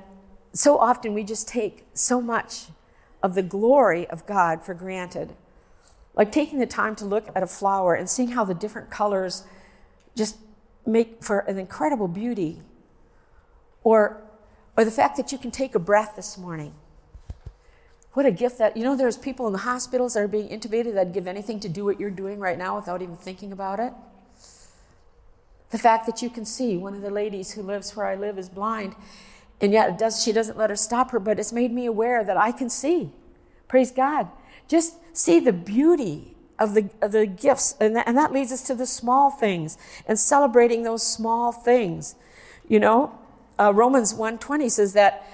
so 0.54 0.78
often 0.78 1.14
we 1.14 1.24
just 1.24 1.48
take 1.48 1.86
so 1.94 2.22
much 2.22 2.68
of 3.22 3.36
the 3.36 3.44
glory 3.44 4.08
of 4.10 4.26
God 4.26 4.64
for 4.64 4.74
granted. 4.74 5.34
Like 6.16 6.32
taking 6.32 6.60
the 6.60 6.66
time 6.66 6.96
to 6.98 7.06
look 7.06 7.30
at 7.36 7.44
a 7.44 7.48
flower 7.48 7.94
and 7.94 8.10
seeing 8.10 8.30
how 8.30 8.44
the 8.44 8.54
different 8.54 8.90
colors 8.90 9.44
just 10.16 10.38
make 10.86 11.24
for 11.24 11.40
an 11.40 11.58
incredible 11.58 12.08
beauty. 12.08 12.62
Or, 13.84 14.22
or 14.78 14.86
the 14.86 14.92
fact 14.92 15.18
that 15.18 15.32
you 15.32 15.38
can 15.38 15.52
take 15.52 15.76
a 15.76 15.80
breath 15.80 16.16
this 16.16 16.38
morning. 16.38 16.74
What 18.14 18.26
a 18.26 18.32
gift 18.32 18.58
that, 18.58 18.76
you 18.76 18.84
know, 18.84 18.96
there's 18.96 19.18
people 19.18 19.48
in 19.48 19.54
the 19.54 19.60
hospitals 19.60 20.16
that 20.16 20.20
are 20.20 20.28
being 20.28 20.50
intubated 20.50 20.96
that'd 20.96 21.14
give 21.14 21.28
anything 21.28 21.60
to 21.62 21.70
do 21.70 21.86
what 21.86 22.00
you're 22.00 22.10
doing 22.10 22.40
right 22.40 22.58
now 22.58 22.76
without 22.76 23.02
even 23.02 23.16
thinking 23.16 23.52
about 23.52 23.80
it. 23.80 23.94
The 25.70 25.78
fact 25.78 26.06
that 26.08 26.22
you 26.22 26.30
can 26.30 26.44
see, 26.44 26.76
one 26.76 26.94
of 26.94 27.02
the 27.02 27.10
ladies 27.10 27.54
who 27.54 27.62
lives 27.62 27.96
where 27.96 28.06
I 28.06 28.16
live 28.16 28.38
is 28.38 28.50
blind, 28.50 28.96
and 29.62 29.72
yet 29.72 29.98
does, 29.98 30.22
she 30.22 30.34
doesn't 30.34 30.58
let 30.58 30.70
her 30.70 30.76
stop 30.76 31.12
her, 31.12 31.20
but 31.20 31.40
it's 31.40 31.54
made 31.54 31.72
me 31.72 31.86
aware 31.86 32.24
that 32.26 32.36
I 32.36 32.52
can 32.52 32.70
see. 32.70 33.12
Praise 33.70 33.92
God. 33.92 34.28
Just 34.68 34.96
see 35.14 35.40
the 35.40 35.54
beauty 35.54 36.36
of 36.60 36.74
the, 36.74 36.90
of 37.02 37.14
the 37.14 37.26
gifts. 37.26 37.76
And 37.80 37.96
that, 37.96 38.08
and 38.08 38.18
that 38.18 38.34
leads 38.34 38.52
us 38.52 38.62
to 38.64 38.76
the 38.76 38.86
small 38.86 39.30
things 39.30 39.78
and 40.06 40.20
celebrating 40.20 40.84
those 40.84 41.06
small 41.06 41.54
things. 41.54 42.16
You 42.68 42.82
know, 42.82 43.18
uh, 43.58 43.74
Romans 43.74 44.14
1.20 44.14 44.70
says 44.70 44.94
that 44.94 45.26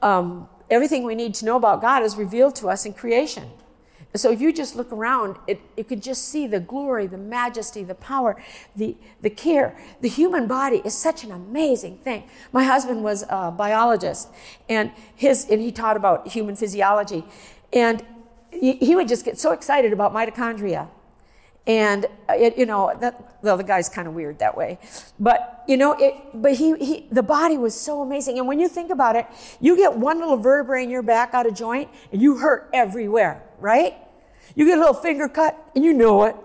um, 0.00 0.48
everything 0.72 1.04
we 1.04 1.14
need 1.14 1.34
to 1.34 1.44
know 1.44 1.56
about 1.56 1.80
God 1.80 2.02
is 2.02 2.16
revealed 2.16 2.56
to 2.56 2.68
us 2.68 2.86
in 2.86 2.94
creation. 2.94 3.50
So 4.14 4.30
if 4.30 4.42
you 4.42 4.52
just 4.52 4.76
look 4.76 4.92
around, 4.92 5.36
it, 5.46 5.60
you 5.76 5.84
can 5.84 6.00
just 6.00 6.28
see 6.28 6.46
the 6.46 6.60
glory, 6.60 7.06
the 7.06 7.16
majesty, 7.16 7.82
the 7.82 7.94
power, 7.94 8.36
the, 8.76 8.94
the 9.22 9.30
care. 9.30 9.74
The 10.02 10.08
human 10.08 10.46
body 10.46 10.82
is 10.84 10.94
such 10.94 11.24
an 11.24 11.32
amazing 11.32 11.96
thing. 11.98 12.24
My 12.52 12.64
husband 12.64 13.02
was 13.02 13.24
a 13.30 13.50
biologist, 13.50 14.28
and, 14.68 14.92
his, 15.16 15.46
and 15.50 15.62
he 15.62 15.72
taught 15.72 15.96
about 15.96 16.28
human 16.28 16.56
physiology. 16.56 17.24
And 17.72 18.04
he, 18.50 18.74
he 18.74 18.94
would 18.94 19.08
just 19.08 19.24
get 19.24 19.38
so 19.38 19.52
excited 19.52 19.94
about 19.94 20.12
mitochondria. 20.12 20.88
And, 21.66 22.06
uh, 22.28 22.34
it, 22.34 22.58
you 22.58 22.66
know, 22.66 22.92
that, 23.00 23.38
well, 23.42 23.56
the 23.56 23.64
guy's 23.64 23.88
kind 23.88 24.08
of 24.08 24.14
weird 24.14 24.40
that 24.40 24.56
way. 24.56 24.80
But, 25.18 25.62
you 25.68 25.76
know, 25.76 25.92
it, 25.92 26.14
but 26.34 26.54
he, 26.54 26.76
he, 26.76 27.06
the 27.12 27.22
body 27.22 27.56
was 27.56 27.78
so 27.78 28.02
amazing. 28.02 28.38
And 28.38 28.48
when 28.48 28.58
you 28.58 28.68
think 28.68 28.90
about 28.90 29.14
it, 29.14 29.26
you 29.60 29.76
get 29.76 29.96
one 29.96 30.18
little 30.18 30.36
vertebrae 30.36 30.82
in 30.82 30.90
your 30.90 31.02
back 31.02 31.34
out 31.34 31.46
of 31.46 31.54
joint, 31.54 31.88
and 32.10 32.20
you 32.20 32.38
hurt 32.38 32.68
everywhere, 32.72 33.44
right? 33.60 33.96
You 34.56 34.66
get 34.66 34.78
a 34.78 34.80
little 34.80 34.94
finger 34.94 35.28
cut 35.28 35.58
and 35.74 35.84
you 35.84 35.92
know 35.92 36.24
it. 36.24 36.36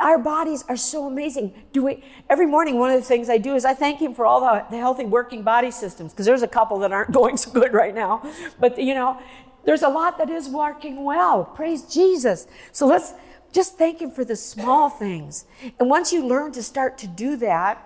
Our 0.00 0.18
bodies 0.18 0.64
are 0.68 0.76
so 0.76 1.06
amazing. 1.06 1.54
Do 1.72 1.84
we, 1.84 2.04
every 2.30 2.46
morning, 2.46 2.78
one 2.78 2.90
of 2.90 3.00
the 3.00 3.06
things 3.06 3.28
I 3.28 3.38
do 3.38 3.56
is 3.56 3.64
I 3.64 3.74
thank 3.74 4.00
Him 4.00 4.14
for 4.14 4.26
all 4.26 4.40
the, 4.40 4.64
the 4.70 4.76
healthy 4.76 5.04
working 5.04 5.42
body 5.42 5.72
systems, 5.72 6.12
because 6.12 6.24
there's 6.24 6.42
a 6.42 6.48
couple 6.48 6.78
that 6.80 6.92
aren't 6.92 7.12
going 7.12 7.36
so 7.36 7.50
good 7.50 7.72
right 7.72 7.94
now. 7.94 8.22
But, 8.60 8.78
you 8.78 8.94
know, 8.94 9.20
there's 9.64 9.82
a 9.82 9.88
lot 9.88 10.18
that 10.18 10.30
is 10.30 10.48
working 10.48 11.04
well. 11.04 11.44
Praise 11.44 11.82
Jesus. 11.82 12.46
So 12.70 12.86
let's 12.86 13.12
just 13.58 13.76
thank 13.76 14.00
Him 14.00 14.12
for 14.12 14.24
the 14.24 14.36
small 14.36 14.88
things. 14.88 15.44
And 15.80 15.90
once 15.90 16.12
you 16.12 16.24
learn 16.24 16.52
to 16.52 16.62
start 16.62 16.96
to 16.98 17.08
do 17.08 17.34
that, 17.38 17.84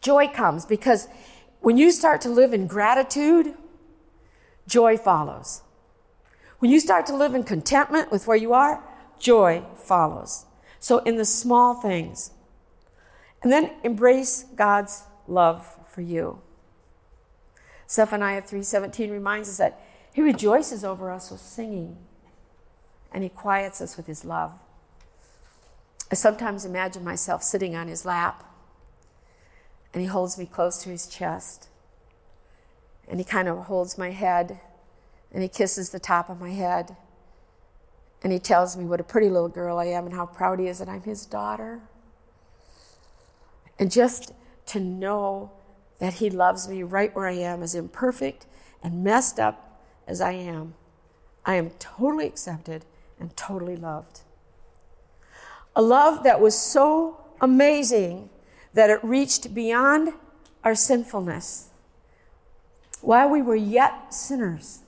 joy 0.00 0.28
comes 0.28 0.64
because 0.64 1.08
when 1.58 1.76
you 1.76 1.90
start 1.90 2.20
to 2.20 2.28
live 2.28 2.54
in 2.54 2.68
gratitude, 2.68 3.54
joy 4.68 4.96
follows. 4.96 5.62
When 6.60 6.70
you 6.70 6.78
start 6.78 7.04
to 7.06 7.16
live 7.16 7.34
in 7.34 7.42
contentment 7.42 8.12
with 8.12 8.28
where 8.28 8.36
you 8.36 8.52
are, 8.52 8.80
joy 9.18 9.64
follows. 9.74 10.46
So 10.78 10.98
in 10.98 11.16
the 11.16 11.24
small 11.24 11.74
things. 11.74 12.30
And 13.42 13.50
then 13.50 13.72
embrace 13.82 14.44
God's 14.54 15.02
love 15.26 15.66
for 15.92 16.02
you. 16.02 16.40
Zephaniah 17.90 18.42
3:17 18.42 19.10
reminds 19.10 19.48
us 19.48 19.56
that 19.56 19.80
he 20.12 20.22
rejoices 20.22 20.84
over 20.84 21.10
us 21.10 21.32
with 21.32 21.40
singing 21.40 21.96
and 23.12 23.22
he 23.22 23.28
quiets 23.28 23.80
us 23.80 23.96
with 23.96 24.06
his 24.06 24.24
love. 24.24 24.52
I 26.10 26.14
sometimes 26.14 26.64
imagine 26.64 27.04
myself 27.04 27.42
sitting 27.42 27.76
on 27.76 27.88
his 27.88 28.04
lap 28.04 28.44
and 29.92 30.02
he 30.02 30.08
holds 30.08 30.38
me 30.38 30.46
close 30.46 30.82
to 30.82 30.90
his 30.90 31.06
chest 31.06 31.68
and 33.08 33.18
he 33.18 33.24
kind 33.24 33.48
of 33.48 33.64
holds 33.64 33.98
my 33.98 34.10
head 34.10 34.60
and 35.32 35.42
he 35.42 35.48
kisses 35.48 35.90
the 35.90 35.98
top 35.98 36.30
of 36.30 36.40
my 36.40 36.50
head. 36.50 36.96
And 38.22 38.32
he 38.32 38.38
tells 38.38 38.76
me 38.76 38.84
what 38.84 39.00
a 39.00 39.04
pretty 39.04 39.28
little 39.28 39.48
girl 39.48 39.78
I 39.78 39.86
am 39.86 40.06
and 40.06 40.14
how 40.14 40.26
proud 40.26 40.58
he 40.58 40.66
is 40.66 40.78
that 40.78 40.88
I'm 40.88 41.02
his 41.02 41.24
daughter. 41.24 41.80
And 43.78 43.92
just 43.92 44.32
to 44.66 44.80
know 44.80 45.52
that 46.00 46.14
he 46.14 46.30
loves 46.30 46.68
me 46.68 46.82
right 46.82 47.14
where 47.14 47.28
I 47.28 47.34
am, 47.34 47.62
as 47.62 47.74
imperfect 47.74 48.46
and 48.82 49.04
messed 49.04 49.38
up 49.38 49.82
as 50.06 50.20
I 50.20 50.32
am, 50.32 50.74
I 51.44 51.54
am 51.54 51.70
totally 51.78 52.26
accepted 52.26 52.84
and 53.20 53.36
totally 53.36 53.76
loved. 53.76 54.20
A 55.76 55.82
love 55.82 56.24
that 56.24 56.40
was 56.40 56.58
so 56.58 57.24
amazing 57.40 58.30
that 58.74 58.90
it 58.90 59.02
reached 59.02 59.54
beyond 59.54 60.10
our 60.64 60.74
sinfulness. 60.74 61.70
While 63.00 63.30
we 63.30 63.42
were 63.42 63.56
yet 63.56 64.12
sinners, 64.12 64.80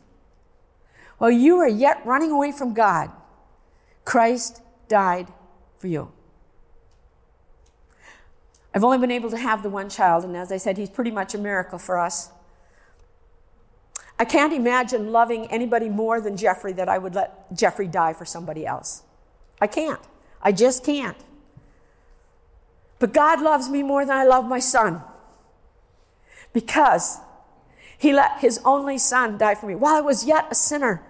while 1.18 1.30
you 1.30 1.56
were 1.56 1.68
yet 1.68 2.04
running 2.04 2.30
away 2.30 2.50
from 2.50 2.74
God, 2.74 3.10
Christ 4.04 4.62
died 4.88 5.28
for 5.78 5.86
you. 5.86 6.10
I've 8.74 8.84
only 8.84 8.98
been 8.98 9.10
able 9.10 9.30
to 9.30 9.36
have 9.36 9.62
the 9.62 9.70
one 9.70 9.88
child, 9.88 10.24
and 10.24 10.36
as 10.36 10.52
I 10.52 10.56
said, 10.56 10.76
he's 10.76 10.90
pretty 10.90 11.10
much 11.10 11.34
a 11.34 11.38
miracle 11.38 11.78
for 11.78 11.98
us. 11.98 12.30
I 14.20 14.26
can't 14.26 14.52
imagine 14.52 15.12
loving 15.12 15.46
anybody 15.46 15.88
more 15.88 16.20
than 16.20 16.36
Jeffrey 16.36 16.74
that 16.74 16.90
I 16.90 16.98
would 16.98 17.14
let 17.14 17.50
Jeffrey 17.56 17.88
die 17.88 18.12
for 18.12 18.26
somebody 18.26 18.66
else. 18.66 19.02
I 19.62 19.66
can't. 19.66 20.02
I 20.42 20.52
just 20.52 20.84
can't. 20.84 21.16
But 22.98 23.14
God 23.14 23.40
loves 23.40 23.70
me 23.70 23.82
more 23.82 24.04
than 24.04 24.14
I 24.14 24.24
love 24.24 24.46
my 24.46 24.58
son 24.58 25.00
because 26.52 27.16
he 27.96 28.12
let 28.12 28.40
his 28.40 28.60
only 28.62 28.98
son 28.98 29.38
die 29.38 29.54
for 29.54 29.64
me 29.64 29.74
while 29.74 29.94
I 29.94 30.02
was 30.02 30.26
yet 30.26 30.48
a 30.50 30.54
sinner. 30.54 31.02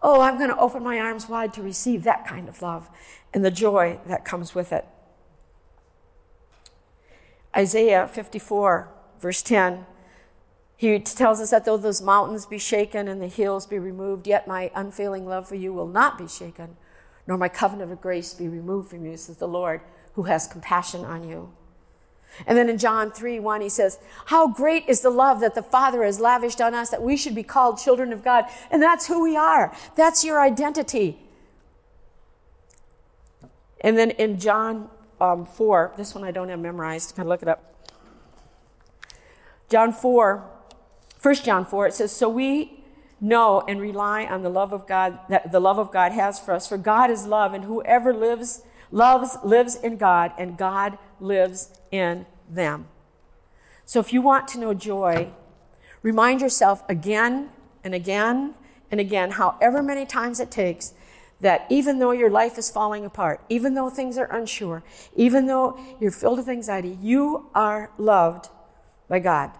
Oh, 0.00 0.20
I'm 0.20 0.38
going 0.38 0.50
to 0.50 0.58
open 0.58 0.84
my 0.84 1.00
arms 1.00 1.28
wide 1.28 1.52
to 1.54 1.62
receive 1.62 2.04
that 2.04 2.24
kind 2.24 2.48
of 2.48 2.62
love 2.62 2.88
and 3.34 3.44
the 3.44 3.50
joy 3.50 3.98
that 4.06 4.24
comes 4.24 4.54
with 4.54 4.72
it. 4.72 4.86
Isaiah 7.56 8.06
54, 8.06 8.88
verse 9.18 9.42
10, 9.42 9.86
he 10.78 10.96
tells 11.00 11.40
us 11.40 11.50
that 11.50 11.64
though 11.64 11.76
those 11.76 12.00
mountains 12.00 12.46
be 12.46 12.56
shaken 12.56 13.08
and 13.08 13.20
the 13.20 13.26
hills 13.26 13.66
be 13.66 13.80
removed, 13.80 14.28
yet 14.28 14.46
my 14.46 14.70
unfailing 14.76 15.26
love 15.26 15.48
for 15.48 15.56
you 15.56 15.72
will 15.72 15.88
not 15.88 16.16
be 16.16 16.28
shaken, 16.28 16.76
nor 17.26 17.36
my 17.36 17.48
covenant 17.48 17.90
of 17.90 18.00
grace 18.00 18.32
be 18.32 18.46
removed 18.46 18.88
from 18.88 19.04
you, 19.04 19.16
says 19.16 19.38
the 19.38 19.48
Lord, 19.48 19.80
who 20.12 20.22
has 20.22 20.46
compassion 20.46 21.04
on 21.04 21.28
you. 21.28 21.52
And 22.46 22.56
then 22.56 22.68
in 22.70 22.78
John 22.78 23.10
3 23.10 23.40
1, 23.40 23.60
he 23.60 23.68
says, 23.68 23.98
How 24.26 24.46
great 24.46 24.84
is 24.86 25.00
the 25.00 25.10
love 25.10 25.40
that 25.40 25.56
the 25.56 25.64
Father 25.64 26.04
has 26.04 26.20
lavished 26.20 26.60
on 26.60 26.74
us 26.74 26.90
that 26.90 27.02
we 27.02 27.16
should 27.16 27.34
be 27.34 27.42
called 27.42 27.80
children 27.80 28.12
of 28.12 28.22
God. 28.22 28.44
And 28.70 28.80
that's 28.80 29.08
who 29.08 29.20
we 29.20 29.36
are. 29.36 29.74
That's 29.96 30.24
your 30.24 30.40
identity. 30.40 31.18
And 33.80 33.98
then 33.98 34.12
in 34.12 34.38
John 34.38 34.90
um, 35.20 35.44
4, 35.44 35.94
this 35.96 36.14
one 36.14 36.22
I 36.22 36.30
don't 36.30 36.50
have 36.50 36.60
memorized, 36.60 37.14
I 37.14 37.16
can 37.16 37.28
look 37.28 37.42
it 37.42 37.48
up. 37.48 37.74
John 39.68 39.92
4, 39.92 40.48
1 41.20 41.34
John 41.36 41.64
4, 41.64 41.88
it 41.88 41.94
says, 41.94 42.12
So 42.12 42.28
we 42.28 42.84
know 43.20 43.62
and 43.66 43.80
rely 43.80 44.24
on 44.24 44.42
the 44.42 44.48
love 44.48 44.72
of 44.72 44.86
God 44.86 45.18
that 45.28 45.50
the 45.50 45.60
love 45.60 45.78
of 45.78 45.92
God 45.92 46.12
has 46.12 46.38
for 46.38 46.52
us. 46.54 46.68
For 46.68 46.78
God 46.78 47.10
is 47.10 47.26
love, 47.26 47.54
and 47.54 47.64
whoever 47.64 48.14
lives 48.14 48.62
loves 48.90 49.36
lives 49.42 49.76
in 49.76 49.96
God, 49.96 50.32
and 50.38 50.56
God 50.56 50.98
lives 51.20 51.70
in 51.90 52.26
them. 52.48 52.86
So 53.84 54.00
if 54.00 54.12
you 54.12 54.22
want 54.22 54.48
to 54.48 54.60
know 54.60 54.72
joy, 54.74 55.32
Remind 56.02 56.40
yourself 56.40 56.82
again 56.88 57.50
and 57.82 57.94
again 57.94 58.54
and 58.90 59.00
again, 59.00 59.32
however 59.32 59.82
many 59.82 60.06
times 60.06 60.40
it 60.40 60.50
takes, 60.50 60.94
that 61.40 61.66
even 61.68 61.98
though 61.98 62.10
your 62.10 62.30
life 62.30 62.58
is 62.58 62.70
falling 62.70 63.04
apart, 63.04 63.40
even 63.48 63.74
though 63.74 63.90
things 63.90 64.16
are 64.18 64.32
unsure, 64.32 64.82
even 65.14 65.46
though 65.46 65.78
you're 66.00 66.10
filled 66.10 66.38
with 66.38 66.48
anxiety, 66.48 66.98
you 67.00 67.50
are 67.54 67.90
loved 67.98 68.48
by 69.08 69.18
God. 69.18 69.50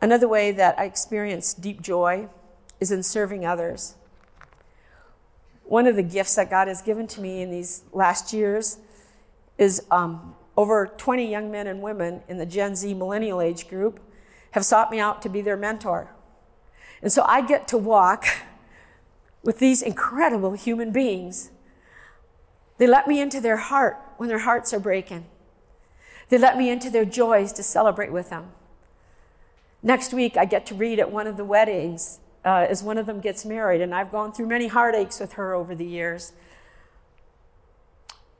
Another 0.00 0.28
way 0.28 0.50
that 0.52 0.78
I 0.78 0.84
experience 0.84 1.52
deep 1.52 1.82
joy 1.82 2.28
is 2.80 2.90
in 2.90 3.02
serving 3.02 3.44
others. 3.44 3.96
One 5.64 5.86
of 5.86 5.94
the 5.94 6.02
gifts 6.02 6.34
that 6.36 6.50
God 6.50 6.68
has 6.68 6.82
given 6.82 7.06
to 7.08 7.20
me 7.20 7.42
in 7.42 7.50
these 7.50 7.84
last 7.92 8.32
years 8.32 8.78
is 9.58 9.82
um, 9.90 10.34
over 10.56 10.86
20 10.96 11.30
young 11.30 11.50
men 11.50 11.66
and 11.66 11.82
women 11.82 12.22
in 12.28 12.38
the 12.38 12.46
Gen 12.46 12.74
Z 12.74 12.92
millennial 12.94 13.40
age 13.40 13.68
group 13.68 14.00
have 14.52 14.64
sought 14.64 14.90
me 14.90 14.98
out 14.98 15.22
to 15.22 15.28
be 15.28 15.42
their 15.42 15.56
mentor. 15.56 16.10
And 17.02 17.12
so 17.12 17.22
I 17.26 17.42
get 17.42 17.68
to 17.68 17.78
walk 17.78 18.24
with 19.42 19.58
these 19.58 19.82
incredible 19.82 20.52
human 20.52 20.92
beings. 20.92 21.50
They 22.78 22.86
let 22.86 23.06
me 23.06 23.20
into 23.20 23.40
their 23.40 23.58
heart 23.58 23.98
when 24.16 24.28
their 24.28 24.40
hearts 24.40 24.72
are 24.72 24.80
breaking. 24.80 25.26
They 26.30 26.38
let 26.38 26.56
me 26.56 26.70
into 26.70 26.90
their 26.90 27.04
joys 27.04 27.52
to 27.54 27.62
celebrate 27.62 28.12
with 28.12 28.30
them. 28.30 28.52
Next 29.82 30.12
week, 30.12 30.36
I 30.36 30.44
get 30.44 30.66
to 30.66 30.74
read 30.74 30.98
at 30.98 31.10
one 31.10 31.26
of 31.26 31.36
the 31.36 31.44
weddings 31.44 32.20
uh, 32.44 32.66
as 32.68 32.82
one 32.82 32.98
of 32.98 33.06
them 33.06 33.20
gets 33.20 33.44
married, 33.44 33.80
and 33.80 33.94
I've 33.94 34.10
gone 34.10 34.32
through 34.32 34.46
many 34.46 34.68
heartaches 34.68 35.20
with 35.20 35.34
her 35.34 35.54
over 35.54 35.74
the 35.74 35.84
years. 35.84 36.32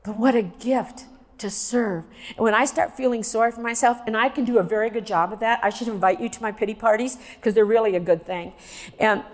But 0.04 0.18
what 0.18 0.34
a 0.34 0.42
gift 0.42 1.04
to 1.38 1.50
serve. 1.50 2.04
And 2.36 2.38
when 2.38 2.54
I 2.54 2.64
start 2.64 2.96
feeling 2.96 3.22
sorry 3.22 3.52
for 3.52 3.60
myself, 3.60 3.98
and 4.06 4.16
I 4.16 4.28
can 4.28 4.44
do 4.44 4.58
a 4.58 4.62
very 4.62 4.90
good 4.90 5.06
job 5.06 5.32
of 5.32 5.40
that, 5.40 5.60
I 5.62 5.70
should 5.70 5.88
invite 5.88 6.20
you 6.20 6.28
to 6.28 6.42
my 6.42 6.52
pity 6.52 6.74
parties 6.74 7.18
because 7.36 7.54
they're 7.54 7.64
really 7.64 7.96
a 7.96 8.00
good 8.00 8.24
thing. 8.24 8.52
And 8.98 9.24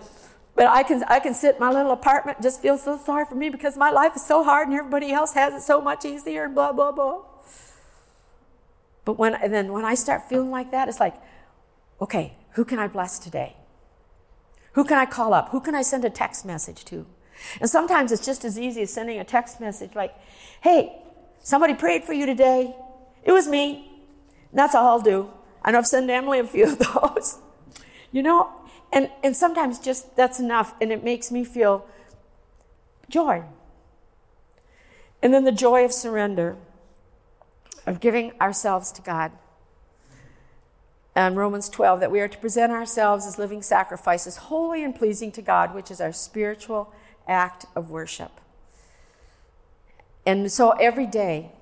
but 0.55 0.65
I 0.65 0.81
can 0.83 1.03
I 1.03 1.19
can 1.19 1.33
sit 1.33 1.55
in 1.55 1.59
my 1.59 1.71
little 1.71 1.91
apartment, 1.91 2.41
just 2.41 2.61
feel 2.61 2.77
so 2.77 2.97
sorry 2.97 3.25
for 3.25 3.35
me 3.35 3.49
because 3.49 3.77
my 3.77 3.91
life 3.91 4.15
is 4.15 4.25
so 4.25 4.43
hard 4.43 4.67
and 4.67 4.77
everybody 4.77 5.11
else 5.11 5.33
has 5.33 5.53
it 5.53 5.61
so 5.61 5.79
much 5.81 6.03
easier 6.03 6.45
and 6.45 6.55
blah 6.55 6.71
blah 6.71 6.91
blah. 6.91 7.21
But 9.05 9.13
when 9.19 9.35
and 9.35 9.53
then 9.53 9.71
when 9.71 9.85
I 9.85 9.93
start 9.93 10.27
feeling 10.27 10.49
like 10.49 10.71
that, 10.71 10.87
it's 10.87 10.99
like, 10.99 11.15
okay, 12.01 12.33
who 12.51 12.65
can 12.65 12.79
I 12.79 12.87
bless 12.87 13.19
today? 13.19 13.55
Who 14.73 14.83
can 14.83 14.97
I 14.97 15.05
call 15.05 15.33
up? 15.33 15.49
Who 15.49 15.59
can 15.59 15.75
I 15.75 15.81
send 15.81 16.05
a 16.05 16.09
text 16.09 16.45
message 16.45 16.85
to? 16.85 17.05
And 17.61 17.69
sometimes 17.69 18.11
it's 18.11 18.25
just 18.25 18.45
as 18.45 18.59
easy 18.59 18.81
as 18.81 18.93
sending 18.93 19.19
a 19.19 19.23
text 19.23 19.59
message 19.59 19.95
like, 19.95 20.15
hey, 20.61 21.01
Somebody 21.47 21.75
prayed 21.75 22.03
for 22.03 22.11
you 22.11 22.25
today. 22.25 22.75
It 23.23 23.31
was 23.31 23.47
me. 23.47 23.89
And 24.51 24.59
that's 24.59 24.75
all 24.75 24.85
I'll 24.85 24.99
do. 24.99 25.31
I 25.63 25.71
know 25.71 25.77
I've 25.77 25.87
sent 25.87 26.09
Emily 26.09 26.39
a 26.39 26.43
few 26.43 26.65
of 26.65 26.77
those. 26.93 27.39
you 28.11 28.21
know, 28.21 28.51
and, 28.91 29.09
and 29.23 29.33
sometimes 29.33 29.79
just 29.79 30.13
that's 30.17 30.41
enough 30.41 30.73
and 30.81 30.91
it 30.91 31.05
makes 31.05 31.31
me 31.31 31.45
feel 31.45 31.85
joy. 33.09 33.45
And 35.21 35.33
then 35.33 35.45
the 35.45 35.53
joy 35.53 35.85
of 35.85 35.93
surrender, 35.93 36.57
of 37.85 38.01
giving 38.01 38.33
ourselves 38.41 38.91
to 38.91 39.01
God. 39.01 39.31
And 41.17 41.35
Romans 41.35 41.67
12, 41.67 42.01
that 42.01 42.11
we 42.11 42.19
are 42.19 42.27
to 42.27 42.37
present 42.37 42.71
ourselves 42.71 43.25
as 43.25 43.39
living 43.39 43.63
sacrifices, 43.63 44.37
holy 44.37 44.83
and 44.83 44.95
pleasing 44.95 45.31
to 45.31 45.41
God, 45.41 45.73
which 45.73 45.89
is 45.89 45.99
our 45.99 46.13
spiritual 46.13 46.93
act 47.27 47.65
of 47.75 47.89
worship. 47.89 48.39
And 50.27 50.51
so 50.51 50.73
every 50.73 51.07
day 51.07 51.53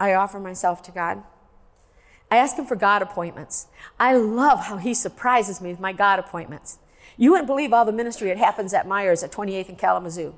I 0.00 0.14
offer 0.14 0.40
myself 0.40 0.82
to 0.82 0.90
God. 0.90 1.22
I 2.28 2.38
ask 2.38 2.56
Him 2.56 2.66
for 2.66 2.74
God 2.74 3.02
appointments. 3.02 3.68
I 4.00 4.16
love 4.16 4.64
how 4.64 4.78
He 4.78 4.94
surprises 4.94 5.60
me 5.60 5.70
with 5.70 5.78
my 5.78 5.92
God 5.92 6.18
appointments. 6.18 6.78
You 7.16 7.30
wouldn't 7.30 7.46
believe 7.46 7.72
all 7.72 7.84
the 7.84 7.92
ministry 7.92 8.26
that 8.30 8.38
happens 8.38 8.74
at 8.74 8.84
Meijer's 8.84 9.22
at 9.22 9.30
28th 9.30 9.68
and 9.68 9.78
Kalamazoo. 9.78 10.34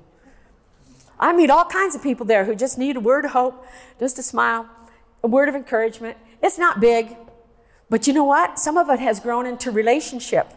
I 1.19 1.33
meet 1.33 1.49
all 1.49 1.65
kinds 1.65 1.95
of 1.95 2.03
people 2.03 2.27
there 2.27 2.45
who 2.45 2.55
just 2.55 2.77
need 2.77 2.97
a 2.97 3.01
word 3.01 3.25
of 3.25 3.31
hope, 3.31 3.65
just 3.99 4.19
a 4.19 4.23
smile, 4.23 4.69
a 5.25 5.29
word 5.29 5.49
of 5.49 5.55
encouragement. 5.55 6.19
It's 6.43 6.59
not 6.59 6.79
big, 6.79 7.17
but 7.89 8.07
you 8.07 8.13
know 8.13 8.25
what? 8.25 8.59
Some 8.59 8.77
of 8.77 8.89
it 8.91 9.01
has 9.01 9.21
grown 9.21 9.47
into 9.47 9.71
relationship. 9.71 10.53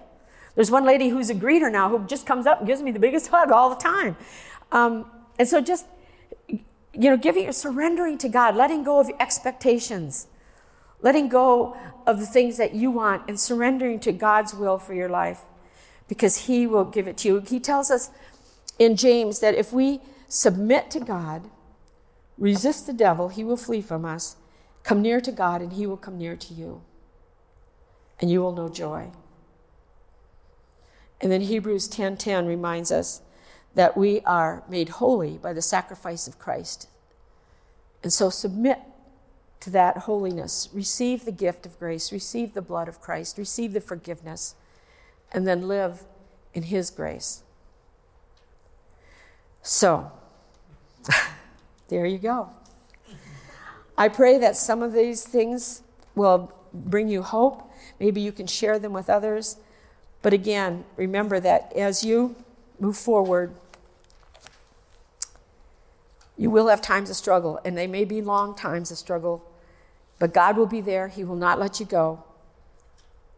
There's 0.56 0.72
one 0.72 0.86
lady 0.86 1.10
who's 1.10 1.30
a 1.30 1.36
greeter 1.36 1.72
now 1.72 1.90
who 1.90 2.06
just 2.06 2.26
comes 2.26 2.46
up 2.46 2.60
and 2.60 2.68
gives 2.68 2.82
me 2.82 2.92
the 2.92 3.00
biggest 3.00 3.28
hug 3.32 3.52
all 3.52 3.70
the 3.70 3.76
time. 3.76 4.18
Um, 4.72 5.06
and 5.38 5.48
so 5.48 5.62
just 5.62 5.86
you 6.48 7.10
know, 7.10 7.18
giving, 7.18 7.52
surrendering 7.52 8.18
to 8.18 8.30
God, 8.30 8.56
letting 8.56 8.84
go 8.84 9.00
of 9.00 9.10
expectations, 9.20 10.28
letting 11.02 11.30
go 11.30 11.78
of 12.06 12.20
the 12.20 12.26
things 12.26 12.58
that 12.58 12.74
you 12.74 12.92
want, 12.92 13.24
and 13.28 13.40
surrendering 13.40 14.00
to 14.02 14.12
God's 14.12 14.54
will 14.54 14.78
for 14.78 14.94
your 14.94 15.10
life 15.10 15.42
because 16.08 16.48
He 16.48 16.66
will 16.68 16.86
give 16.86 17.08
it 17.08 17.18
to 17.18 17.28
you. 17.28 17.40
He 17.40 17.60
tells 17.60 17.92
us 17.92 18.10
in 18.80 18.96
James 18.96 19.40
that 19.40 19.56
if 19.56 19.72
we 19.72 20.02
submit 20.28 20.90
to 20.92 21.00
God, 21.00 21.50
resist 22.38 22.88
the 22.88 22.94
devil, 22.94 23.30
he 23.30 23.44
will 23.44 23.58
flee 23.58 23.82
from 23.82 24.06
us. 24.06 24.38
Come 24.84 25.02
near 25.02 25.20
to 25.22 25.32
God, 25.32 25.62
and 25.62 25.74
he 25.74 25.86
will 25.86 25.98
come 25.98 26.18
near 26.18 26.36
to 26.36 26.54
you. 26.54 26.82
And 28.20 28.30
you 28.30 28.42
will 28.42 28.52
know 28.52 28.70
joy. 28.70 29.12
And 31.22 31.32
then 31.32 31.42
Hebrews 31.42 31.88
10:10 31.88 32.48
reminds 32.48 32.92
us 32.92 33.22
that 33.76 33.96
we 33.96 34.22
are 34.22 34.64
made 34.68 34.90
holy 34.90 35.38
by 35.38 35.54
the 35.54 35.62
sacrifice 35.62 36.28
of 36.28 36.40
Christ. 36.40 36.88
And 38.04 38.12
so 38.12 38.30
submit 38.30 38.80
to 39.60 39.70
that 39.72 39.98
holiness. 40.00 40.70
Receive 40.74 41.26
the 41.26 41.32
gift 41.32 41.66
of 41.66 41.78
grace, 41.80 42.12
receive 42.12 42.54
the 42.54 42.62
blood 42.62 42.88
of 42.88 43.02
Christ, 43.02 43.38
receive 43.38 43.74
the 43.74 43.82
forgiveness, 43.82 44.56
and 45.32 45.48
then 45.48 45.68
live 45.68 46.06
in 46.54 46.64
His 46.64 46.90
grace. 46.90 47.44
So, 49.62 50.12
there 51.90 52.06
you 52.06 52.18
go. 52.18 52.50
I 53.98 54.08
pray 54.08 54.38
that 54.38 54.56
some 54.56 54.82
of 54.82 54.94
these 54.94 55.24
things 55.24 55.84
will 56.16 56.54
bring 56.74 57.10
you 57.10 57.22
hope. 57.22 57.69
Maybe 58.00 58.22
you 58.22 58.32
can 58.32 58.48
share 58.48 58.80
them 58.80 58.94
with 58.94 59.10
others. 59.10 59.58
But 60.22 60.34
again, 60.34 60.86
remember 60.96 61.40
that 61.40 61.74
as 61.76 62.04
you 62.04 62.36
move 62.80 62.98
forward, 62.98 63.54
you 66.38 66.50
will 66.50 66.68
have 66.68 66.82
times 66.82 67.10
of 67.10 67.18
struggle, 67.18 67.60
and 67.66 67.78
they 67.78 67.88
may 67.88 68.06
be 68.06 68.22
long 68.22 68.56
times 68.56 68.92
of 68.92 68.98
struggle, 68.98 69.44
but 70.20 70.34
God 70.34 70.56
will 70.56 70.66
be 70.66 70.80
there. 70.80 71.10
He 71.10 71.26
will 71.26 71.36
not 71.36 71.60
let 71.60 71.82
you 71.82 71.86
go, 71.86 72.24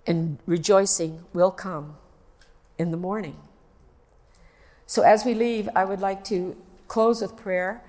and 0.05 0.37
rejoicing 0.45 1.23
will 1.33 1.49
come 1.49 1.95
in 2.77 2.91
the 2.91 2.97
morning. 2.97 3.37
So, 4.85 5.01
as 5.01 5.25
we 5.25 5.33
leave, 5.33 5.67
I 5.75 5.83
would 5.83 5.99
like 5.99 6.23
to 6.25 6.55
close 6.87 7.21
with 7.21 7.35
prayer, 7.37 7.81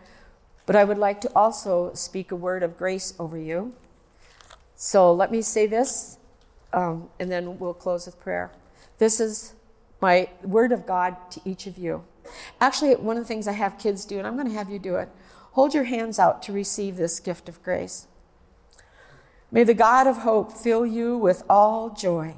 but 0.65 0.77
I 0.77 0.85
would 0.85 0.99
like 0.99 1.21
to 1.23 1.31
also 1.37 1.93
speak 1.93 2.31
a 2.31 2.37
word 2.37 2.63
of 2.63 2.79
grace 2.79 3.13
over 3.19 3.37
you. 3.37 3.75
So, 4.77 5.13
let 5.13 5.31
me 5.31 5.43
say 5.43 5.67
this, 5.67 6.17
um, 6.73 7.09
and 7.21 7.31
then 7.31 7.59
we'll 7.59 7.75
close 7.75 8.07
with 8.07 8.19
prayer. 8.21 8.51
This 8.99 9.21
is 9.21 9.55
my 10.01 10.29
word 10.43 10.73
of 10.73 10.87
God 10.87 11.17
to 11.31 11.41
each 11.45 11.67
of 11.67 11.79
you. 11.79 12.05
Actually, 12.61 12.95
one 12.97 13.17
of 13.17 13.23
the 13.23 13.29
things 13.29 13.49
I 13.49 13.53
have 13.53 13.79
kids 13.79 14.05
do, 14.05 14.19
and 14.19 14.27
I'm 14.27 14.35
going 14.37 14.49
to 14.49 14.55
have 14.55 14.71
you 14.71 14.79
do 14.79 14.97
it, 14.97 15.09
hold 15.53 15.75
your 15.75 15.85
hands 15.85 16.19
out 16.19 16.43
to 16.45 16.53
receive 16.53 16.97
this 16.97 17.21
gift 17.21 17.49
of 17.49 17.63
grace. 17.63 18.07
May 19.51 19.65
the 19.65 19.75
God 19.75 20.07
of 20.07 20.19
hope 20.19 20.53
fill 20.53 20.87
you 20.87 21.17
with 21.19 21.43
all 21.49 21.91
joy 21.91 22.37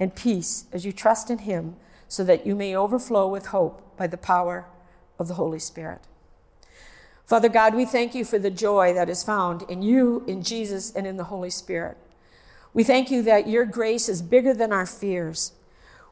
and 0.00 0.14
peace 0.14 0.64
as 0.72 0.84
you 0.84 0.92
trust 0.92 1.30
in 1.30 1.38
him, 1.38 1.76
so 2.08 2.24
that 2.24 2.46
you 2.46 2.54
may 2.54 2.76
overflow 2.76 3.26
with 3.26 3.46
hope 3.46 3.96
by 3.96 4.06
the 4.06 4.18
power 4.18 4.66
of 5.18 5.28
the 5.28 5.34
Holy 5.34 5.58
Spirit. 5.58 6.00
Father 7.24 7.48
God, 7.48 7.74
we 7.74 7.86
thank 7.86 8.14
you 8.14 8.24
for 8.24 8.38
the 8.38 8.50
joy 8.50 8.92
that 8.92 9.08
is 9.08 9.22
found 9.22 9.62
in 9.62 9.80
you, 9.80 10.22
in 10.26 10.42
Jesus, 10.42 10.92
and 10.94 11.06
in 11.06 11.16
the 11.16 11.24
Holy 11.24 11.48
Spirit. 11.48 11.96
We 12.74 12.84
thank 12.84 13.10
you 13.10 13.22
that 13.22 13.48
your 13.48 13.66
grace 13.66 14.08
is 14.08 14.22
bigger 14.22 14.54
than 14.54 14.72
our 14.72 14.86
fears. 14.86 15.52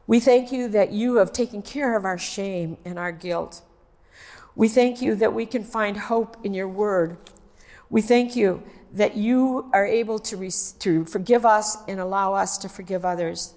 We 0.05 0.19
thank 0.19 0.51
you 0.51 0.67
that 0.69 0.91
you 0.91 1.15
have 1.15 1.31
taken 1.31 1.61
care 1.61 1.95
of 1.95 2.05
our 2.05 2.17
shame 2.17 2.77
and 2.85 2.99
our 2.99 3.11
guilt. 3.11 3.61
We 4.55 4.67
thank 4.67 5.01
you 5.01 5.15
that 5.15 5.33
we 5.33 5.45
can 5.45 5.63
find 5.63 5.97
hope 5.97 6.37
in 6.43 6.53
your 6.53 6.67
word. 6.67 7.17
We 7.89 8.01
thank 8.01 8.35
you 8.35 8.63
that 8.93 9.15
you 9.15 9.69
are 9.73 9.85
able 9.85 10.19
to, 10.19 10.37
re- 10.37 10.51
to 10.79 11.05
forgive 11.05 11.45
us 11.45 11.77
and 11.87 11.99
allow 11.99 12.33
us 12.33 12.57
to 12.59 12.69
forgive 12.69 13.05
others. 13.05 13.53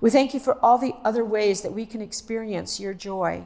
We 0.00 0.10
thank 0.10 0.34
you 0.34 0.40
for 0.40 0.58
all 0.64 0.78
the 0.78 0.94
other 1.04 1.24
ways 1.24 1.62
that 1.62 1.72
we 1.72 1.86
can 1.86 2.00
experience 2.00 2.78
your 2.78 2.94
joy. 2.94 3.44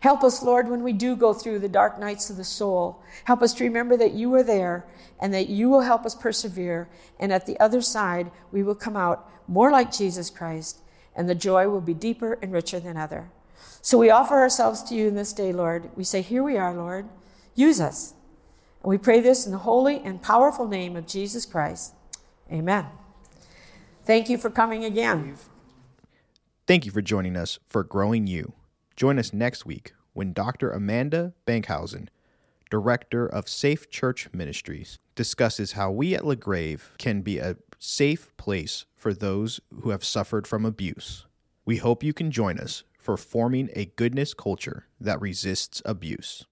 Help 0.00 0.22
us, 0.22 0.42
Lord, 0.42 0.68
when 0.68 0.82
we 0.82 0.92
do 0.92 1.16
go 1.16 1.32
through 1.32 1.58
the 1.58 1.68
dark 1.68 1.98
nights 1.98 2.30
of 2.30 2.36
the 2.36 2.44
soul. 2.44 3.02
Help 3.24 3.42
us 3.42 3.52
to 3.54 3.64
remember 3.64 3.96
that 3.96 4.12
you 4.12 4.32
are 4.34 4.42
there 4.42 4.86
and 5.20 5.34
that 5.34 5.48
you 5.48 5.68
will 5.68 5.80
help 5.80 6.06
us 6.06 6.14
persevere. 6.14 6.88
And 7.18 7.32
at 7.32 7.46
the 7.46 7.58
other 7.58 7.80
side, 7.80 8.30
we 8.52 8.62
will 8.62 8.74
come 8.74 8.96
out 8.96 9.28
more 9.48 9.72
like 9.72 9.90
Jesus 9.92 10.30
Christ 10.30 10.80
and 11.18 11.28
the 11.28 11.34
joy 11.34 11.68
will 11.68 11.80
be 11.80 11.94
deeper 11.94 12.38
and 12.40 12.52
richer 12.52 12.78
than 12.78 12.96
ever. 12.96 13.30
So 13.82 13.98
we 13.98 14.08
offer 14.08 14.36
ourselves 14.36 14.82
to 14.84 14.94
you 14.94 15.08
in 15.08 15.16
this 15.16 15.32
day, 15.32 15.52
Lord. 15.52 15.90
We 15.96 16.04
say, 16.04 16.22
Here 16.22 16.42
we 16.44 16.56
are, 16.56 16.72
Lord. 16.72 17.08
Use 17.56 17.80
us. 17.80 18.14
And 18.82 18.90
we 18.90 18.98
pray 18.98 19.20
this 19.20 19.44
in 19.44 19.50
the 19.50 19.58
holy 19.58 19.98
and 19.98 20.22
powerful 20.22 20.68
name 20.68 20.94
of 20.94 21.06
Jesus 21.06 21.44
Christ. 21.44 21.94
Amen. 22.52 22.86
Thank 24.04 24.28
you 24.28 24.38
for 24.38 24.48
coming 24.48 24.84
again. 24.84 25.36
Thank 26.66 26.86
you 26.86 26.92
for 26.92 27.02
joining 27.02 27.36
us 27.36 27.58
for 27.66 27.82
Growing 27.82 28.26
You. 28.26 28.52
Join 28.98 29.20
us 29.20 29.32
next 29.32 29.64
week 29.64 29.92
when 30.12 30.32
Dr. 30.32 30.72
Amanda 30.72 31.32
Benckhuysen, 31.46 32.08
Director 32.68 33.28
of 33.28 33.48
Safe 33.48 33.88
Church 33.88 34.28
Ministries, 34.32 34.98
discusses 35.14 35.72
how 35.72 35.92
we 35.92 36.16
at 36.16 36.24
LaGrave 36.24 36.98
can 36.98 37.22
be 37.22 37.38
a 37.38 37.54
safe 37.78 38.36
place 38.36 38.86
for 38.96 39.14
those 39.14 39.60
who 39.82 39.90
have 39.90 40.02
suffered 40.02 40.48
from 40.48 40.64
abuse. 40.64 41.26
We 41.64 41.76
hope 41.76 42.02
you 42.02 42.12
can 42.12 42.32
join 42.32 42.58
us 42.58 42.82
for 42.98 43.16
forming 43.16 43.70
a 43.76 43.84
goodness 43.84 44.34
culture 44.34 44.86
that 45.00 45.20
resists 45.20 45.80
abuse. 45.84 46.44